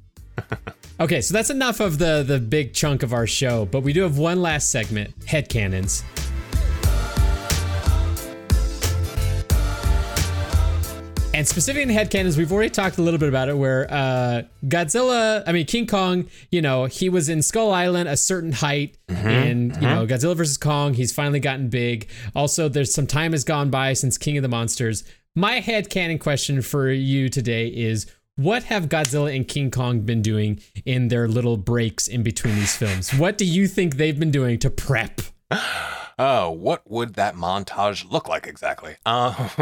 okay, 1.00 1.22
so 1.22 1.34
that's 1.34 1.50
enough 1.50 1.80
of 1.80 1.98
the, 1.98 2.24
the 2.26 2.40
big 2.40 2.74
chunk 2.74 3.04
of 3.04 3.14
our 3.14 3.28
show, 3.28 3.66
but 3.66 3.82
we 3.82 3.94
do 3.94 4.02
have 4.02 4.18
one 4.18 4.42
last 4.42 4.70
segment 4.72 5.18
headcanons. 5.26 6.04
And 11.36 11.46
specifically 11.46 11.82
in 11.82 11.90
headcanons, 11.90 12.38
we've 12.38 12.54
already 12.54 12.70
talked 12.70 12.98
a 12.98 13.02
little 13.02 13.20
bit 13.20 13.28
about 13.28 13.50
it 13.50 13.58
where 13.58 13.92
uh, 13.92 14.44
Godzilla, 14.68 15.44
I 15.46 15.52
mean, 15.52 15.66
King 15.66 15.86
Kong, 15.86 16.30
you 16.50 16.62
know, 16.62 16.86
he 16.86 17.10
was 17.10 17.28
in 17.28 17.42
Skull 17.42 17.74
Island 17.74 18.08
a 18.08 18.16
certain 18.16 18.54
height 18.54 18.98
and, 19.10 19.76
you 19.76 19.82
know, 19.82 20.08
Godzilla 20.08 20.34
versus 20.38 20.58
Kong, 20.58 20.94
he's 20.94 21.12
finally 21.12 21.42
gotten 21.42 21.68
big. 21.68 22.08
Also, 22.38 22.70
there's 22.70 22.94
some 22.94 23.06
time 23.06 23.34
has 23.34 23.44
gone 23.44 23.70
by 23.70 23.92
since 23.92 24.18
King 24.18 24.38
of 24.38 24.44
the 24.44 24.48
Monsters. 24.48 25.04
My 25.36 25.60
headcanon 25.60 26.22
question 26.22 26.62
for 26.62 26.90
you 26.90 27.28
today 27.28 27.68
is 27.68 28.10
what 28.38 28.64
have 28.64 28.88
Godzilla 28.88 29.36
and 29.36 29.46
King 29.46 29.72
Kong 29.72 30.00
been 30.00 30.22
doing 30.22 30.62
in 30.86 31.10
their 31.10 31.28
little 31.28 31.58
breaks 31.58 32.08
in 32.08 32.24
between 32.24 32.56
these 32.56 32.78
films? 32.78 33.14
What 33.14 33.38
do 33.38 33.44
you 33.44 33.68
think 33.68 33.98
they've 33.98 34.18
been 34.18 34.32
doing 34.32 34.58
to 34.60 34.70
prep? 34.70 35.20
Oh, 36.18 36.50
what 36.52 36.90
would 36.90 37.16
that 37.16 37.36
montage 37.36 38.10
look 38.10 38.30
like 38.30 38.48
exactly? 38.48 38.96
Uh, 39.06 39.34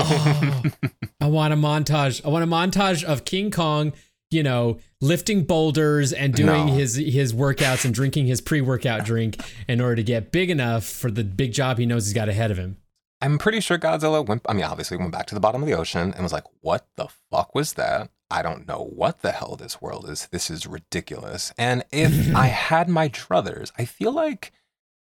I 1.21 1.27
want 1.27 1.53
a 1.53 1.57
montage. 1.57 2.23
I 2.25 2.29
want 2.29 2.43
a 2.43 2.47
montage 2.47 3.03
of 3.03 3.25
King 3.25 3.49
Kong, 3.49 3.93
you 4.29 4.43
know, 4.43 4.77
lifting 5.01 5.45
boulders 5.45 6.13
and 6.13 6.33
doing 6.33 6.67
No. 6.67 6.73
his 6.73 6.95
his 6.95 7.33
workouts 7.33 7.85
and 7.85 7.93
drinking 7.93 8.27
his 8.27 8.41
pre-workout 8.41 9.05
drink 9.05 9.37
in 9.67 9.81
order 9.81 9.95
to 9.95 10.03
get 10.03 10.31
big 10.31 10.49
enough 10.49 10.85
for 10.85 11.09
the 11.09 11.23
big 11.23 11.53
job 11.53 11.77
he 11.79 11.85
knows 11.85 12.05
he's 12.05 12.13
got 12.13 12.29
ahead 12.29 12.51
of 12.51 12.57
him. 12.57 12.77
I'm 13.21 13.37
pretty 13.37 13.61
sure 13.61 13.77
Godzilla 13.77 14.25
went, 14.25 14.41
I 14.49 14.53
mean, 14.53 14.65
obviously 14.65 14.97
went 14.97 15.13
back 15.13 15.27
to 15.27 15.33
the 15.35 15.39
bottom 15.39 15.61
of 15.63 15.67
the 15.67 15.75
ocean 15.75 16.13
and 16.13 16.23
was 16.23 16.33
like, 16.33 16.43
what 16.59 16.85
the 16.97 17.07
fuck 17.31 17.55
was 17.55 17.73
that? 17.73 18.09
I 18.29 18.41
don't 18.41 18.67
know 18.67 18.89
what 18.93 19.21
the 19.21 19.31
hell 19.31 19.55
this 19.55 19.81
world 19.81 20.09
is. 20.09 20.27
This 20.31 20.49
is 20.49 20.67
ridiculous. 20.67 21.53
And 21.57 21.85
if 21.91 22.35
I 22.35 22.47
had 22.47 22.89
my 22.89 23.07
druthers, 23.07 23.71
I 23.77 23.85
feel 23.85 24.11
like 24.11 24.51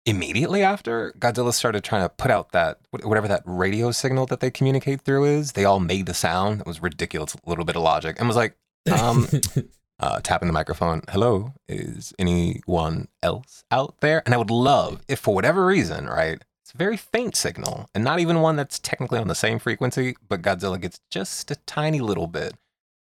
immediately 0.07 0.62
after 0.62 1.12
Godzilla 1.18 1.52
started 1.52 1.82
trying 1.82 2.02
to 2.02 2.09
put 2.09 2.30
out 2.30 2.52
that, 2.52 2.78
whatever 2.90 3.28
that 3.28 3.42
radio 3.44 3.90
signal 3.90 4.26
that 4.26 4.40
they 4.40 4.50
communicate 4.50 5.02
through 5.02 5.24
is, 5.24 5.52
they 5.52 5.64
all 5.64 5.80
made 5.80 6.07
the 6.07 6.14
sound. 6.14 6.61
It 6.61 6.66
was 6.66 6.82
ridiculous, 6.82 7.34
a 7.34 7.48
little 7.48 7.64
bit 7.64 7.76
of 7.76 7.82
logic, 7.82 8.16
and 8.18 8.28
was 8.28 8.36
like, 8.36 8.57
um, 8.92 9.26
uh, 10.00 10.20
tapping 10.20 10.46
the 10.46 10.52
microphone. 10.52 11.02
Hello, 11.09 11.52
is 11.68 12.12
anyone 12.18 13.09
else 13.22 13.64
out 13.70 14.00
there? 14.00 14.22
And 14.26 14.34
I 14.34 14.38
would 14.38 14.50
love 14.50 15.02
if, 15.09 15.20
for 15.20 15.34
whatever 15.34 15.64
reason, 15.64 16.07
right, 16.07 16.42
it's 16.62 16.74
a 16.74 16.78
very 16.78 16.96
faint 16.96 17.36
signal 17.36 17.88
and 17.94 18.05
not 18.05 18.20
even 18.20 18.40
one 18.40 18.57
that's 18.57 18.78
technically 18.78 19.18
on 19.18 19.28
the 19.28 19.34
same 19.34 19.59
frequency, 19.59 20.16
but 20.28 20.42
Godzilla 20.42 20.80
gets 20.80 21.00
just 21.11 21.50
a 21.50 21.57
tiny 21.66 22.00
little 22.00 22.26
bit 22.26 22.55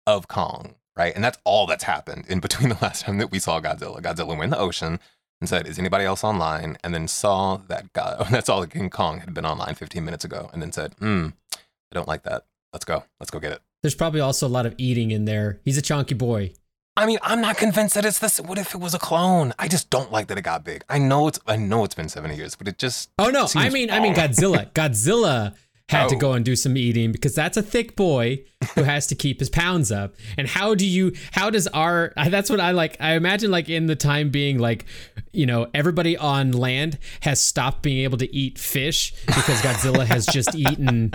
of 0.07 0.27
Kong, 0.27 0.75
right? 0.97 1.13
And 1.15 1.23
that's 1.23 1.37
all 1.43 1.67
that's 1.67 1.83
happened 1.83 2.25
in 2.27 2.39
between 2.39 2.69
the 2.69 2.77
last 2.81 3.03
time 3.03 3.17
that 3.19 3.31
we 3.31 3.39
saw 3.39 3.61
Godzilla. 3.61 4.01
Godzilla 4.01 4.29
went 4.29 4.43
in 4.43 4.49
the 4.51 4.59
ocean 4.59 4.99
and 5.41 5.49
said, 5.49 5.67
"Is 5.67 5.77
anybody 5.77 6.05
else 6.05 6.23
online?" 6.23 6.77
And 6.83 6.93
then 6.93 7.09
saw 7.09 7.57
that 7.67 7.91
God, 7.91 8.27
that's 8.31 8.47
all 8.47 8.61
that 8.61 8.69
King 8.71 8.89
Kong 8.89 9.19
had 9.19 9.33
been 9.33 9.45
online 9.45 9.75
15 9.75 10.05
minutes 10.05 10.23
ago, 10.23 10.49
and 10.53 10.61
then 10.61 10.71
said, 10.71 10.93
"Hmm, 10.99 11.27
I 11.53 11.95
don't 11.95 12.07
like 12.07 12.23
that. 12.23 12.45
Let's 12.71 12.85
go. 12.85 13.03
Let's 13.19 13.31
go 13.31 13.39
get 13.39 13.51
it." 13.51 13.61
There's 13.83 13.95
probably 13.95 14.21
also 14.21 14.47
a 14.47 14.49
lot 14.49 14.65
of 14.65 14.75
eating 14.77 15.11
in 15.11 15.25
there. 15.25 15.59
He's 15.65 15.77
a 15.77 15.81
chunky 15.81 16.13
boy. 16.13 16.53
I 16.95 17.05
mean, 17.05 17.19
I'm 17.23 17.41
not 17.41 17.57
convinced 17.57 17.95
that 17.95 18.05
it's 18.05 18.19
this. 18.19 18.39
What 18.39 18.57
if 18.57 18.75
it 18.75 18.77
was 18.79 18.93
a 18.93 18.99
clone? 18.99 19.53
I 19.57 19.67
just 19.67 19.89
don't 19.89 20.11
like 20.11 20.27
that 20.27 20.37
it 20.37 20.43
got 20.43 20.63
big. 20.63 20.83
I 20.89 20.99
know 20.99 21.27
it's. 21.27 21.39
I 21.47 21.55
know 21.55 21.83
it's 21.83 21.95
been 21.95 22.09
70 22.09 22.35
years, 22.35 22.55
but 22.55 22.67
it 22.67 22.77
just. 22.77 23.09
Oh 23.17 23.29
no, 23.29 23.47
I 23.55 23.69
mean 23.69 23.89
I 23.89 23.99
mean. 23.99 24.13
Godzilla. 24.13 24.71
Godzilla 24.73 25.55
had 25.91 26.09
to 26.09 26.15
Oh. 26.15 26.19
go 26.19 26.33
and 26.33 26.43
do 26.45 26.55
some 26.55 26.75
eating 26.77 27.11
because 27.11 27.35
that's 27.35 27.57
a 27.57 27.61
thick 27.61 27.95
boy 27.95 28.43
who 28.75 28.83
has 28.83 29.07
to 29.07 29.15
keep 29.15 29.39
his 29.39 29.49
pounds 29.49 29.91
up. 29.91 30.15
And 30.37 30.47
how 30.47 30.73
do 30.75 30.85
you, 30.85 31.13
how 31.31 31.49
does 31.49 31.67
our, 31.67 32.13
that's 32.15 32.49
what 32.49 32.59
I 32.59 32.71
like. 32.71 32.97
I 32.99 33.13
imagine 33.15 33.51
like 33.51 33.69
in 33.69 33.87
the 33.87 33.95
time 33.95 34.29
being, 34.29 34.57
like, 34.59 34.85
you 35.33 35.45
know, 35.45 35.67
everybody 35.73 36.15
on 36.17 36.51
land 36.51 36.97
has 37.21 37.41
stopped 37.41 37.81
being 37.83 37.99
able 38.03 38.17
to 38.19 38.35
eat 38.35 38.57
fish 38.57 39.13
because 39.27 39.61
Godzilla 39.61 40.05
has 40.05 40.25
just 40.25 40.55
eaten 40.55 41.13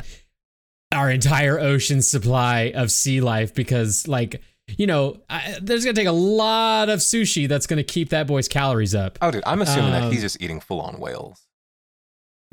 our 0.94 1.10
entire 1.10 1.58
ocean 1.58 2.02
supply 2.02 2.72
of 2.74 2.90
sea 2.90 3.20
life 3.20 3.54
because, 3.54 4.06
like, 4.06 4.40
you 4.78 4.86
know, 4.86 5.16
I, 5.30 5.56
there's 5.62 5.84
going 5.84 5.94
to 5.94 6.00
take 6.00 6.08
a 6.08 6.12
lot 6.12 6.88
of 6.88 6.98
sushi 7.00 7.48
that's 7.48 7.66
going 7.66 7.76
to 7.78 7.84
keep 7.84 8.08
that 8.10 8.26
boy's 8.26 8.48
calories 8.48 8.94
up. 8.94 9.18
Oh, 9.22 9.30
dude, 9.30 9.42
I'm 9.46 9.62
assuming 9.62 9.92
that 9.92 10.02
Um, 10.04 10.10
he's 10.12 10.22
just 10.22 10.40
eating 10.42 10.60
full 10.60 10.80
on 10.80 10.98
whales. 10.98 11.40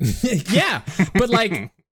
yeah, 0.50 0.82
but 1.14 1.28
like 1.30 1.70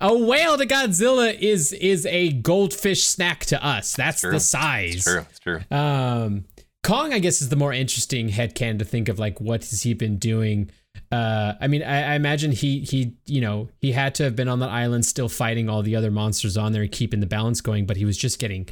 a 0.00 0.16
whale 0.16 0.56
to 0.56 0.66
Godzilla 0.66 1.36
is 1.38 1.72
is 1.72 2.06
a 2.06 2.32
goldfish 2.32 3.04
snack 3.04 3.44
to 3.46 3.64
us. 3.64 3.94
That's 3.94 4.22
the 4.22 4.38
size. 4.40 4.94
It's 4.96 5.04
true. 5.04 5.26
It's 5.30 5.38
true. 5.40 5.60
Um, 5.76 6.44
Kong, 6.84 7.12
I 7.12 7.18
guess, 7.18 7.42
is 7.42 7.48
the 7.48 7.56
more 7.56 7.72
interesting 7.72 8.28
headcan 8.30 8.78
to 8.78 8.84
think 8.84 9.08
of. 9.08 9.18
Like, 9.18 9.40
what 9.40 9.60
has 9.64 9.82
he 9.82 9.94
been 9.94 10.18
doing? 10.18 10.70
Uh, 11.12 11.54
I 11.60 11.66
mean, 11.66 11.82
I, 11.82 12.12
I 12.12 12.14
imagine 12.14 12.52
he 12.52 12.80
he 12.80 13.14
you 13.26 13.40
know 13.40 13.68
he 13.80 13.92
had 13.92 14.14
to 14.16 14.24
have 14.24 14.36
been 14.36 14.48
on 14.48 14.60
that 14.60 14.70
island 14.70 15.04
still 15.04 15.28
fighting 15.28 15.68
all 15.68 15.82
the 15.82 15.96
other 15.96 16.10
monsters 16.10 16.56
on 16.56 16.72
there 16.72 16.82
and 16.82 16.92
keeping 16.92 17.20
the 17.20 17.26
balance 17.26 17.60
going, 17.60 17.86
but 17.86 17.96
he 17.96 18.04
was 18.04 18.16
just 18.16 18.38
getting 18.38 18.68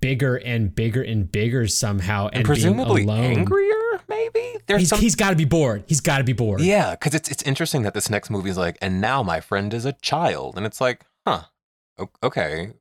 bigger 0.00 0.36
and 0.36 0.74
bigger 0.74 1.02
and 1.02 1.30
bigger 1.30 1.66
somehow, 1.68 2.26
and, 2.28 2.36
And 2.36 2.44
presumably 2.44 3.04
being 3.06 3.08
alone. 3.10 3.38
angrier. 3.38 3.74
There's 4.68 4.82
He's, 4.82 4.88
some. 4.90 5.00
he's 5.00 5.14
got 5.16 5.30
to 5.30 5.36
be 5.36 5.44
bored. 5.44 5.82
He's 5.86 6.00
got 6.00 6.18
to 6.18 6.24
be 6.24 6.32
bored. 6.34 6.60
yeah, 6.60 6.92
because 6.92 7.14
it's 7.14 7.28
it's 7.30 7.42
interesting 7.42 7.82
that 7.82 7.94
this 7.94 8.08
next 8.08 8.30
movie 8.30 8.50
is 8.50 8.56
like, 8.58 8.78
and 8.80 9.00
now 9.00 9.22
my 9.22 9.40
friend 9.40 9.74
is 9.74 9.84
a 9.84 9.92
child, 9.94 10.56
and 10.56 10.64
it's 10.66 10.80
like, 10.80 11.04
huh, 11.26 11.42
okay. 12.22 12.72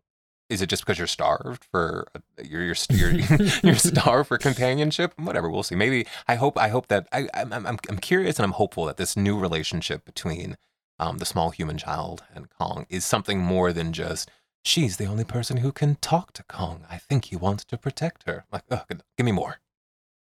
Is 0.49 0.61
it 0.61 0.67
just 0.69 0.83
because 0.85 0.97
you're 0.97 1.07
starved 1.07 1.65
for 1.71 2.07
uh, 2.15 2.19
you're 2.41 2.63
you're 2.63 2.75
you're, 2.89 3.11
you're 3.63 3.75
starved 3.75 4.29
for 4.29 4.37
companionship? 4.37 5.13
Whatever, 5.19 5.49
we'll 5.49 5.63
see. 5.63 5.75
Maybe 5.75 6.07
I 6.27 6.35
hope 6.35 6.57
I 6.57 6.69
hope 6.69 6.87
that 6.87 7.07
I 7.11 7.27
I'm 7.33 7.51
I'm 7.51 7.77
I'm 7.89 7.97
curious 7.97 8.37
and 8.39 8.45
I'm 8.45 8.53
hopeful 8.53 8.85
that 8.85 8.95
this 8.95 9.17
new 9.17 9.37
relationship 9.37 10.05
between 10.05 10.55
um 10.99 11.17
the 11.17 11.25
small 11.25 11.49
human 11.49 11.77
child 11.77 12.23
and 12.33 12.49
Kong 12.49 12.85
is 12.89 13.03
something 13.03 13.39
more 13.39 13.73
than 13.73 13.91
just 13.91 14.29
she's 14.63 14.95
the 14.95 15.05
only 15.05 15.25
person 15.25 15.57
who 15.57 15.73
can 15.73 15.95
talk 15.95 16.31
to 16.33 16.43
Kong. 16.43 16.85
I 16.89 16.97
think 16.97 17.25
he 17.25 17.35
wants 17.35 17.65
to 17.65 17.77
protect 17.77 18.23
her. 18.25 18.45
Like, 18.49 18.63
oh, 18.71 18.83
give 18.89 19.25
me 19.25 19.33
more. 19.33 19.59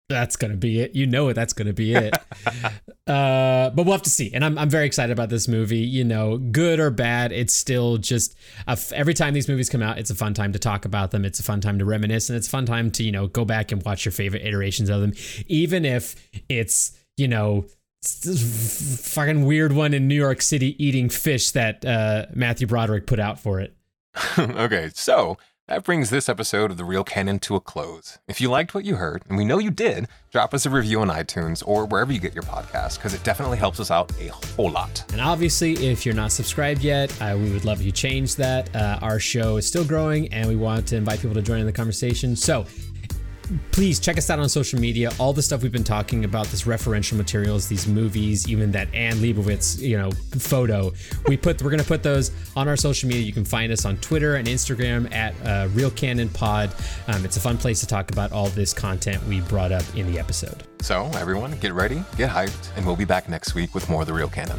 That's 0.09 0.36
gonna 0.36 0.56
be 0.56 0.80
it. 0.80 0.94
You 0.94 1.06
know 1.06 1.28
it. 1.28 1.34
That's 1.34 1.52
gonna 1.52 1.74
be 1.74 1.94
it. 1.94 2.14
uh, 3.06 3.70
but 3.70 3.84
we'll 3.84 3.92
have 3.92 4.02
to 4.02 4.11
see. 4.11 4.32
And 4.32 4.42
I'm 4.42 4.56
I'm 4.56 4.70
very 4.70 4.86
excited 4.86 5.12
about 5.12 5.28
this 5.28 5.46
movie. 5.46 5.80
You 5.80 6.02
know, 6.02 6.38
good 6.38 6.80
or 6.80 6.90
bad, 6.90 7.30
it's 7.30 7.52
still 7.52 7.98
just 7.98 8.34
a 8.66 8.70
f- 8.70 8.92
every 8.92 9.12
time 9.12 9.34
these 9.34 9.48
movies 9.48 9.68
come 9.68 9.82
out, 9.82 9.98
it's 9.98 10.09
a 10.09 10.14
fun 10.14 10.32
time 10.32 10.52
to 10.54 10.59
talk 10.59 10.86
about 10.86 11.11
them. 11.11 11.26
It's 11.26 11.40
a 11.40 11.42
fun 11.42 11.61
time 11.61 11.78
to 11.78 11.84
reminisce, 11.84 12.30
and 12.30 12.38
it's 12.38 12.46
a 12.46 12.50
fun 12.50 12.64
time 12.64 12.90
to 12.92 13.04
you 13.04 13.12
know 13.12 13.26
go 13.26 13.44
back 13.44 13.70
and 13.70 13.82
watch 13.84 14.06
your 14.06 14.12
favorite 14.12 14.46
iterations 14.46 14.88
of 14.88 15.02
them, 15.02 15.12
even 15.46 15.84
if 15.84 16.16
it's 16.48 16.92
you 17.16 17.28
know. 17.28 17.66
Fucking 18.00 19.44
weird 19.44 19.72
one 19.72 19.92
in 19.92 20.06
New 20.06 20.14
York 20.14 20.40
City 20.40 20.82
eating 20.82 21.09
fish 21.09 21.50
that 21.50 21.84
uh, 21.84 22.26
Matthew 22.32 22.68
Broderick 22.68 23.09
put 23.09 23.18
out 23.18 23.40
for 23.40 23.59
it. 23.59 23.74
okay, 24.38 24.90
so 24.94 25.36
that 25.68 25.84
brings 25.84 26.08
this 26.08 26.30
episode 26.30 26.70
of 26.70 26.78
The 26.78 26.84
Real 26.84 27.04
Canon 27.04 27.38
to 27.40 27.54
a 27.54 27.60
close. 27.60 28.18
If 28.26 28.40
you 28.40 28.50
liked 28.50 28.74
what 28.74 28.86
you 28.86 28.96
heard, 28.96 29.22
and 29.28 29.36
we 29.36 29.44
know 29.44 29.58
you 29.58 29.70
did, 29.70 30.08
drop 30.32 30.54
us 30.54 30.64
a 30.64 30.70
review 30.70 31.02
on 31.02 31.08
iTunes 31.08 31.62
or 31.66 31.84
wherever 31.84 32.10
you 32.10 32.18
get 32.18 32.34
your 32.34 32.42
podcast, 32.44 32.96
because 32.96 33.12
it 33.12 33.22
definitely 33.22 33.58
helps 33.58 33.78
us 33.78 33.90
out 33.90 34.10
a 34.18 34.28
whole 34.28 34.70
lot. 34.70 35.04
And 35.12 35.20
obviously, 35.20 35.74
if 35.74 36.06
you're 36.06 36.14
not 36.14 36.32
subscribed 36.32 36.80
yet, 36.80 37.14
uh, 37.20 37.36
we 37.38 37.52
would 37.52 37.66
love 37.66 37.80
if 37.80 37.86
you 37.86 37.92
change 37.92 38.34
that. 38.36 38.74
Uh, 38.74 38.98
our 39.02 39.20
show 39.20 39.58
is 39.58 39.66
still 39.66 39.84
growing, 39.84 40.32
and 40.32 40.48
we 40.48 40.56
want 40.56 40.86
to 40.88 40.96
invite 40.96 41.20
people 41.20 41.34
to 41.34 41.42
join 41.42 41.60
in 41.60 41.66
the 41.66 41.72
conversation. 41.72 42.34
So 42.34 42.64
please 43.72 43.99
check 43.99 44.18
us 44.18 44.30
out 44.30 44.38
on 44.38 44.49
social 44.49 44.80
media. 44.80 45.11
All 45.18 45.32
the 45.32 45.42
stuff 45.42 45.62
we've 45.62 45.72
been 45.72 45.84
talking 45.84 46.24
about, 46.24 46.46
this 46.46 46.62
referential 46.64 47.16
materials, 47.16 47.68
these 47.68 47.86
movies, 47.86 48.49
even 48.49 48.70
that 48.72 48.92
Anne 48.94 49.16
Leibovitz, 49.16 49.80
you 49.80 49.96
know, 49.96 50.11
photo. 50.38 50.92
We 51.26 51.36
put 51.36 51.62
we're 51.62 51.70
gonna 51.70 51.84
put 51.84 52.03
those 52.03 52.30
on 52.57 52.68
our 52.68 52.76
social 52.76 53.09
media. 53.09 53.24
You 53.24 53.32
can 53.32 53.44
find 53.44 53.72
us 53.72 53.84
on 53.84 53.96
Twitter 53.99 54.36
and 54.36 54.46
Instagram 54.46 55.12
at 55.12 55.34
uh, 55.44 55.68
Real 55.74 55.90
Canon 55.90 56.28
Pod. 56.28 56.74
Um, 57.07 57.24
it's 57.24 57.36
a 57.36 57.40
fun 57.40 57.59
place 57.59 57.80
to 57.80 57.86
talk 57.86 58.11
about 58.11 58.32
all 58.32 58.49
this 58.49 58.72
content 58.72 59.24
we 59.26 59.40
brought 59.42 59.72
up 59.72 59.84
in 59.96 60.11
the 60.11 60.18
episode. 60.18 60.64
So, 60.80 61.11
everyone, 61.14 61.59
get 61.59 61.72
ready, 61.72 62.03
get 62.16 62.30
hyped, 62.30 62.76
and 62.76 62.86
we'll 62.86 62.96
be 62.96 63.05
back 63.05 63.28
next 63.28 63.55
week 63.55 63.74
with 63.74 63.88
more 63.88 64.03
of 64.03 64.07
The 64.07 64.14
Real 64.14 64.28
Canon. 64.28 64.59